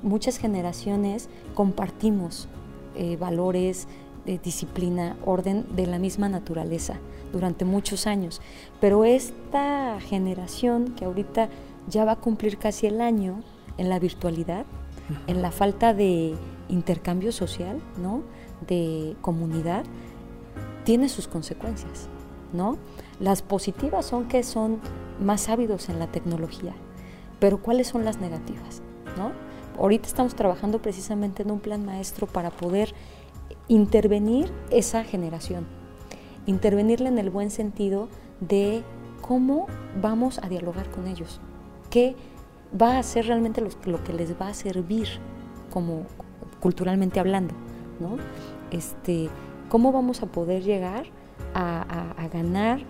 muchas 0.06 0.38
generaciones 0.38 1.28
compartimos 1.54 2.48
eh, 2.96 3.18
valores, 3.18 3.88
de 4.26 4.40
disciplina, 4.40 5.16
orden 5.24 5.66
de 5.76 5.86
la 5.86 6.00
misma 6.00 6.30
naturaleza 6.30 6.96
durante 7.32 7.64
muchos 7.66 8.08
años. 8.08 8.42
Pero 8.82 9.06
esta 9.06 10.00
generación 10.00 10.96
que 10.96 11.06
ahorita 11.06 11.50
ya 11.88 12.06
va 12.06 12.14
a 12.14 12.16
cumplir 12.16 12.58
casi 12.58 12.88
el 12.88 13.02
año 13.02 13.44
en 13.78 13.90
la 13.90 14.00
virtualidad, 14.00 14.66
en 15.28 15.42
la 15.42 15.52
falta 15.52 15.94
de 15.94 16.34
intercambio 16.70 17.32
social, 17.32 17.80
¿no? 18.02 18.24
de 18.68 19.16
comunidad, 19.22 19.84
tiene 20.84 21.10
sus 21.10 21.28
consecuencias. 21.28 22.10
¿no? 22.54 22.78
Las 23.20 23.42
positivas 23.42 24.06
son 24.06 24.28
que 24.28 24.44
son 24.44 24.80
más 25.20 25.50
ávidos 25.50 25.90
en 25.90 26.00
la 26.00 26.08
tecnología, 26.08 26.74
pero 27.40 27.62
¿cuáles 27.62 27.88
son 27.88 28.06
las 28.06 28.20
negativas? 28.20 28.82
¿no? 29.18 29.32
Ahorita 29.80 30.08
estamos 30.08 30.36
trabajando 30.36 30.82
precisamente 30.82 31.44
en 31.44 31.52
un 31.52 31.60
plan 31.60 31.86
maestro 31.86 32.28
para 32.28 32.52
poder 32.52 32.94
intervenir 33.68 34.52
esa 34.70 35.04
generación, 35.04 35.66
intervenirla 36.46 37.10
en 37.10 37.18
el 37.18 37.30
buen 37.30 37.52
sentido 37.52 38.08
de 38.40 38.84
cómo 39.22 39.68
vamos 40.02 40.40
a 40.40 40.50
dialogar 40.50 40.90
con 40.92 41.08
ellos, 41.08 41.40
qué 41.90 42.16
va 42.80 42.98
a 42.98 43.04
ser 43.04 43.28
realmente 43.28 43.62
lo, 43.62 44.04
que 44.04 44.14
les 44.14 44.40
va 44.40 44.50
a 44.50 44.54
servir 44.54 45.08
como 45.72 46.04
culturalmente 46.60 47.20
hablando, 47.20 47.54
¿no? 48.00 48.18
Este, 48.72 49.30
cómo 49.70 49.92
vamos 49.92 50.22
a 50.22 50.28
poder 50.28 50.64
llegar 50.64 51.06
a, 51.54 52.12
a 52.18 52.28
ganar 52.28 52.82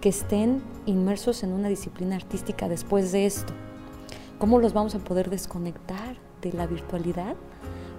que 0.00 0.08
estén 0.08 0.62
inmersos 0.86 1.42
en 1.42 1.52
una 1.52 1.68
disciplina 1.68 2.16
artística 2.16 2.68
después 2.68 3.12
de 3.12 3.26
esto, 3.26 3.52
cómo 4.38 4.58
los 4.58 4.72
vamos 4.72 4.94
a 4.94 4.98
poder 4.98 5.30
desconectar 5.30 6.23
de 6.44 6.52
la 6.52 6.66
virtualidad 6.66 7.34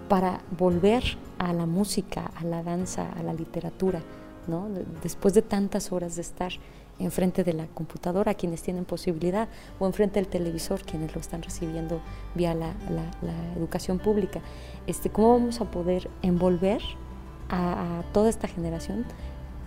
para 0.07 0.41
volver 0.57 1.03
a 1.39 1.51
la 1.51 1.65
música, 1.65 2.31
a 2.35 2.43
la 2.43 2.63
danza, 2.63 3.11
a 3.11 3.23
la 3.23 3.33
literatura, 3.33 4.01
¿no? 4.47 4.67
después 5.01 5.33
de 5.33 5.41
tantas 5.41 5.91
horas 5.91 6.15
de 6.15 6.21
estar 6.21 6.51
enfrente 6.99 7.43
de 7.43 7.53
la 7.53 7.65
computadora, 7.65 8.35
quienes 8.35 8.61
tienen 8.61 8.85
posibilidad, 8.85 9.49
o 9.79 9.85
enfrente 9.85 10.19
del 10.19 10.29
televisor, 10.29 10.81
quienes 10.83 11.13
lo 11.13 11.19
están 11.19 11.41
recibiendo 11.41 11.99
vía 12.35 12.53
la, 12.53 12.73
educación 13.57 13.99
pública. 13.99 14.39
Este, 14.87 15.09
¿Cómo 15.09 15.33
vamos 15.33 15.59
a 15.59 15.65
poder 15.65 16.09
envolver 16.21 16.81
a, 17.49 17.99
a 17.99 18.03
toda 18.13 18.29
esta 18.29 18.47
generación 18.47 19.05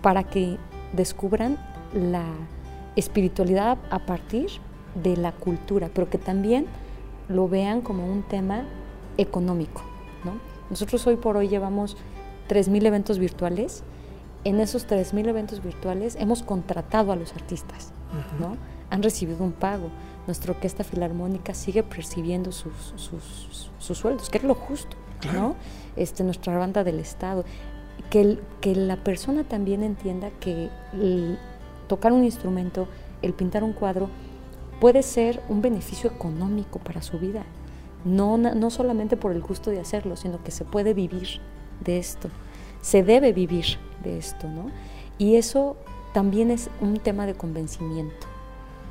para 0.01 0.23
que 0.23 0.57
descubran 0.93 1.57
la 1.93 2.25
espiritualidad 2.95 3.77
a 3.91 3.99
partir 3.99 4.49
de 4.95 5.17
la 5.17 5.31
cultura, 5.31 5.89
pero 5.93 6.09
que 6.09 6.17
también 6.17 6.65
lo 7.29 7.47
vean 7.47 7.81
como 7.81 8.05
un 8.05 8.23
tema 8.23 8.65
económico. 9.17 9.81
¿no? 10.25 10.33
Nosotros 10.69 11.05
hoy 11.07 11.15
por 11.15 11.37
hoy 11.37 11.47
llevamos 11.47 11.95
3.000 12.49 12.85
eventos 12.85 13.19
virtuales. 13.19 13.83
En 14.43 14.59
esos 14.59 14.87
3.000 14.87 15.27
eventos 15.27 15.63
virtuales 15.63 16.17
hemos 16.19 16.43
contratado 16.43 17.11
a 17.11 17.15
los 17.15 17.33
artistas, 17.33 17.91
¿no? 18.39 18.57
han 18.89 19.03
recibido 19.03 19.43
un 19.43 19.51
pago. 19.51 19.89
Nuestra 20.25 20.51
orquesta 20.51 20.83
filarmónica 20.83 21.53
sigue 21.53 21.83
percibiendo 21.83 22.51
sus, 22.51 22.93
sus, 22.97 23.97
sueldos, 23.97 24.29
que 24.29 24.37
es 24.37 24.43
lo 24.43 24.55
justo. 24.55 24.95
¿no? 25.33 25.55
Este, 25.95 26.23
nuestra 26.23 26.57
banda 26.57 26.83
del 26.83 26.99
Estado. 26.99 27.45
Que, 28.09 28.39
que 28.61 28.75
la 28.75 28.95
persona 28.95 29.43
también 29.43 29.83
entienda 29.83 30.29
que 30.39 30.69
tocar 31.87 32.13
un 32.13 32.23
instrumento, 32.23 32.87
el 33.21 33.33
pintar 33.33 33.63
un 33.63 33.73
cuadro, 33.73 34.09
puede 34.79 35.03
ser 35.03 35.41
un 35.49 35.61
beneficio 35.61 36.09
económico 36.09 36.79
para 36.79 37.01
su 37.01 37.19
vida. 37.19 37.43
No, 38.05 38.37
no 38.37 38.69
solamente 38.69 39.17
por 39.17 39.31
el 39.31 39.41
gusto 39.41 39.71
de 39.71 39.79
hacerlo, 39.79 40.15
sino 40.15 40.41
que 40.43 40.51
se 40.51 40.63
puede 40.63 40.93
vivir 40.93 41.41
de 41.83 41.97
esto. 41.97 42.29
Se 42.81 43.03
debe 43.03 43.33
vivir 43.33 43.65
de 44.03 44.17
esto, 44.17 44.47
¿no? 44.47 44.67
Y 45.17 45.35
eso 45.35 45.75
también 46.13 46.49
es 46.49 46.69
un 46.79 46.97
tema 46.99 47.25
de 47.25 47.33
convencimiento, 47.33 48.27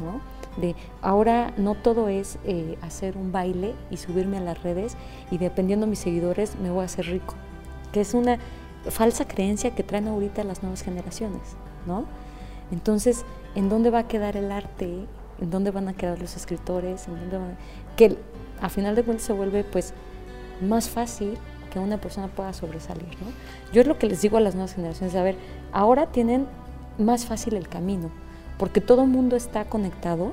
¿no? 0.01 0.21
De 0.61 0.75
ahora 1.01 1.55
no 1.57 1.75
todo 1.75 2.09
es 2.09 2.39
eh, 2.45 2.77
hacer 2.83 3.17
un 3.17 3.33
baile 3.33 3.75
y 3.91 3.97
subirme 3.97 4.39
a 4.39 4.41
las 4.41 4.63
redes 4.63 4.97
y 5.31 5.39
dependiendo 5.39 5.87
de 5.87 5.91
mis 5.91 6.01
seguidores 6.01 6.57
me 6.61 6.71
voy 6.71 6.83
a 6.83 6.87
hacer 6.87 7.07
rico, 7.07 7.35
que 7.93 8.01
es 8.01 8.13
una 8.13 8.39
falsa 8.91 9.27
creencia 9.27 9.75
que 9.75 9.83
traen 9.83 10.09
ahorita 10.09 10.45
las 10.45 10.63
nuevas 10.63 10.83
generaciones, 10.83 11.43
¿no? 11.87 12.05
Entonces, 12.71 13.25
¿en 13.55 13.69
dónde 13.69 13.91
va 13.91 14.01
a 14.01 14.09
quedar 14.09 14.37
el 14.37 14.53
arte 14.53 15.07
en 15.41 15.51
dónde 15.51 15.71
van 15.71 15.89
a 15.89 15.95
quedar 15.95 16.19
los 16.19 16.37
escritores, 16.37 17.09
en 17.09 17.19
dónde 17.19 17.39
van 17.39 17.57
que 17.97 18.17
a 18.61 18.69
final 18.69 18.95
de 18.95 19.03
cuentas 19.03 19.27
se 19.27 19.33
vuelve 19.33 19.65
pues 19.65 19.93
más 20.61 20.89
fácil 20.89 21.37
que 21.73 21.79
una 21.79 21.99
persona 21.99 22.29
pueda 22.29 22.53
sobresalir. 22.53 23.09
¿no? 23.21 23.33
Yo 23.73 23.83
es 23.83 23.87
lo 23.87 23.99
que 23.99 24.07
les 24.07 24.23
digo 24.23 24.37
a 24.37 24.41
las 24.41 24.55
nuevas 24.55 24.75
generaciones, 24.75 25.15
a 25.15 25.23
ver, 25.23 25.37
ahora 25.73 26.07
tienen 26.07 26.47
más 26.99 27.27
fácil 27.27 27.55
el 27.55 27.69
camino, 27.69 28.11
porque 28.59 28.81
todo 28.81 29.03
el 29.03 29.09
mundo 29.09 29.37
está 29.37 29.65
conectado 29.67 30.33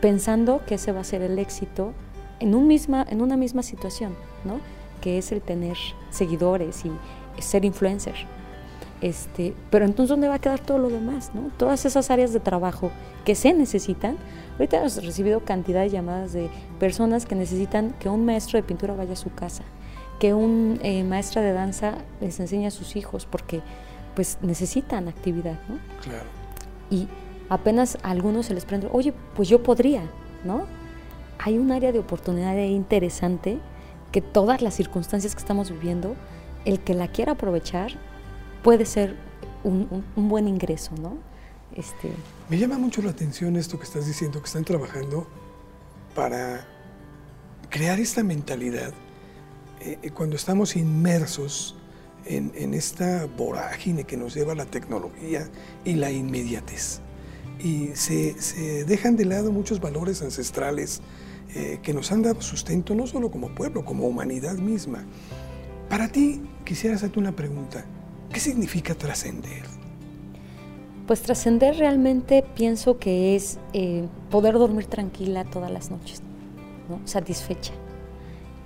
pensando 0.00 0.62
que 0.66 0.76
ese 0.76 0.92
va 0.92 1.00
a 1.00 1.04
ser 1.04 1.22
el 1.22 1.38
éxito 1.38 1.92
en, 2.40 2.54
un 2.54 2.66
misma, 2.66 3.04
en 3.08 3.20
una 3.20 3.36
misma 3.36 3.62
situación, 3.62 4.14
¿no? 4.44 4.60
que 5.00 5.18
es 5.18 5.30
el 5.32 5.40
tener 5.40 5.76
seguidores 6.10 6.84
y 6.84 6.92
ser 7.40 7.64
influencer. 7.64 8.14
Este, 9.00 9.54
pero 9.70 9.84
entonces, 9.84 10.10
¿dónde 10.10 10.28
va 10.28 10.34
a 10.34 10.38
quedar 10.40 10.60
todo 10.60 10.78
lo 10.78 10.88
demás? 10.88 11.30
¿no? 11.34 11.50
Todas 11.56 11.84
esas 11.84 12.10
áreas 12.10 12.32
de 12.32 12.40
trabajo 12.40 12.90
que 13.24 13.34
se 13.34 13.52
necesitan. 13.52 14.16
Ahorita 14.54 14.78
hemos 14.78 15.04
recibido 15.04 15.40
cantidad 15.40 15.82
de 15.82 15.90
llamadas 15.90 16.32
de 16.32 16.50
personas 16.80 17.26
que 17.26 17.34
necesitan 17.34 17.94
que 18.00 18.08
un 18.08 18.24
maestro 18.24 18.58
de 18.58 18.64
pintura 18.64 18.94
vaya 18.94 19.12
a 19.12 19.16
su 19.16 19.32
casa, 19.32 19.62
que 20.18 20.34
un 20.34 20.80
eh, 20.82 21.04
maestra 21.04 21.42
de 21.42 21.52
danza 21.52 21.98
les 22.20 22.40
enseñe 22.40 22.66
a 22.66 22.70
sus 22.72 22.96
hijos, 22.96 23.26
porque 23.26 23.60
pues 24.16 24.38
necesitan 24.42 25.06
actividad, 25.06 25.60
¿no? 25.68 25.78
Claro. 26.02 26.26
Y 26.90 27.06
apenas 27.48 27.98
a 28.02 28.10
algunos 28.10 28.46
se 28.46 28.54
les 28.54 28.64
prende, 28.64 28.88
oye, 28.90 29.14
pues 29.36 29.48
yo 29.48 29.62
podría, 29.62 30.02
¿no? 30.44 30.66
Hay 31.38 31.56
un 31.56 31.70
área 31.70 31.92
de 31.92 32.00
oportunidad 32.00 32.56
interesante 32.56 33.60
que 34.10 34.20
todas 34.20 34.60
las 34.60 34.74
circunstancias 34.74 35.36
que 35.36 35.40
estamos 35.40 35.70
viviendo 35.70 36.16
el 36.64 36.80
que 36.80 36.94
la 36.94 37.06
quiera 37.06 37.32
aprovechar 37.32 37.92
puede 38.62 38.86
ser 38.86 39.16
un, 39.64 40.04
buen 40.16 40.48
ingreso, 40.48 40.94
¿no? 41.00 41.18
Este... 41.74 42.10
Me 42.48 42.58
llama 42.58 42.78
mucho 42.78 43.02
la 43.02 43.10
atención 43.10 43.56
esto 43.56 43.78
que 43.78 43.84
estás 43.84 44.06
diciendo, 44.06 44.40
que 44.40 44.46
están 44.46 44.64
trabajando 44.64 45.26
para 46.14 46.66
crear 47.70 48.00
esta 48.00 48.22
mentalidad 48.22 48.92
eh, 49.80 49.98
eh, 50.02 50.10
cuando 50.10 50.36
estamos 50.36 50.76
inmersos 50.76 51.76
en, 52.24 52.74
esta 52.74 53.26
vorágine 53.26 54.04
que 54.04 54.16
nos 54.16 54.34
lleva 54.34 54.54
la 54.54 54.66
tecnología 54.66 55.48
y 55.84 55.94
la 55.94 56.10
inmediatez. 56.10 57.00
Y 57.58 57.88
se, 57.94 58.34
dejan 58.84 59.16
de 59.16 59.24
lado 59.24 59.50
muchos 59.50 59.80
valores 59.80 60.20
ancestrales 60.20 61.00
eh, 61.54 61.78
que 61.82 61.94
nos 61.94 62.12
han 62.12 62.22
dado 62.22 62.42
sustento 62.42 62.94
no 62.94 63.06
solo 63.06 63.30
como 63.30 63.54
pueblo, 63.54 63.84
como 63.84 64.06
humanidad 64.06 64.56
misma. 64.56 65.04
Para 65.88 66.08
ti, 66.08 66.42
quisiera 66.64 66.96
hacerte 66.96 67.18
una 67.18 67.32
pregunta. 67.32 67.86
¿Qué 68.32 68.40
significa 68.40 68.94
trascender? 68.94 69.62
Pues 71.06 71.22
trascender 71.22 71.76
realmente 71.78 72.44
pienso 72.54 72.98
que 72.98 73.34
es 73.34 73.58
eh, 73.72 74.06
poder 74.30 74.54
dormir 74.54 74.86
tranquila 74.86 75.44
todas 75.44 75.70
las 75.70 75.90
noches, 75.90 76.20
¿no? 76.88 77.00
satisfecha. 77.06 77.72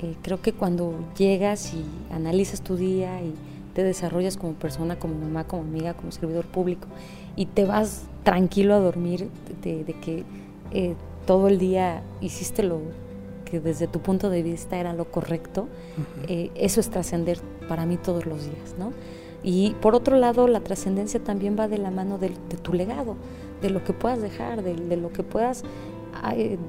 Eh, 0.00 0.16
creo 0.22 0.42
que 0.42 0.52
cuando 0.52 0.92
llegas 1.16 1.72
y 1.72 1.84
analizas 2.12 2.62
tu 2.62 2.74
día 2.74 3.22
y 3.22 3.34
te 3.74 3.84
desarrollas 3.84 4.36
como 4.36 4.54
persona, 4.54 4.98
como 4.98 5.14
mamá, 5.14 5.44
como 5.44 5.62
amiga, 5.62 5.94
como 5.94 6.10
servidor 6.10 6.46
público 6.46 6.88
y 7.36 7.46
te 7.46 7.64
vas 7.64 8.02
tranquilo 8.24 8.74
a 8.74 8.80
dormir 8.80 9.28
de, 9.62 9.84
que 10.02 10.24
eh, 10.72 10.96
todo 11.24 11.46
el 11.46 11.58
día 11.58 12.02
hiciste 12.20 12.64
lo 12.64 12.80
que 13.44 13.60
desde 13.60 13.86
tu 13.86 14.00
punto 14.00 14.30
de 14.30 14.42
vista 14.42 14.76
era 14.78 14.92
lo 14.94 15.10
correcto, 15.10 15.68
eso 16.26 16.80
es 16.80 16.90
trascender 16.90 17.38
para 17.68 17.86
mí 17.86 17.98
todos 17.98 18.24
los 18.26 18.42
días, 18.44 18.74
¿no? 18.78 18.92
Y 19.42 19.74
por 19.80 19.94
otro 19.94 20.16
lado, 20.16 20.46
la 20.46 20.60
trascendencia 20.60 21.22
también 21.22 21.56
va 21.58 21.68
de 21.68 21.78
la 21.78 21.90
mano 21.90 22.18
de, 22.18 22.30
tu 22.62 22.72
legado, 22.72 23.16
de 23.60 23.70
lo 23.70 23.82
que 23.84 23.92
puedas 23.92 24.20
dejar, 24.20 24.62
de, 24.62 24.96
lo 24.96 25.12
que 25.12 25.22
puedas 25.22 25.64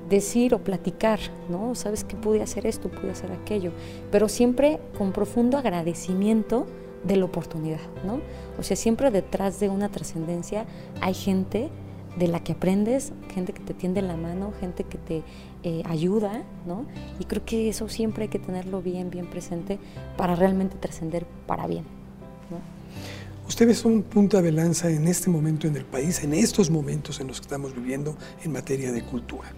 decir 0.09 0.55
o 0.55 0.59
platicar, 0.59 1.19
¿no? 1.49 1.75
Sabes 1.75 2.03
que 2.03 2.15
pude 2.15 2.41
hacer 2.41 2.65
esto, 2.65 2.89
pude 2.89 3.11
hacer 3.11 3.31
aquello, 3.31 3.71
pero 4.11 4.27
siempre 4.27 4.79
con 4.97 5.11
profundo 5.11 5.57
agradecimiento 5.57 6.65
de 7.03 7.17
la 7.17 7.25
oportunidad, 7.25 7.81
¿no? 8.05 8.21
O 8.57 8.63
sea, 8.63 8.75
siempre 8.77 9.11
detrás 9.11 9.59
de 9.59 9.69
una 9.69 9.89
trascendencia 9.89 10.65
hay 11.01 11.13
gente 11.13 11.69
de 12.17 12.27
la 12.27 12.43
que 12.43 12.53
aprendes, 12.53 13.11
gente 13.33 13.53
que 13.53 13.61
te 13.61 13.73
tiende 13.73 14.01
la 14.01 14.15
mano, 14.15 14.53
gente 14.59 14.83
que 14.83 14.97
te 14.97 15.23
eh, 15.63 15.83
ayuda, 15.85 16.43
¿no? 16.65 16.85
Y 17.19 17.25
creo 17.25 17.43
que 17.45 17.69
eso 17.69 17.89
siempre 17.89 18.23
hay 18.23 18.29
que 18.29 18.39
tenerlo 18.39 18.81
bien, 18.81 19.09
bien 19.09 19.27
presente 19.27 19.79
para 20.17 20.35
realmente 20.35 20.77
trascender 20.77 21.25
para 21.47 21.67
bien. 21.67 22.02
Ustedes 23.47 23.77
son 23.79 24.03
punta 24.03 24.41
de 24.41 24.51
lanza 24.51 24.89
en 24.89 25.07
este 25.07 25.29
momento 25.29 25.67
en 25.67 25.75
el 25.75 25.83
país, 25.83 26.23
en 26.23 26.33
estos 26.33 26.69
momentos 26.69 27.19
en 27.19 27.27
los 27.27 27.39
que 27.39 27.45
estamos 27.45 27.75
viviendo 27.75 28.15
en 28.43 28.53
materia 28.53 28.91
de 28.91 29.03
cultura. 29.03 29.51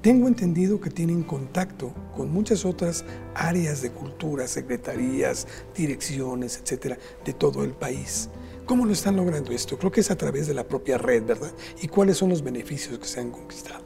Tengo 0.00 0.28
entendido 0.28 0.80
que 0.80 0.90
tienen 0.90 1.22
contacto 1.22 1.92
con 2.16 2.32
muchas 2.32 2.64
otras 2.64 3.04
áreas 3.34 3.82
de 3.82 3.90
cultura, 3.90 4.46
secretarías, 4.46 5.46
direcciones, 5.76 6.60
etcétera, 6.62 6.98
de 7.24 7.32
todo 7.32 7.64
el 7.64 7.72
país. 7.72 8.30
¿Cómo 8.64 8.86
lo 8.86 8.92
están 8.92 9.16
logrando 9.16 9.50
esto? 9.50 9.76
Creo 9.76 9.90
que 9.90 10.00
es 10.00 10.10
a 10.12 10.16
través 10.16 10.46
de 10.46 10.54
la 10.54 10.66
propia 10.66 10.96
red, 10.96 11.24
¿verdad? 11.24 11.52
¿Y 11.80 11.88
cuáles 11.88 12.18
son 12.18 12.30
los 12.30 12.42
beneficios 12.42 12.98
que 12.98 13.06
se 13.06 13.20
han 13.20 13.30
conquistado? 13.30 13.82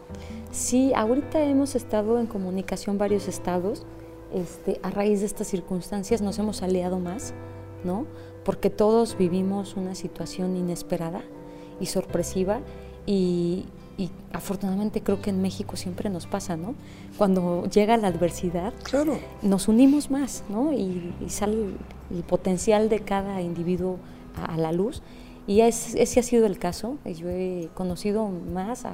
Sí, 0.52 0.92
ahorita 0.94 1.42
hemos 1.42 1.74
estado 1.74 2.18
en 2.18 2.26
comunicación 2.26 2.98
varios 2.98 3.26
estados. 3.26 3.86
Este, 4.32 4.80
a 4.82 4.90
raíz 4.90 5.20
de 5.20 5.26
estas 5.26 5.48
circunstancias 5.48 6.20
nos 6.20 6.38
hemos 6.38 6.62
aliado 6.62 6.98
más, 6.98 7.32
¿no? 7.84 8.06
Porque 8.46 8.70
todos 8.70 9.18
vivimos 9.18 9.74
una 9.74 9.96
situación 9.96 10.56
inesperada 10.56 11.20
y 11.80 11.86
sorpresiva 11.86 12.60
y, 13.04 13.66
afortunadamente 14.32 15.02
creo 15.02 15.20
que 15.22 15.30
en 15.30 15.40
México 15.40 15.76
siempre 15.76 16.10
nos 16.10 16.26
pasa, 16.26 16.56
¿no? 16.56 16.74
Cuando 17.16 17.64
llega 17.64 17.96
la 17.96 18.08
adversidad, 18.08 18.72
nos 19.42 19.68
unimos 19.68 20.10
más, 20.10 20.44
¿no? 20.48 20.72
Y, 20.72 21.12
sale 21.28 21.70
el 22.14 22.22
potencial 22.22 22.88
de 22.88 23.00
cada 23.00 23.40
individuo 23.40 23.98
a, 24.36 24.56
la 24.56 24.70
luz. 24.70 25.02
Y 25.48 25.62
ese 25.62 26.20
ha 26.20 26.22
sido 26.22 26.46
el 26.46 26.58
caso. 26.58 26.98
Yo 27.04 27.28
he 27.28 27.68
conocido 27.74 28.28
más 28.28 28.84
a, 28.84 28.92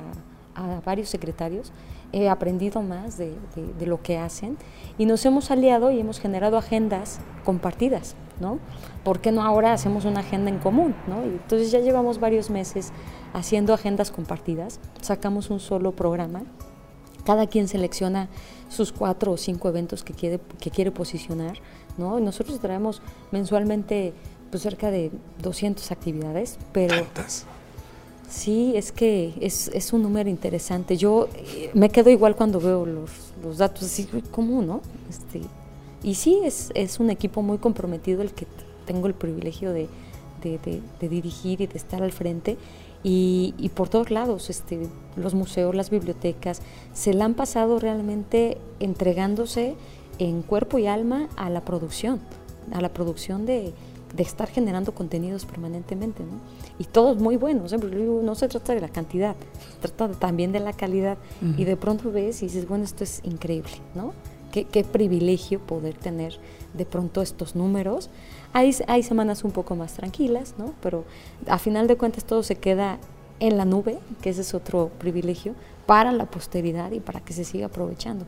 a 0.54 0.80
varios 0.80 1.08
secretarios, 1.08 1.72
he 2.12 2.28
aprendido 2.28 2.80
más 2.80 3.18
de, 3.18 3.34
de, 3.78 3.86
lo 3.86 4.02
que 4.02 4.18
hacen 4.18 4.56
y 4.98 5.06
nos 5.06 5.26
hemos 5.26 5.50
aliado 5.50 5.90
y 5.90 6.00
hemos 6.00 6.20
generado 6.20 6.56
agendas 6.56 7.20
compartidas. 7.44 8.14
¿no? 8.40 8.58
¿Por 9.04 9.20
qué 9.20 9.32
no 9.32 9.42
ahora 9.42 9.72
hacemos 9.72 10.04
una 10.04 10.20
agenda 10.20 10.50
en 10.50 10.58
común, 10.58 10.94
¿no? 11.08 11.22
entonces 11.22 11.70
ya 11.72 11.80
llevamos 11.80 12.20
varios 12.20 12.50
meses 12.50 12.92
haciendo 13.32 13.74
agendas 13.74 14.10
compartidas, 14.10 14.78
sacamos 15.00 15.50
un 15.50 15.58
solo 15.58 15.92
programa, 15.92 16.42
cada 17.24 17.46
quien 17.46 17.68
selecciona 17.68 18.28
sus 18.68 18.92
cuatro 18.92 19.32
o 19.32 19.36
cinco 19.36 19.68
eventos 19.68 20.04
que 20.04 20.12
quiere, 20.12 20.40
que 20.60 20.70
quiere 20.70 20.90
posicionar, 20.90 21.58
¿no? 21.98 22.20
nosotros 22.20 22.60
traemos 22.60 23.02
mensualmente 23.32 24.12
pues, 24.50 24.62
cerca 24.62 24.90
de 24.90 25.10
200 25.42 25.90
actividades, 25.90 26.58
pero... 26.72 26.94
¿Tantas? 26.94 27.46
Sí, 28.28 28.72
es 28.76 28.92
que 28.92 29.34
es, 29.42 29.68
es, 29.74 29.92
un 29.92 30.02
número 30.02 30.30
interesante. 30.30 30.96
Yo 30.96 31.28
eh, 31.34 31.70
me 31.74 31.90
quedo 31.90 32.08
igual 32.08 32.34
cuando 32.34 32.60
veo 32.60 32.86
los, 32.86 33.10
los 33.42 33.58
datos 33.58 33.82
así, 33.82 34.08
¿cómo, 34.30 34.62
no? 34.62 34.80
Este, 35.10 35.42
y 36.02 36.14
sí, 36.14 36.40
es, 36.42 36.70
es 36.74 36.98
un 36.98 37.10
equipo 37.10 37.42
muy 37.42 37.58
comprometido 37.58 38.22
el 38.22 38.32
que 38.32 38.46
tengo 38.82 39.06
el 39.06 39.14
privilegio 39.14 39.72
de, 39.72 39.88
dirigir 41.00 41.60
y 41.60 41.66
de 41.66 41.76
estar 41.76 42.02
al 42.02 42.12
frente. 42.12 42.56
Y, 43.04 43.54
y, 43.58 43.70
por 43.70 43.88
todos 43.88 44.12
lados, 44.12 44.48
este, 44.48 44.86
los 45.16 45.34
museos, 45.34 45.74
las 45.74 45.90
bibliotecas, 45.90 46.62
se 46.92 47.12
la 47.14 47.24
han 47.24 47.34
pasado 47.34 47.80
realmente 47.80 48.58
entregándose 48.78 49.74
en 50.18 50.42
cuerpo 50.42 50.78
y 50.78 50.86
alma 50.86 51.28
a 51.36 51.50
la 51.50 51.62
producción, 51.62 52.20
a 52.72 52.80
la 52.80 52.90
producción 52.90 53.46
de, 53.46 53.72
estar 54.18 54.48
generando 54.48 54.94
contenidos 54.94 55.46
permanentemente. 55.46 56.22
¿no? 56.22 56.38
Y 56.78 56.84
todos 56.84 57.18
muy 57.18 57.36
buenos, 57.36 57.72
¿eh? 57.72 57.78
no 57.78 58.34
se 58.34 58.46
trata 58.46 58.74
de 58.74 58.80
la 58.80 58.88
cantidad, 58.88 59.34
se 59.80 59.88
trata 59.88 60.14
también 60.18 60.52
de 60.52 60.60
la 60.60 60.72
calidad. 60.72 61.18
Y 61.56 61.64
de 61.64 61.76
pronto 61.76 62.12
ves 62.12 62.42
y 62.42 62.46
dices, 62.46 62.68
bueno, 62.68 62.84
esto 62.84 63.04
es 63.04 63.20
increíble, 63.24 63.72
¿no? 63.94 64.12
Qué, 64.52 64.84
privilegio 64.84 65.60
poder 65.60 65.94
tener 65.94 66.38
de 66.74 66.84
pronto 66.84 67.22
estos 67.22 67.54
números. 67.54 68.10
Hay, 68.52 68.74
hay 68.86 69.02
semanas 69.02 69.44
un 69.44 69.50
poco 69.50 69.76
más 69.76 69.94
tranquilas, 69.94 70.54
¿no? 70.58 70.74
pero 70.82 71.04
a 71.46 71.58
final 71.58 71.86
de 71.86 71.96
cuentas 71.96 72.24
todo 72.24 72.42
se 72.42 72.56
queda 72.56 72.98
en 73.40 73.56
la 73.56 73.64
nube, 73.64 73.98
que 74.20 74.30
ese 74.30 74.42
es 74.42 74.54
otro 74.54 74.90
privilegio, 74.98 75.54
para 75.86 76.12
la 76.12 76.26
posteridad 76.26 76.92
y 76.92 77.00
para 77.00 77.20
que 77.20 77.32
se 77.32 77.44
siga 77.44 77.66
aprovechando. 77.66 78.24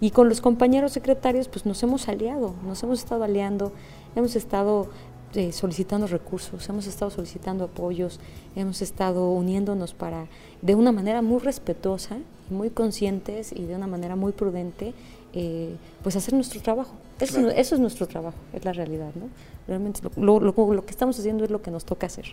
Y 0.00 0.10
con 0.10 0.28
los 0.28 0.40
compañeros 0.40 0.92
secretarios, 0.92 1.48
pues 1.48 1.66
nos 1.66 1.82
hemos 1.82 2.08
aliado, 2.08 2.54
nos 2.66 2.82
hemos 2.82 2.98
estado 2.98 3.24
aliando, 3.24 3.72
hemos 4.16 4.36
estado 4.36 4.88
eh, 5.34 5.52
solicitando 5.52 6.06
recursos, 6.06 6.68
hemos 6.68 6.86
estado 6.86 7.10
solicitando 7.10 7.64
apoyos, 7.64 8.20
hemos 8.56 8.82
estado 8.82 9.30
uniéndonos 9.32 9.92
para, 9.92 10.26
de 10.62 10.74
una 10.74 10.92
manera 10.92 11.22
muy 11.22 11.40
respetuosa, 11.40 12.18
muy 12.50 12.70
conscientes 12.70 13.52
y 13.52 13.64
de 13.64 13.74
una 13.74 13.86
manera 13.86 14.16
muy 14.16 14.32
prudente, 14.32 14.94
eh, 15.32 15.74
pues 16.02 16.16
hacer 16.16 16.34
nuestro 16.34 16.60
trabajo. 16.60 16.92
Eso, 17.20 17.48
es 17.50 17.78
nuestro 17.78 18.06
trabajo, 18.06 18.36
es 18.52 18.64
la 18.64 18.72
realidad, 18.72 19.12
¿no? 19.14 19.28
Realmente 19.68 20.00
lo, 20.16 20.40
lo, 20.40 20.84
que 20.84 20.90
estamos 20.90 21.18
haciendo 21.18 21.44
es 21.44 21.50
lo 21.50 21.62
que 21.62 21.70
nos 21.70 21.84
toca 21.84 22.06
hacer. 22.06 22.26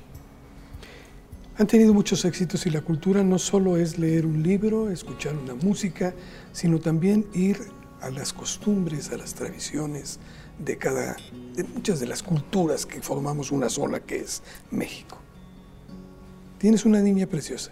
Han 1.57 1.67
tenido 1.67 1.93
muchos 1.93 2.25
éxitos 2.25 2.65
y 2.65 2.71
la 2.71 2.81
cultura 2.81 3.23
no 3.23 3.37
solo 3.37 3.77
es 3.77 3.99
leer 3.99 4.25
un 4.25 4.41
libro, 4.41 4.89
escuchar 4.89 5.35
una 5.35 5.53
música, 5.53 6.13
sino 6.51 6.79
también 6.79 7.27
ir 7.33 7.59
a 8.01 8.09
las 8.09 8.33
costumbres, 8.33 9.11
a 9.11 9.17
las 9.17 9.35
tradiciones 9.35 10.19
de 10.57 10.77
cada, 10.77 11.15
de 11.55 11.63
muchas 11.63 11.99
de 11.99 12.07
las 12.07 12.23
culturas 12.23 12.85
que 12.85 13.01
formamos 13.01 13.51
una 13.51 13.69
sola 13.69 13.99
que 13.99 14.17
es 14.17 14.41
México. 14.71 15.17
Tienes 16.57 16.85
una 16.85 16.99
niña 17.01 17.27
preciosa. 17.27 17.71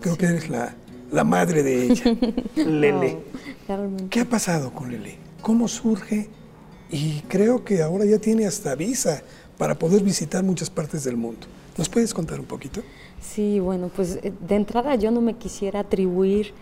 Creo 0.00 0.16
que 0.16 0.26
eres 0.26 0.48
la, 0.48 0.74
la 1.12 1.24
madre 1.24 1.62
de 1.62 1.84
ella, 1.84 2.16
Lele. 2.56 3.18
¿Qué 4.10 4.20
ha 4.20 4.24
pasado 4.24 4.72
con 4.72 4.90
Lele? 4.90 5.25
¿Cómo 5.42 5.68
surge? 5.68 6.28
Y 6.90 7.20
creo 7.22 7.64
que 7.64 7.82
ahora 7.82 8.04
ya 8.04 8.18
tiene 8.18 8.46
hasta 8.46 8.74
visa 8.74 9.22
para 9.58 9.78
poder 9.78 10.02
visitar 10.02 10.44
muchas 10.44 10.70
partes 10.70 11.04
del 11.04 11.16
mundo. 11.16 11.46
¿Nos 11.76 11.88
puedes 11.88 12.14
contar 12.14 12.40
un 12.40 12.46
poquito? 12.46 12.82
Sí, 13.20 13.60
bueno, 13.60 13.90
pues 13.94 14.18
eh, 14.22 14.32
de 14.46 14.54
entrada 14.54 14.94
yo 14.94 15.10
no 15.10 15.20
me 15.20 15.34
quisiera 15.34 15.80
atribuir 15.80 16.52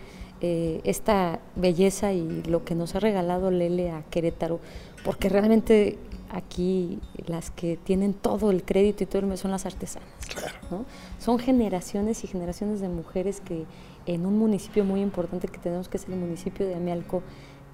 eh, 0.41 0.81
esta 0.83 1.39
belleza 1.55 2.11
y 2.11 2.43
lo 2.43 2.65
que 2.65 2.75
nos 2.75 2.95
ha 2.95 2.99
regalado 2.99 3.51
Lele 3.51 3.91
a 3.91 4.03
Querétaro, 4.09 4.59
porque 5.03 5.29
realmente 5.29 5.97
aquí 6.29 6.99
las 7.27 7.51
que 7.51 7.77
tienen 7.77 8.13
todo 8.13 8.51
el 8.51 8.63
crédito 8.63 9.03
y 9.03 9.07
todo 9.07 9.21
el 9.21 9.37
son 9.37 9.51
las 9.51 9.65
artesanas. 9.65 10.09
Claro. 10.33 10.85
Son 11.19 11.39
generaciones 11.39 12.23
y 12.23 12.27
generaciones 12.27 12.81
de 12.81 12.89
mujeres 12.89 13.39
que 13.39 13.65
en 14.05 14.25
un 14.25 14.37
municipio 14.37 14.83
muy 14.83 15.01
importante 15.01 15.47
que 15.47 15.57
tenemos, 15.57 15.87
que 15.87 15.97
es 15.97 16.07
el 16.07 16.15
municipio 16.15 16.65
de 16.67 16.75
Amialco, 16.75 17.23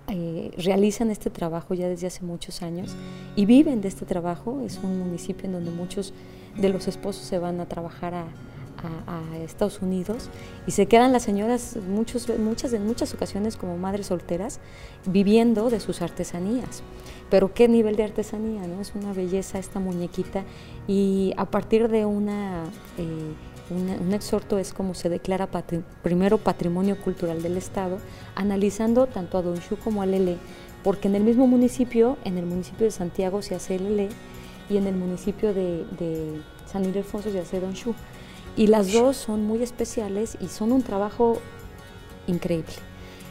eh, 0.08 0.52
realizan 0.58 1.10
este 1.12 1.30
trabajo 1.30 1.74
ya 1.74 1.88
desde 1.88 2.08
hace 2.08 2.24
muchos 2.24 2.62
años 2.62 2.96
y 3.36 3.46
viven 3.46 3.82
de 3.82 3.88
este 3.88 4.06
trabajo. 4.06 4.62
Es 4.66 4.80
un 4.84 5.00
municipio 5.00 5.46
en 5.46 5.54
donde 5.54 5.72
muchos 5.72 6.14
de 6.58 6.70
los 6.70 6.88
esposos 6.88 7.24
se 7.24 7.40
van 7.40 7.60
a 7.60 7.66
trabajar 7.66 8.14
a, 8.14 8.26
Estados 9.46 9.80
Unidos 9.84 10.32
y 10.66 10.72
se 10.72 10.88
quedan 10.88 11.14
las 11.14 11.22
señoras 11.22 11.78
muchos, 11.88 12.28
muchas, 12.40 12.74
en 12.74 12.84
muchas 12.84 13.14
ocasiones 13.14 13.56
como 13.56 13.78
madres 13.78 14.08
solteras 14.08 14.60
viviendo 15.06 15.70
de 15.70 15.80
sus 15.80 16.02
artesanías. 16.02 16.82
Pero 17.30 17.54
qué 17.54 17.68
nivel 17.68 17.96
de 17.96 18.06
artesanía, 18.06 18.66
¿no? 18.66 18.82
Es 18.82 18.94
una 18.96 19.14
belleza 19.14 19.60
esta 19.60 19.80
muñequita 19.80 20.46
y 20.88 21.34
a 21.38 21.46
partir 21.46 21.90
de 21.90 22.06
una... 22.06 22.64
Eh, 22.98 23.34
un 23.72 24.14
exhorto 24.14 24.58
es 24.58 24.74
como 24.74 24.94
se 24.94 25.10
declara 25.10 25.48
primero 26.04 26.38
patrimonio 26.38 27.00
cultural 27.00 27.42
del 27.42 27.58
Estado, 27.58 27.98
analizando 28.36 29.08
tanto 29.08 29.38
a 29.38 29.42
Don 29.42 29.58
Shu 29.60 29.78
como 29.78 30.02
a 30.02 30.06
Lele, 30.06 30.38
porque 30.84 31.08
en 31.08 31.16
el 31.16 31.24
mismo 31.24 31.48
municipio, 31.48 32.18
en 32.24 32.38
el 32.38 32.46
municipio 32.46 32.86
de 32.86 32.92
Santiago 32.92 33.42
se 33.42 33.56
hace 33.56 33.80
Lele 33.80 34.10
y 34.70 34.78
en 34.78 34.88
el 34.88 34.96
municipio 34.96 35.54
de, 35.54 36.42
San 36.66 36.86
Ildefonso 36.86 37.32
se 37.32 37.40
hace 37.40 37.60
Don 37.60 37.74
Shu. 37.74 37.94
Y 38.56 38.68
las 38.68 38.92
dos 38.92 39.18
son 39.18 39.46
muy 39.46 39.64
especiales 39.64 40.38
y 40.42 40.48
son 40.48 40.72
un 40.72 40.84
trabajo 40.84 41.40
increíble. 42.28 42.74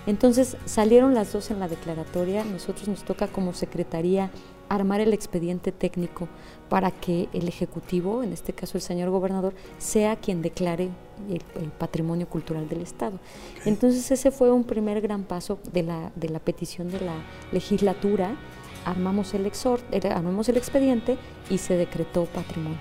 Entonces 0.07 0.57
salieron 0.64 1.14
las 1.14 1.33
dos 1.33 1.50
en 1.50 1.61
la 1.61 1.68
declaratoria, 1.68 2.44
nosotros 2.44 2.88
nos 2.88 3.05
toca 3.05 3.26
como 3.26 3.53
Secretaría 3.53 4.31
armar 4.68 5.00
el 5.00 5.12
expediente 5.12 5.72
técnico 5.72 6.29
para 6.70 6.92
que 6.92 7.28
el 7.35 7.48
Ejecutivo, 7.48 8.22
en 8.22 8.33
este 8.33 8.52
caso 8.54 8.78
el 8.78 8.83
señor 8.83 9.11
gobernador, 9.11 9.52
sea 9.78 10.16
quien 10.16 10.40
declare 10.40 10.88
el, 11.28 11.42
patrimonio 11.72 12.28
cultural 12.28 12.68
del 12.68 12.80
Estado. 12.80 13.18
Entonces 13.66 14.11
ese 14.11 14.30
fue 14.30 14.50
un 14.52 14.64
primer 14.64 15.00
gran 15.00 15.24
paso 15.24 15.59
de 15.72 15.83
la, 15.83 16.12
de 16.14 16.28
la 16.28 16.38
petición 16.38 16.88
de 16.90 17.00
la 17.00 17.14
legislatura, 17.50 18.37
armamos 18.85 19.35
el, 19.35 19.46
exhort, 19.46 19.83
armamos 20.04 20.48
el 20.48 20.56
expediente 20.56 21.18
y 21.50 21.59
se 21.59 21.76
decretó 21.76 22.24
patrimonio. 22.26 22.78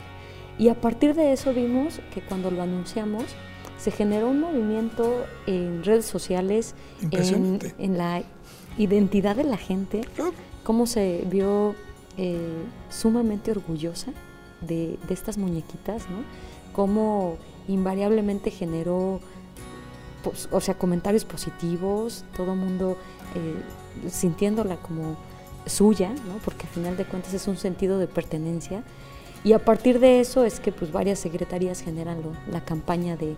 Y 0.60 0.70
a 0.70 0.80
partir 0.80 1.16
de 1.16 1.34
eso 1.34 1.52
vimos 1.52 2.00
que 2.14 2.22
cuando 2.22 2.52
lo 2.52 2.62
anunciamos, 2.62 3.24
se 3.78 3.90
generó 3.90 4.30
un 4.30 4.40
movimiento 4.40 5.26
en 5.48 5.84
redes 5.84 6.06
sociales, 6.06 6.76
en, 7.12 7.60
en, 7.80 7.98
la 7.98 8.22
identidad 8.78 9.36
de 9.36 9.46
la 9.46 9.58
gente, 9.58 10.02
cómo 10.64 10.86
se 10.86 11.24
vio 11.26 11.76
eh, 12.18 12.64
sumamente 12.90 13.52
orgullosa 13.52 14.12
de, 14.62 14.98
estas 15.10 15.38
muñequitas, 15.38 16.10
¿no? 16.10 16.24
Cómo 16.74 17.38
invariablemente 17.68 18.52
generó, 18.52 19.20
pues, 20.24 20.50
o 20.52 20.62
sea, 20.62 20.76
comentarios 20.76 21.26
positivos, 21.26 22.26
todo 22.36 22.56
mundo 22.56 22.98
eh, 23.36 24.10
sintiéndola 24.10 24.78
como 24.78 25.18
suya, 25.66 26.10
¿no? 26.10 26.38
Porque 26.44 26.64
al 26.68 26.74
final 26.74 26.98
de 26.98 27.06
cuentas 27.06 27.34
es 27.34 27.48
un 27.48 27.58
sentido 27.58 28.00
de 28.00 28.08
pertenencia. 28.08 28.84
Y 29.44 29.54
a 29.54 29.60
partir 29.60 30.00
de 30.00 30.20
eso 30.20 30.44
es 30.44 30.60
que 30.60 30.72
pues 30.72 30.92
varias 30.92 31.20
secretarías 31.20 31.82
generan 31.82 32.18
la 32.52 32.62
campaña 32.62 33.16
de, 33.16 33.36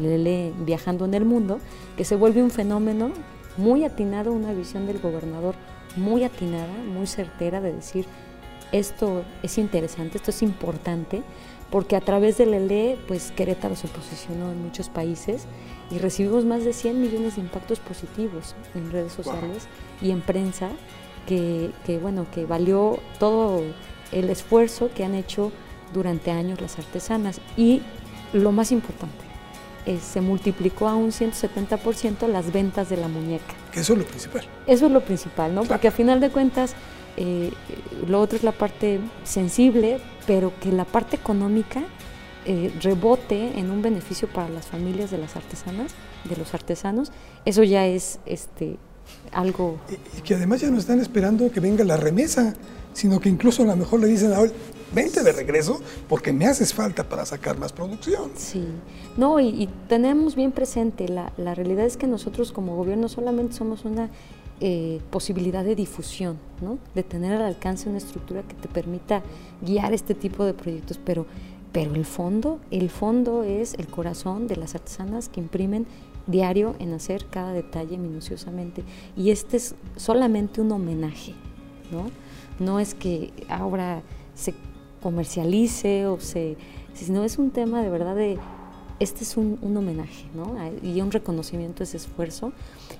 Lele 0.00 0.52
viajando 0.66 1.04
en 1.04 1.14
el 1.14 1.24
mundo, 1.24 1.60
que 1.96 2.04
se 2.04 2.16
vuelve 2.16 2.42
un 2.42 2.50
fenómeno 2.50 3.12
muy 3.56 3.84
atinado, 3.84 4.32
una 4.32 4.52
visión 4.52 4.86
del 4.86 4.98
gobernador 4.98 5.54
muy 5.98 6.24
atinada, 6.24 6.72
muy 6.84 7.06
certera 7.06 7.60
de 7.60 7.72
decir, 7.72 8.06
esto 8.72 9.24
es 9.42 9.58
interesante, 9.58 10.18
esto 10.18 10.30
es 10.30 10.42
importante, 10.42 11.22
porque 11.70 11.96
a 11.96 12.00
través 12.00 12.38
de 12.38 12.46
Lele, 12.46 12.98
pues 13.06 13.30
Querétaro 13.30 13.76
se 13.76 13.88
posicionó 13.88 14.50
en 14.52 14.62
muchos 14.62 14.88
países 14.88 15.46
y 15.90 15.98
recibimos 15.98 16.44
más 16.44 16.64
de 16.64 16.72
100 16.72 17.00
millones 17.00 17.36
de 17.36 17.42
impactos 17.42 17.80
positivos 17.80 18.54
en 18.74 18.90
redes 18.90 19.12
sociales 19.12 19.68
y 20.00 20.10
en 20.10 20.20
prensa, 20.20 20.70
que, 21.26 21.72
bueno, 22.00 22.26
que 22.32 22.46
valió 22.46 22.98
todo 23.18 23.62
el 24.12 24.30
esfuerzo 24.30 24.90
que 24.94 25.04
han 25.04 25.14
hecho 25.14 25.52
durante 25.92 26.30
años 26.30 26.60
las 26.60 26.78
artesanas. 26.78 27.40
Y 27.54 27.82
lo 28.32 28.50
más 28.50 28.72
importante, 28.72 29.24
eh, 29.88 29.98
se 30.02 30.20
multiplicó 30.20 30.86
a 30.86 30.94
un 30.94 31.12
170% 31.12 32.28
las 32.28 32.52
ventas 32.52 32.90
de 32.90 32.98
la 32.98 33.08
muñeca. 33.08 33.54
Eso 33.72 33.94
es 33.94 33.98
lo 34.00 34.04
principal. 34.04 34.44
Eso 34.66 34.84
es 34.84 34.92
lo 34.92 35.00
principal, 35.00 35.54
¿no? 35.54 35.64
Porque 35.64 35.88
a 35.88 35.90
final 35.90 36.20
de 36.20 36.28
cuentas, 36.28 36.74
eh, 37.16 37.50
lo 38.06 38.20
otro 38.20 38.36
es 38.36 38.44
la 38.44 38.52
parte 38.52 39.00
sensible, 39.24 39.98
pero 40.26 40.52
que 40.60 40.72
la 40.72 40.84
parte 40.84 41.16
económica 41.16 41.84
eh, 42.44 42.70
rebote 42.82 43.58
en 43.58 43.70
un 43.70 43.80
beneficio 43.80 44.28
para 44.28 44.50
las 44.50 44.66
familias 44.66 45.10
de 45.10 45.16
las 45.16 45.36
artesanas, 45.36 45.92
de 46.24 46.36
los 46.36 46.52
artesanos, 46.52 47.10
eso 47.46 47.62
ya 47.62 47.86
es 47.86 48.20
este 48.26 48.76
algo... 49.32 49.78
Y, 50.16 50.22
que 50.22 50.34
además 50.34 50.60
ya 50.60 50.70
no 50.70 50.78
están 50.78 51.00
esperando 51.00 51.50
que 51.50 51.60
venga 51.60 51.84
la 51.84 51.96
remesa, 51.96 52.54
sino 52.92 53.20
que 53.20 53.28
incluso 53.28 53.62
a 53.62 53.66
lo 53.66 53.76
mejor 53.76 54.00
le 54.00 54.06
dicen 54.06 54.32
a 54.32 54.40
vente 54.94 55.22
de 55.22 55.32
regreso 55.32 55.80
porque 56.08 56.32
me 56.32 56.46
haces 56.46 56.72
falta 56.72 57.08
para 57.08 57.26
sacar 57.26 57.58
más 57.58 57.72
producción. 57.72 58.30
Sí, 58.36 58.64
no, 59.16 59.38
y, 59.40 59.68
tenemos 59.88 60.34
bien 60.34 60.52
presente, 60.52 61.08
la, 61.08 61.32
la, 61.36 61.54
realidad 61.54 61.84
es 61.84 61.96
que 61.96 62.06
nosotros 62.06 62.52
como 62.52 62.76
gobierno 62.76 63.08
solamente 63.08 63.54
somos 63.54 63.84
una 63.84 64.10
eh, 64.60 65.00
posibilidad 65.10 65.64
de 65.64 65.76
difusión, 65.76 66.36
¿no? 66.60 66.78
de 66.92 67.04
tener 67.04 67.32
al 67.32 67.42
alcance 67.42 67.88
una 67.88 67.98
estructura 67.98 68.42
que 68.42 68.54
te 68.54 68.66
permita 68.66 69.22
guiar 69.62 69.92
este 69.92 70.14
tipo 70.14 70.44
de 70.44 70.52
proyectos, 70.52 70.98
pero, 71.04 71.26
pero 71.70 71.94
el 71.94 72.04
fondo, 72.04 72.58
el 72.72 72.90
fondo 72.90 73.44
es 73.44 73.74
el 73.74 73.86
corazón 73.86 74.48
de 74.48 74.56
las 74.56 74.74
artesanas 74.74 75.28
que 75.28 75.38
imprimen 75.38 75.86
diario 76.28 76.76
en 76.78 76.92
hacer 76.92 77.26
cada 77.26 77.52
detalle 77.52 77.98
minuciosamente. 77.98 78.84
Y 79.16 79.30
este 79.30 79.56
es 79.56 79.74
solamente 79.96 80.60
un 80.60 80.70
homenaje, 80.70 81.34
¿no? 81.90 82.10
No 82.64 82.78
es 82.78 82.94
que 82.94 83.32
ahora 83.48 84.02
se 84.34 84.54
comercialice 85.02 86.06
o 86.06 86.20
se, 86.20 86.56
sino 86.94 87.24
es 87.24 87.38
un 87.38 87.50
tema 87.50 87.82
de 87.82 87.90
verdad 87.90 88.14
de, 88.14 88.38
este 89.00 89.22
es 89.22 89.36
un, 89.36 89.58
homenaje 89.62 90.26
¿no? 90.34 90.56
y 90.82 91.00
un 91.00 91.12
reconocimiento 91.12 91.82
a 91.82 91.84
ese 91.84 91.96
esfuerzo. 91.96 92.52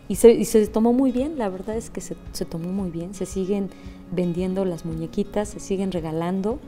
Y 0.08 0.16
se, 0.16 0.32
y 0.32 0.44
se 0.44 0.66
tomó 0.68 0.92
muy 0.92 1.12
bien, 1.12 1.38
la 1.38 1.48
verdad 1.48 1.76
es 1.76 1.90
que 1.90 2.00
se, 2.00 2.16
se, 2.32 2.44
tomó 2.44 2.72
muy 2.72 2.90
bien, 2.90 3.14
se 3.14 3.26
siguen 3.26 3.70
vendiendo 4.12 4.64
las 4.64 4.84
muñequitas, 4.84 5.48
se 5.48 5.60
siguen 5.60 5.92
regalando, 5.92 6.60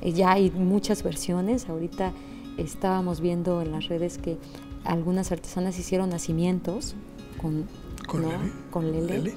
eh, 0.00 0.12
ya 0.12 0.32
hay 0.32 0.50
muchas 0.50 1.02
versiones, 1.02 1.68
ahorita 1.68 2.12
estábamos 2.56 3.20
viendo 3.20 3.62
en 3.62 3.72
las 3.72 3.88
redes 3.88 4.18
que 4.18 4.38
algunas 4.88 5.30
artesanas 5.32 5.78
hicieron 5.78 6.10
nacimientos 6.10 6.94
con, 7.40 7.66
con, 8.70 8.92
Lele. 8.92 9.34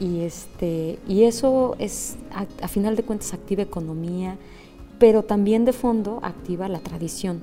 Y, 0.00 0.20
este, 0.20 0.98
y 1.06 1.24
eso 1.24 1.76
es, 1.78 2.16
a 2.32 2.68
final 2.68 2.96
de 2.96 3.02
cuentas, 3.02 3.34
activa 3.34 3.62
economía, 3.62 4.38
pero 4.98 5.22
también 5.22 5.64
de 5.64 5.72
fondo 5.72 6.20
activa 6.22 6.68
la 6.68 6.80
tradición. 6.80 7.40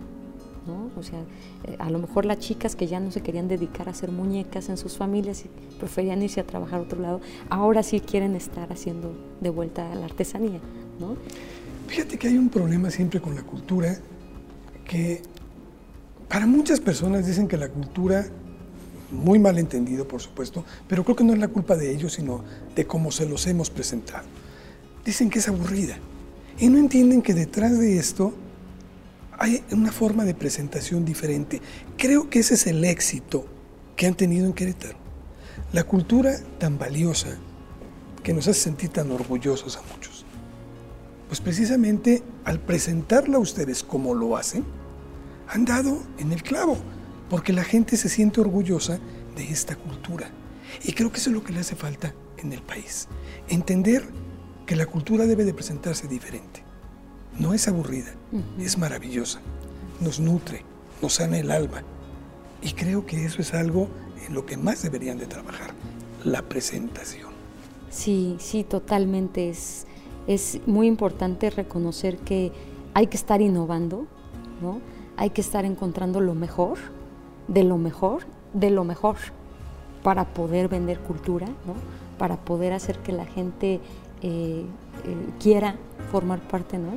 ¿no? 0.67 0.89
O 0.99 1.03
sea, 1.03 1.19
eh, 1.65 1.75
a 1.79 1.89
lo 1.89 1.99
mejor 1.99 2.25
las 2.25 2.39
chicas 2.39 2.75
que 2.75 2.87
ya 2.87 2.99
no 2.99 3.11
se 3.11 3.21
querían 3.21 3.47
dedicar 3.47 3.87
a 3.87 3.91
hacer 3.91 4.11
muñecas 4.11 4.69
en 4.69 4.77
sus 4.77 4.97
familias 4.97 5.43
y 5.45 5.49
preferían 5.79 6.21
irse 6.21 6.39
a 6.39 6.45
trabajar 6.45 6.79
a 6.79 6.83
otro 6.83 7.01
lado, 7.01 7.21
ahora 7.49 7.83
sí 7.83 7.99
quieren 7.99 8.35
estar 8.35 8.71
haciendo 8.71 9.13
de 9.39 9.49
vuelta 9.49 9.93
la 9.95 10.05
artesanía. 10.05 10.59
¿no? 10.99 11.17
Fíjate 11.87 12.17
que 12.17 12.27
hay 12.27 12.37
un 12.37 12.49
problema 12.49 12.89
siempre 12.89 13.19
con 13.19 13.35
la 13.35 13.43
cultura 13.43 13.97
que 14.85 15.21
para 16.31 16.47
muchas 16.47 16.79
personas 16.79 17.27
dicen 17.27 17.49
que 17.49 17.57
la 17.57 17.67
cultura, 17.67 18.25
muy 19.11 19.37
mal 19.37 19.59
entendido 19.59 20.07
por 20.07 20.21
supuesto, 20.21 20.63
pero 20.87 21.03
creo 21.03 21.17
que 21.17 21.25
no 21.25 21.33
es 21.33 21.39
la 21.39 21.49
culpa 21.49 21.75
de 21.75 21.91
ellos, 21.91 22.13
sino 22.13 22.41
de 22.73 22.87
cómo 22.87 23.11
se 23.11 23.25
los 23.25 23.47
hemos 23.47 23.69
presentado. 23.69 24.23
Dicen 25.03 25.29
que 25.29 25.39
es 25.39 25.49
aburrida 25.49 25.97
y 26.57 26.69
no 26.69 26.77
entienden 26.77 27.21
que 27.21 27.33
detrás 27.33 27.77
de 27.77 27.97
esto 27.97 28.33
hay 29.37 29.61
una 29.73 29.91
forma 29.91 30.23
de 30.23 30.33
presentación 30.33 31.03
diferente. 31.03 31.61
Creo 31.97 32.29
que 32.29 32.39
ese 32.39 32.53
es 32.53 32.65
el 32.65 32.85
éxito 32.85 33.45
que 33.97 34.07
han 34.07 34.15
tenido 34.15 34.45
en 34.45 34.53
Querétaro. 34.53 34.97
La 35.73 35.83
cultura 35.83 36.39
tan 36.59 36.77
valiosa 36.77 37.35
que 38.23 38.33
nos 38.33 38.47
hace 38.47 38.61
sentir 38.61 38.91
tan 38.91 39.11
orgullosos 39.11 39.75
a 39.75 39.81
muchos. 39.93 40.25
Pues 41.27 41.41
precisamente 41.41 42.23
al 42.45 42.61
presentarla 42.61 43.35
a 43.35 43.41
ustedes 43.41 43.83
como 43.83 44.13
lo 44.13 44.37
hacen, 44.37 44.63
han 45.51 45.65
dado 45.65 46.01
en 46.17 46.31
el 46.31 46.43
clavo, 46.43 46.77
porque 47.29 47.51
la 47.51 47.63
gente 47.63 47.97
se 47.97 48.07
siente 48.07 48.39
orgullosa 48.39 48.99
de 49.35 49.49
esta 49.49 49.75
cultura. 49.75 50.31
Y 50.83 50.93
creo 50.93 51.11
que 51.11 51.17
eso 51.17 51.29
es 51.29 51.35
lo 51.35 51.43
que 51.43 51.51
le 51.51 51.59
hace 51.59 51.75
falta 51.75 52.13
en 52.37 52.53
el 52.53 52.61
país. 52.61 53.09
Entender 53.49 54.03
que 54.65 54.77
la 54.77 54.85
cultura 54.85 55.25
debe 55.25 55.43
de 55.43 55.53
presentarse 55.53 56.07
diferente. 56.07 56.63
No 57.37 57.53
es 57.53 57.67
aburrida, 57.67 58.13
es 58.59 58.77
maravillosa, 58.77 59.41
nos 59.99 60.19
nutre, 60.21 60.63
nos 61.01 61.15
sana 61.15 61.37
el 61.37 61.51
alma. 61.51 61.83
Y 62.61 62.71
creo 62.71 63.05
que 63.05 63.25
eso 63.25 63.41
es 63.41 63.53
algo 63.53 63.89
en 64.25 64.33
lo 64.33 64.45
que 64.45 64.55
más 64.55 64.83
deberían 64.83 65.17
de 65.17 65.25
trabajar, 65.25 65.73
la 66.23 66.43
presentación. 66.43 67.31
Sí, 67.89 68.37
sí, 68.39 68.63
totalmente. 68.63 69.49
Es, 69.49 69.85
es 70.27 70.59
muy 70.65 70.87
importante 70.87 71.49
reconocer 71.49 72.17
que 72.19 72.53
hay 72.93 73.07
que 73.07 73.17
estar 73.17 73.41
innovando, 73.41 74.07
¿no? 74.61 74.79
Hay 75.17 75.31
que 75.31 75.41
estar 75.41 75.65
encontrando 75.65 76.19
lo 76.21 76.33
mejor, 76.33 76.77
de 77.47 77.63
lo 77.63 77.77
mejor, 77.77 78.23
de 78.53 78.69
lo 78.69 78.83
mejor. 78.83 79.17
para 80.03 80.25
poder 80.25 80.67
vender 80.67 80.99
cultura, 80.99 81.45
para 82.17 82.35
poder 82.35 82.73
hacer 82.73 82.97
que 82.99 83.11
la 83.11 83.25
gente 83.25 83.79
eh, 84.23 84.63
eh, 84.63 84.65
quiera 85.39 85.75
formar 86.11 86.39
parte. 86.39 86.79
¿no? 86.79 86.93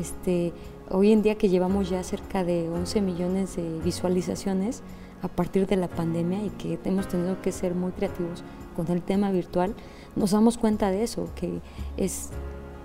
Este, 0.00 0.52
hoy 0.90 1.12
en 1.12 1.22
día 1.22 1.36
que 1.36 1.48
llevamos 1.48 1.90
ya 1.90 2.02
cerca 2.02 2.42
de 2.42 2.68
11 2.68 3.00
millones 3.02 3.54
de 3.54 3.78
visualizaciones 3.84 4.82
a 5.22 5.28
partir 5.28 5.66
de 5.66 5.76
la 5.76 5.88
pandemia 5.88 6.42
y 6.42 6.50
que 6.50 6.78
hemos 6.84 7.06
tenido 7.06 7.40
que 7.42 7.52
ser 7.52 7.74
muy 7.74 7.92
creativos 7.92 8.42
con 8.74 8.88
el 8.88 9.02
tema 9.02 9.30
virtual, 9.30 9.74
nos 10.16 10.30
damos 10.30 10.58
cuenta 10.58 10.90
de 10.90 11.02
eso, 11.02 11.28
que 11.34 11.60
es 11.96 12.30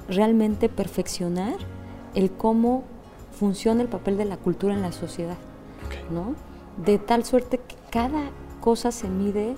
realmente 0.08 0.70
perfeccionar 0.70 1.56
el 2.14 2.32
cómo 2.32 2.84
funciona 3.36 3.82
el 3.82 3.88
papel 3.88 4.18
de 4.18 4.26
la 4.26 4.38
cultura 4.38 4.74
en 4.74 4.82
la 4.82 4.92
sociedad, 4.92 5.38
¿no? 6.12 6.36
De 6.84 6.98
tal 6.98 7.24
suerte 7.24 7.58
que 7.58 7.76
cada 7.92 8.30
cosa 8.62 8.92
se 8.92 9.10
mide 9.10 9.56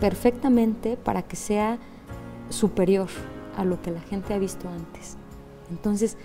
perfectamente 0.00 0.96
para 0.96 1.22
que 1.22 1.36
sea 1.36 1.78
superior 2.50 3.08
a 3.56 3.64
lo 3.64 3.80
que 3.82 3.90
la 3.90 4.00
gente 4.00 4.34
ha 4.34 4.38
visto 4.38 4.68
antes. 4.68 5.16
Entonces, 5.70 6.16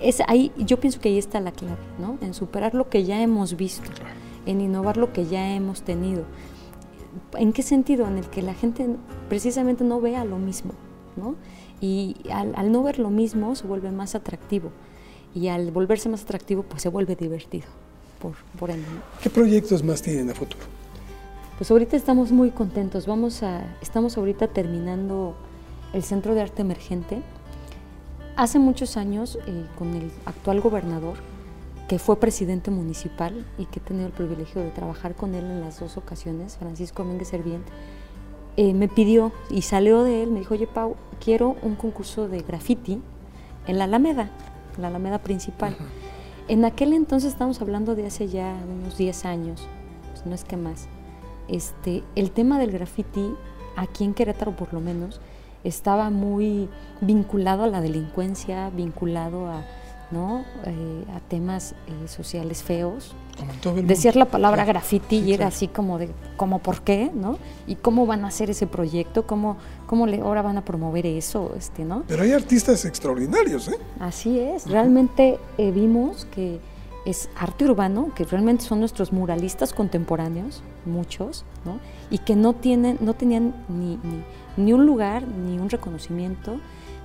es 0.00 0.20
ahí, 0.26 0.52
yo 0.56 0.78
pienso 0.78 1.00
que 1.00 1.08
ahí 1.08 1.18
está 1.18 1.40
la 1.40 1.52
clave, 1.52 1.78
¿no? 1.98 2.18
En 2.20 2.34
superar 2.34 2.74
lo 2.74 2.88
que 2.88 3.04
ya 3.04 3.22
hemos 3.22 3.56
visto, 3.56 3.88
en 4.46 4.60
innovar 4.60 4.96
lo 4.96 5.12
que 5.12 5.26
ya 5.26 5.54
hemos 5.54 5.82
tenido. 5.82 6.24
¿En 7.34 7.52
qué 7.52 7.62
sentido? 7.62 8.06
En 8.06 8.18
el 8.18 8.26
que 8.26 8.42
la 8.42 8.54
gente 8.54 8.88
precisamente 9.28 9.84
no 9.84 10.00
vea 10.00 10.24
lo 10.24 10.38
mismo, 10.38 10.72
¿no? 11.16 11.36
Y 11.80 12.16
al, 12.32 12.72
no 12.72 12.82
ver 12.82 12.98
lo 12.98 13.10
mismo 13.10 13.54
se 13.54 13.66
vuelve 13.66 13.90
más 13.90 14.14
atractivo. 14.14 14.70
Y 15.34 15.48
al 15.48 15.70
volverse 15.70 16.08
más 16.08 16.22
atractivo, 16.22 16.62
pues 16.62 16.82
se 16.82 16.88
vuelve 16.88 17.16
divertido. 17.16 17.66
Por, 18.20 18.34
por 18.58 18.70
¿Qué 19.22 19.30
proyectos 19.30 19.82
más 19.82 20.00
tienen 20.00 20.30
a 20.30 20.34
futuro? 20.34 20.64
Pues 21.58 21.70
ahorita 21.70 21.96
estamos 21.96 22.32
muy 22.32 22.50
contentos. 22.50 23.06
Vamos 23.06 23.42
a, 23.42 23.76
estamos 23.82 24.16
ahorita 24.16 24.48
terminando 24.48 25.34
el 25.92 26.02
Centro 26.02 26.34
de 26.34 26.42
Arte 26.42 26.62
Emergente. 26.62 27.22
Hace 28.36 28.58
muchos 28.58 28.96
años, 28.96 29.38
eh, 29.46 29.66
con 29.78 29.94
el 29.94 30.10
actual 30.24 30.60
gobernador, 30.60 31.18
que 31.88 31.98
fue 31.98 32.18
presidente 32.18 32.70
municipal 32.70 33.44
y 33.58 33.66
que 33.66 33.78
he 33.78 33.82
tenido 33.82 34.06
el 34.06 34.12
privilegio 34.12 34.62
de 34.62 34.70
trabajar 34.70 35.14
con 35.14 35.34
él 35.34 35.44
en 35.44 35.60
las 35.60 35.78
dos 35.80 35.96
ocasiones, 35.96 36.56
Francisco 36.56 37.04
Méndez 37.04 37.28
Serviente, 37.28 37.70
eh, 38.56 38.72
me 38.72 38.88
pidió 38.88 39.32
y 39.50 39.62
salió 39.62 40.02
de 40.02 40.22
él, 40.22 40.30
me 40.30 40.40
dijo, 40.40 40.54
oye 40.54 40.66
Pau, 40.66 40.96
quiero 41.22 41.56
un 41.62 41.74
concurso 41.74 42.28
de 42.28 42.40
graffiti 42.40 43.00
en 43.66 43.78
la 43.78 43.84
Alameda, 43.84 44.30
la 44.78 44.88
Alameda 44.88 45.18
principal. 45.18 45.76
En 46.48 46.64
aquel 46.64 46.92
entonces 46.92 47.32
estamos 47.32 47.60
hablando 47.60 47.94
de 47.94 48.06
hace 48.06 48.28
ya 48.28 48.54
unos 48.68 48.98
10 48.98 49.24
años, 49.24 49.62
pues 50.12 50.26
no 50.26 50.34
es 50.34 50.44
que 50.44 50.56
más. 50.56 50.88
Este, 51.48 52.02
el 52.14 52.30
tema 52.30 52.58
del 52.58 52.70
graffiti, 52.70 53.34
aquí 53.76 54.04
en 54.04 54.14
Querétaro 54.14 54.54
por 54.56 54.72
lo 54.72 54.80
menos, 54.80 55.20
estaba 55.64 56.10
muy 56.10 56.68
vinculado 57.00 57.64
a 57.64 57.66
la 57.66 57.80
delincuencia, 57.80 58.70
vinculado 58.70 59.46
a 59.48 59.64
¿no? 60.14 60.44
Eh, 60.64 61.04
a 61.14 61.20
temas 61.28 61.72
eh, 61.72 62.08
sociales 62.08 62.62
feos. 62.62 63.14
Decir 63.82 64.14
la 64.14 64.26
palabra 64.26 64.64
graffiti 64.64 65.16
y 65.16 65.34
era 65.34 65.48
así 65.48 65.66
como 65.66 65.98
de, 65.98 66.08
como 66.36 66.60
por 66.60 66.82
qué, 66.82 67.10
¿no? 67.12 67.36
Y 67.66 67.74
cómo 67.74 68.06
van 68.06 68.24
a 68.24 68.28
hacer 68.28 68.48
ese 68.48 68.68
proyecto, 68.68 69.26
cómo, 69.26 69.56
cómo 69.88 70.06
le, 70.06 70.20
ahora 70.20 70.40
van 70.40 70.56
a 70.56 70.64
promover 70.64 71.04
eso, 71.04 71.52
este, 71.58 71.84
¿no? 71.84 72.04
Pero 72.06 72.22
hay 72.22 72.30
artistas 72.30 72.84
extraordinarios, 72.84 73.66
¿eh? 73.66 73.78
Así 73.98 74.38
es, 74.38 74.70
realmente 74.70 75.40
eh, 75.58 75.72
vimos 75.72 76.26
que 76.26 76.60
es 77.04 77.28
arte 77.36 77.64
urbano, 77.64 78.12
que 78.14 78.24
realmente 78.24 78.64
son 78.64 78.78
nuestros 78.78 79.12
muralistas 79.12 79.72
contemporáneos, 79.72 80.62
muchos, 80.86 81.44
¿no? 81.64 81.80
Y 82.10 82.18
que 82.18 82.36
no, 82.36 82.52
tienen, 82.52 82.98
no 83.00 83.14
tenían 83.14 83.52
ni, 83.68 83.96
ni, 83.96 84.24
ni 84.56 84.72
un 84.72 84.86
lugar, 84.86 85.26
ni 85.26 85.58
un 85.58 85.70
reconocimiento, 85.70 86.60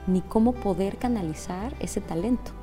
ni 0.06 0.22
cómo 0.22 0.54
poder 0.54 0.98
canalizar 0.98 1.74
ese 1.80 2.02
talento. 2.02 2.59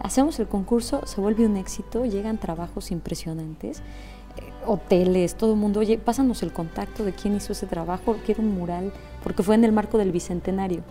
Hacemos 0.00 0.40
el 0.40 0.48
concurso, 0.48 1.06
se 1.06 1.20
vuelve 1.20 1.46
un 1.46 1.56
éxito, 1.56 2.06
llegan 2.06 2.38
trabajos 2.38 2.90
impresionantes, 2.90 3.80
eh, 3.80 4.50
hoteles, 4.66 5.34
todo 5.34 5.52
el 5.52 5.58
mundo, 5.58 5.80
oye, 5.80 5.98
pásanos 5.98 6.42
el 6.42 6.52
contacto 6.52 7.04
de 7.04 7.12
quién 7.12 7.36
hizo 7.36 7.52
ese 7.52 7.66
trabajo, 7.66 8.16
quiero 8.24 8.42
un 8.42 8.54
mural, 8.54 8.92
porque 9.22 9.42
fue 9.42 9.56
en 9.56 9.64
el 9.64 9.72
marco 9.72 9.98
del 9.98 10.10
Bicentenario. 10.10 10.82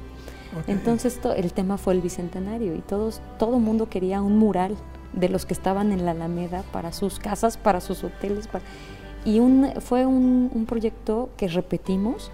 Entonces 0.67 1.19
el 1.35 1.53
tema 1.53 1.77
fue 1.77 1.93
el 1.93 2.01
Bicentenario 2.01 2.75
y 2.75 2.79
todos, 2.79 3.21
todo 3.37 3.57
el 3.57 3.61
mundo 3.61 3.89
quería 3.89 4.21
un 4.21 4.37
mural 4.37 4.75
de 5.13 5.29
los 5.29 5.45
que 5.45 5.53
estaban 5.53 5.91
en 5.91 6.05
la 6.05 6.11
Alameda 6.11 6.63
para 6.71 6.91
sus 6.91 7.19
casas, 7.19 7.57
para 7.57 7.81
sus 7.81 8.03
hoteles. 8.03 8.49
Y 9.25 9.39
un, 9.39 9.69
fue 9.79 10.05
un, 10.05 10.49
un 10.53 10.65
proyecto 10.65 11.29
que 11.37 11.47
repetimos, 11.47 12.31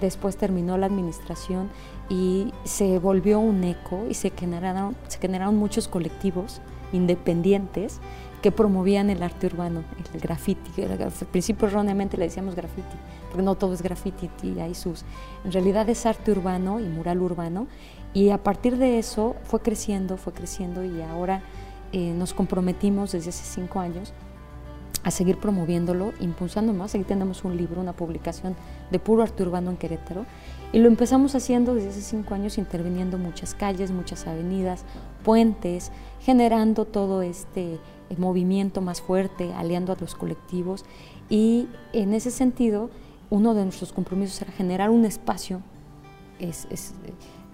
después 0.00 0.36
terminó 0.36 0.78
la 0.78 0.86
administración 0.86 1.68
y 2.10 2.52
se 2.64 2.98
volvió 2.98 3.38
un 3.38 3.64
eco 3.64 4.04
y 4.10 4.14
se 4.14 4.30
generaron, 4.30 4.96
se 5.08 5.18
generaron 5.18 5.56
muchos 5.56 5.88
colectivos 5.88 6.60
independientes 6.92 8.00
que 8.42 8.50
promovían 8.50 9.10
el 9.10 9.22
arte 9.22 9.46
urbano, 9.46 9.84
el 10.12 10.20
graffiti. 10.20 10.82
Al 10.82 11.12
principio 11.30 11.68
erróneamente 11.68 12.16
le 12.16 12.24
decíamos 12.24 12.54
graffiti, 12.56 12.96
porque 13.28 13.42
no 13.42 13.54
todo 13.54 13.74
es 13.74 13.82
graffiti, 13.82 14.28
y 14.42 14.58
hay 14.60 14.74
sus... 14.74 15.04
En 15.44 15.52
realidad 15.52 15.88
es 15.88 16.04
arte 16.04 16.32
urbano 16.32 16.80
y 16.80 16.84
mural 16.84 17.20
urbano, 17.20 17.66
y 18.12 18.30
a 18.30 18.42
partir 18.42 18.76
de 18.76 18.98
eso 18.98 19.36
fue 19.44 19.60
creciendo, 19.60 20.16
fue 20.16 20.32
creciendo, 20.32 20.82
y 20.82 21.02
ahora 21.02 21.42
eh, 21.92 22.12
nos 22.14 22.32
comprometimos 22.32 23.12
desde 23.12 23.28
hace 23.28 23.44
cinco 23.44 23.78
años 23.78 24.12
a 25.04 25.10
seguir 25.10 25.38
promoviéndolo, 25.38 26.12
impulsando 26.20 26.72
más. 26.72 26.94
Aquí 26.94 27.04
tenemos 27.04 27.44
un 27.44 27.56
libro, 27.56 27.80
una 27.80 27.92
publicación 27.92 28.56
de 28.90 28.98
puro 28.98 29.22
arte 29.22 29.42
urbano 29.42 29.70
en 29.70 29.76
Querétaro, 29.76 30.24
y 30.72 30.78
lo 30.78 30.86
empezamos 30.86 31.34
haciendo 31.34 31.74
desde 31.74 31.88
hace 31.90 32.00
cinco 32.00 32.34
años, 32.34 32.56
interviniendo 32.56 33.18
muchas 33.18 33.54
calles, 33.54 33.90
muchas 33.90 34.26
avenidas, 34.26 34.84
puentes, 35.24 35.90
generando 36.20 36.84
todo 36.84 37.22
este 37.22 37.74
eh, 37.74 37.78
movimiento 38.18 38.80
más 38.80 39.00
fuerte, 39.00 39.52
aliando 39.54 39.92
a 39.92 39.96
los 40.00 40.14
colectivos. 40.14 40.84
Y 41.28 41.66
en 41.92 42.14
ese 42.14 42.30
sentido, 42.30 42.88
uno 43.30 43.54
de 43.54 43.64
nuestros 43.64 43.92
compromisos 43.92 44.40
era 44.42 44.52
generar 44.52 44.90
un 44.90 45.04
espacio, 45.04 45.60
es, 46.38 46.66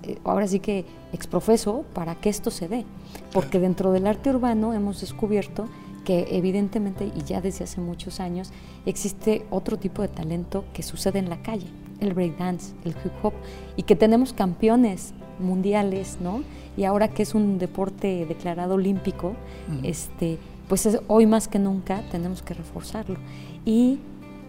eh, 0.02 0.18
ahora 0.24 0.46
sí 0.46 0.60
que 0.60 0.84
exprofeso, 1.14 1.84
para 1.94 2.16
que 2.16 2.28
esto 2.28 2.50
se 2.50 2.68
dé. 2.68 2.84
Porque 3.32 3.58
dentro 3.58 3.92
del 3.92 4.06
arte 4.06 4.28
urbano 4.28 4.74
hemos 4.74 5.00
descubierto 5.00 5.68
que 6.04 6.36
evidentemente, 6.36 7.10
y 7.16 7.22
ya 7.24 7.40
desde 7.40 7.64
hace 7.64 7.80
muchos 7.80 8.20
años, 8.20 8.50
existe 8.84 9.46
otro 9.50 9.78
tipo 9.78 10.02
de 10.02 10.08
talento 10.08 10.64
que 10.74 10.82
sucede 10.82 11.18
en 11.18 11.30
la 11.30 11.42
calle 11.42 11.66
el 12.00 12.14
breakdance, 12.14 12.74
el 12.84 12.92
hip 12.92 13.12
hop, 13.22 13.32
y 13.76 13.82
que 13.82 13.96
tenemos 13.96 14.32
campeones 14.32 15.14
mundiales, 15.38 16.18
¿no? 16.20 16.42
Y 16.76 16.84
ahora 16.84 17.08
que 17.08 17.22
es 17.22 17.34
un 17.34 17.58
deporte 17.58 18.26
declarado 18.26 18.74
olímpico, 18.74 19.34
este, 19.82 20.38
pues 20.68 20.88
hoy 21.08 21.26
más 21.26 21.48
que 21.48 21.58
nunca 21.58 22.02
tenemos 22.10 22.42
que 22.42 22.54
reforzarlo. 22.54 23.16
Y, 23.64 23.98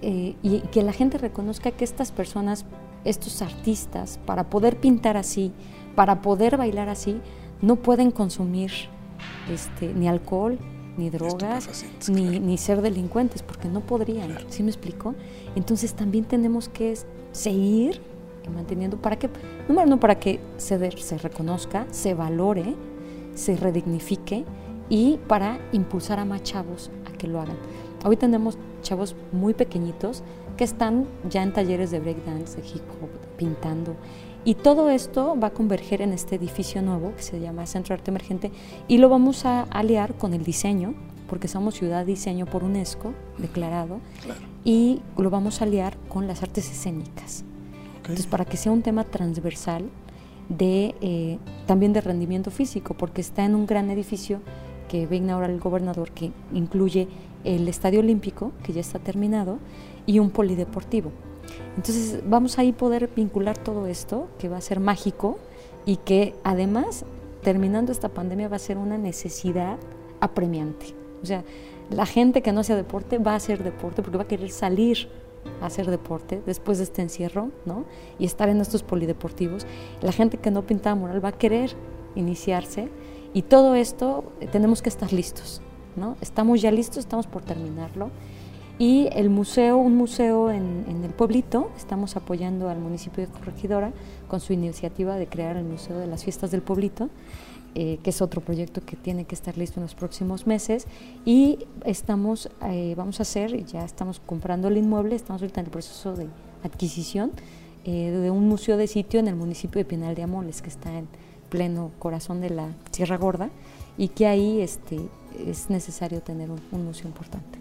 eh, 0.02 0.36
y 0.44 0.60
que 0.72 0.84
la 0.84 0.94
gente 0.94 1.18
reconozca 1.18 1.72
que 1.72 1.84
estas 1.86 2.12
personas, 2.12 2.66
estos 3.06 3.42
artistas, 3.42 4.20
para 4.26 4.50
poder 4.50 4.78
pintar 4.78 5.18
así, 5.18 5.54
para 5.96 6.22
poder 6.22 6.58
bailar 6.58 6.90
así, 6.90 7.20
no 7.62 7.78
pueden 7.78 8.12
consumir 8.12 8.72
este, 9.52 9.94
ni 9.94 10.08
alcohol, 10.08 10.60
ni 10.98 11.10
drogas, 11.10 11.86
ni, 12.10 12.40
ni, 12.40 12.58
ser 12.58 12.82
delincuentes, 12.82 13.44
porque 13.44 13.68
no 13.68 13.82
podrían, 13.82 14.36
¿sí 14.50 14.64
me 14.64 14.72
explico? 14.72 15.14
Entonces 15.56 15.94
también 15.94 16.26
tenemos 16.26 16.70
que 16.70 16.92
seguir 17.32 18.02
manteniendo 18.54 18.98
para 18.98 19.18
que, 19.18 19.30
número 19.68 19.88
uno, 19.88 20.00
para 20.00 20.20
que 20.20 20.40
se, 20.58 20.92
se 20.92 21.18
reconozca, 21.18 21.86
se 21.92 22.14
valore, 22.14 22.76
se 23.36 23.56
redignifique 23.58 24.46
y 24.90 25.20
para 25.28 25.60
impulsar 25.72 26.20
a 26.20 26.26
más 26.26 26.44
chavos 26.44 26.92
a 27.06 27.18
que 27.18 27.28
lo 27.28 27.42
hagan. 27.42 27.58
Hoy 28.06 28.16
tenemos 28.16 28.58
chavos 28.82 29.16
muy 29.32 29.54
pequeñitos 29.54 30.24
que 30.56 30.64
están 30.64 31.08
ya 31.30 31.44
en 31.44 31.54
talleres 31.54 31.92
de 31.92 32.00
breakdance, 32.00 32.62
de 32.62 32.68
hip 32.68 32.84
hop, 33.02 33.10
pintando. 33.38 33.96
Y 34.46 34.56
todo 34.56 34.90
esto 34.90 35.38
va 35.38 35.48
a 35.48 35.54
converger 35.54 36.02
en 36.02 36.14
este 36.14 36.36
edificio 36.36 36.82
nuevo 36.82 37.14
que 37.16 37.22
se 37.22 37.40
llama 37.40 37.66
Centro 37.66 37.90
de 37.90 38.00
Arte 38.00 38.12
Emergente 38.12 38.52
y 38.88 38.98
lo 38.98 39.10
vamos 39.10 39.46
a 39.46 39.64
aliar 39.64 40.16
con 40.16 40.34
el 40.34 40.44
diseño, 40.44 40.94
porque 41.28 41.48
somos 41.48 41.76
ciudad 41.76 42.06
diseño 42.06 42.46
por 42.46 42.64
UNESCO 42.64 43.14
declarado. 43.38 44.00
Claro 44.24 44.58
y 44.68 45.00
lo 45.18 45.30
vamos 45.30 45.62
a 45.62 45.64
aliar 45.64 45.96
con 46.10 46.28
las 46.28 46.44
artes 46.44 46.70
escénicas. 46.70 47.46
Entonces, 47.96 48.28
para 48.28 48.44
que 48.44 48.58
sea 48.58 48.74
un 48.74 48.82
tema 48.82 49.06
transversal 49.06 49.86
de 50.50 50.94
eh, 51.00 51.40
también 51.66 51.94
de 51.94 52.02
rendimiento 52.02 52.52
físico, 52.52 52.94
porque 52.94 53.22
está 53.22 53.46
en 53.46 53.56
un 53.56 53.66
gran 53.66 53.90
edificio 53.90 54.42
que 54.90 55.08
ve 55.08 55.24
ahora 55.32 55.48
el 55.48 55.62
gobernador, 55.62 56.12
que 56.12 56.34
incluye 56.54 57.08
el 57.46 57.70
Estadio 57.70 58.02
Olímpico, 58.02 58.52
que 58.62 58.74
ya 58.74 58.82
está 58.82 59.00
terminado, 59.00 59.58
y 60.06 60.20
un 60.20 60.32
polideportivo. 60.32 61.14
Entonces, 61.78 62.20
vamos 62.28 62.60
ahí 62.60 62.74
poder 62.74 63.10
vincular 63.16 63.58
todo 63.58 63.88
esto, 63.88 64.28
que 64.38 64.50
va 64.50 64.58
a 64.58 64.62
ser 64.62 64.82
mágico 64.82 65.40
y 65.86 65.96
que 65.96 66.36
además, 66.44 67.06
terminando 67.42 67.94
esta 67.94 68.10
pandemia, 68.10 68.50
va 68.50 68.58
a 68.58 68.60
ser 68.60 68.78
una 68.78 68.98
necesidad 68.98 69.78
apremiante. 70.20 70.97
O 71.22 71.26
sea, 71.26 71.44
la 71.90 72.06
gente 72.06 72.42
que 72.42 72.52
no 72.52 72.62
hace 72.62 72.76
deporte 72.76 73.18
va 73.18 73.34
a 73.34 73.36
hacer 73.36 73.64
deporte 73.64 74.02
porque 74.02 74.18
va 74.18 74.24
a 74.24 74.28
querer 74.28 74.52
salir 74.52 75.10
a 75.62 75.68
hacer 75.68 75.90
deporte 75.90 76.42
después 76.46 76.78
de 76.78 76.84
este 76.84 77.02
encierro, 77.02 77.50
¿no? 77.66 77.86
Y 78.20 78.26
estar 78.26 78.50
en 78.50 78.60
estos 78.60 78.84
polideportivos. 78.84 79.66
La 80.02 80.12
gente 80.12 80.38
que 80.38 80.52
no 80.52 80.64
pintaba 80.64 80.96
mural 80.96 81.24
va 81.24 81.30
a 81.30 81.38
querer 81.38 81.72
iniciarse 82.16 82.90
y 83.34 83.44
todo 83.44 83.76
esto 83.76 84.32
eh, 84.40 84.48
tenemos 84.48 84.82
que 84.82 84.90
estar 84.90 85.14
listos, 85.14 85.62
¿no? 85.96 86.18
Estamos 86.22 86.62
ya 86.62 86.72
listos, 86.72 86.98
estamos 86.98 87.28
por 87.28 87.44
terminarlo. 87.44 88.10
Y 88.80 89.10
el 89.14 89.32
museo, 89.32 89.78
un 89.78 89.96
museo 89.96 90.52
en, 90.52 90.86
en, 90.88 91.04
el 91.04 91.10
pueblito, 91.10 91.72
estamos 91.78 92.16
apoyando 92.16 92.70
al 92.70 92.78
municipio 92.78 93.26
de 93.26 93.32
Corregidora 93.32 93.92
con 94.28 94.40
su 94.40 94.54
iniciativa 94.54 95.16
de 95.16 95.26
crear 95.26 95.58
el 95.58 95.64
Museo 95.64 95.98
de 95.98 96.06
las 96.06 96.24
Fiestas 96.24 96.52
del 96.52 96.62
Pueblito, 96.62 97.10
eh, 97.80 98.00
que 98.02 98.10
es 98.10 98.24
otro 98.24 98.42
proyecto 98.42 98.82
que 98.84 98.96
tiene 98.96 99.26
que 99.26 99.36
estar 99.36 99.56
listo 99.56 99.80
en 99.80 99.84
los 99.84 99.94
próximos 99.94 100.48
meses. 100.48 100.88
Y 101.26 101.60
estamos, 101.86 102.50
eh, 102.64 102.96
vamos 102.98 103.20
a 103.20 103.22
hacer, 103.22 103.66
ya 103.68 103.86
estamos 103.86 104.20
comprando 104.20 104.68
el 104.68 104.78
inmueble, 104.78 105.16
estamos 105.16 105.44
ahorita 105.44 105.60
en 105.60 105.68
el 105.68 105.72
proceso 105.72 106.16
de 106.16 106.26
adquisición 106.64 107.34
eh, 107.86 108.10
de 108.10 108.32
un 108.32 108.50
museo 108.50 108.78
de 108.78 108.88
sitio 108.88 109.20
en 109.20 109.28
el 109.28 109.36
municipio 109.36 109.78
de 109.78 109.86
Pinal 109.86 110.16
de 110.16 110.24
Amoles, 110.24 110.64
que 110.64 110.70
está 110.70 110.92
en 110.92 111.08
pleno 111.50 111.92
corazón 112.00 112.42
de 112.42 112.50
la 112.50 112.68
Sierra 112.90 113.18
Gorda, 113.18 113.52
y 113.96 114.08
que 114.08 114.26
ahí 114.26 114.60
este, 114.62 115.00
es 115.46 115.70
necesario 115.70 116.24
tener 116.24 116.50
un, 116.50 116.60
un 116.72 116.84
museo 116.84 117.06
importante. 117.06 117.60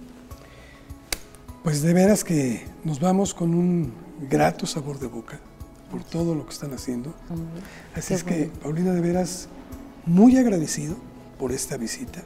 Pues 1.62 1.82
de 1.82 1.92
veras 1.92 2.24
que 2.24 2.64
nos 2.84 3.00
vamos 3.00 3.34
con 3.34 3.52
un 3.52 3.92
grato 4.30 4.64
sabor 4.64 4.98
de 4.98 5.08
boca 5.08 5.38
por 5.90 6.02
todo 6.04 6.34
lo 6.34 6.46
que 6.46 6.52
están 6.52 6.72
haciendo. 6.72 7.12
Así 7.94 8.14
es 8.14 8.24
que, 8.24 8.50
Paulina, 8.62 8.94
de 8.94 9.02
veras, 9.02 9.50
muy 10.06 10.38
agradecido 10.38 10.96
por 11.38 11.52
esta 11.52 11.76
visita, 11.76 12.22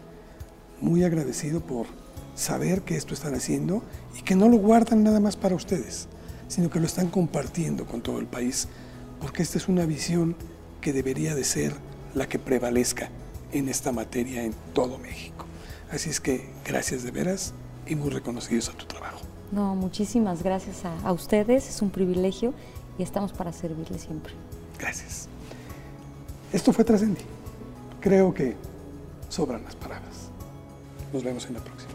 muy 0.80 1.02
agradecido 1.02 1.60
por 1.60 1.86
saber 2.34 2.82
que 2.82 2.96
esto 2.96 3.14
están 3.14 3.34
haciendo 3.34 3.82
y 4.18 4.22
que 4.22 4.36
no 4.36 4.48
lo 4.48 4.58
guardan 4.58 5.02
nada 5.02 5.18
más 5.18 5.36
para 5.36 5.54
ustedes, 5.54 6.06
sino 6.48 6.70
que 6.70 6.78
lo 6.78 6.86
están 6.86 7.08
compartiendo 7.08 7.86
con 7.86 8.02
todo 8.02 8.18
el 8.18 8.26
país, 8.26 8.68
porque 9.20 9.42
esta 9.42 9.58
es 9.58 9.68
una 9.68 9.86
visión 9.86 10.36
que 10.80 10.92
debería 10.92 11.34
de 11.34 11.44
ser 11.44 11.74
la 12.14 12.28
que 12.28 12.38
prevalezca 12.38 13.10
en 13.52 13.68
esta 13.68 13.92
materia 13.92 14.44
en 14.44 14.54
todo 14.74 14.98
México. 14.98 15.46
Así 15.90 16.10
es 16.10 16.20
que 16.20 16.48
gracias 16.64 17.02
de 17.02 17.10
veras 17.10 17.52
y 17.86 17.94
muy 17.94 18.10
reconocidos 18.10 18.68
a 18.68 18.72
tu 18.72 18.86
trabajo. 18.86 19.20
No, 19.52 19.74
muchísimas 19.74 20.42
gracias 20.42 20.84
a, 20.84 21.00
a 21.00 21.12
ustedes, 21.12 21.68
es 21.68 21.82
un 21.82 21.90
privilegio 21.90 22.54
y 22.98 23.02
estamos 23.02 23.32
para 23.32 23.52
servirles 23.52 24.02
siempre. 24.02 24.32
Gracias. 24.78 25.28
Esto 26.52 26.72
fue 26.72 26.84
Trascendi. 26.84 27.39
Creo 28.00 28.32
que 28.32 28.56
sobran 29.28 29.62
las 29.62 29.76
palabras. 29.76 30.30
Nos 31.12 31.22
vemos 31.22 31.44
en 31.46 31.54
la 31.54 31.60
próxima. 31.60 31.89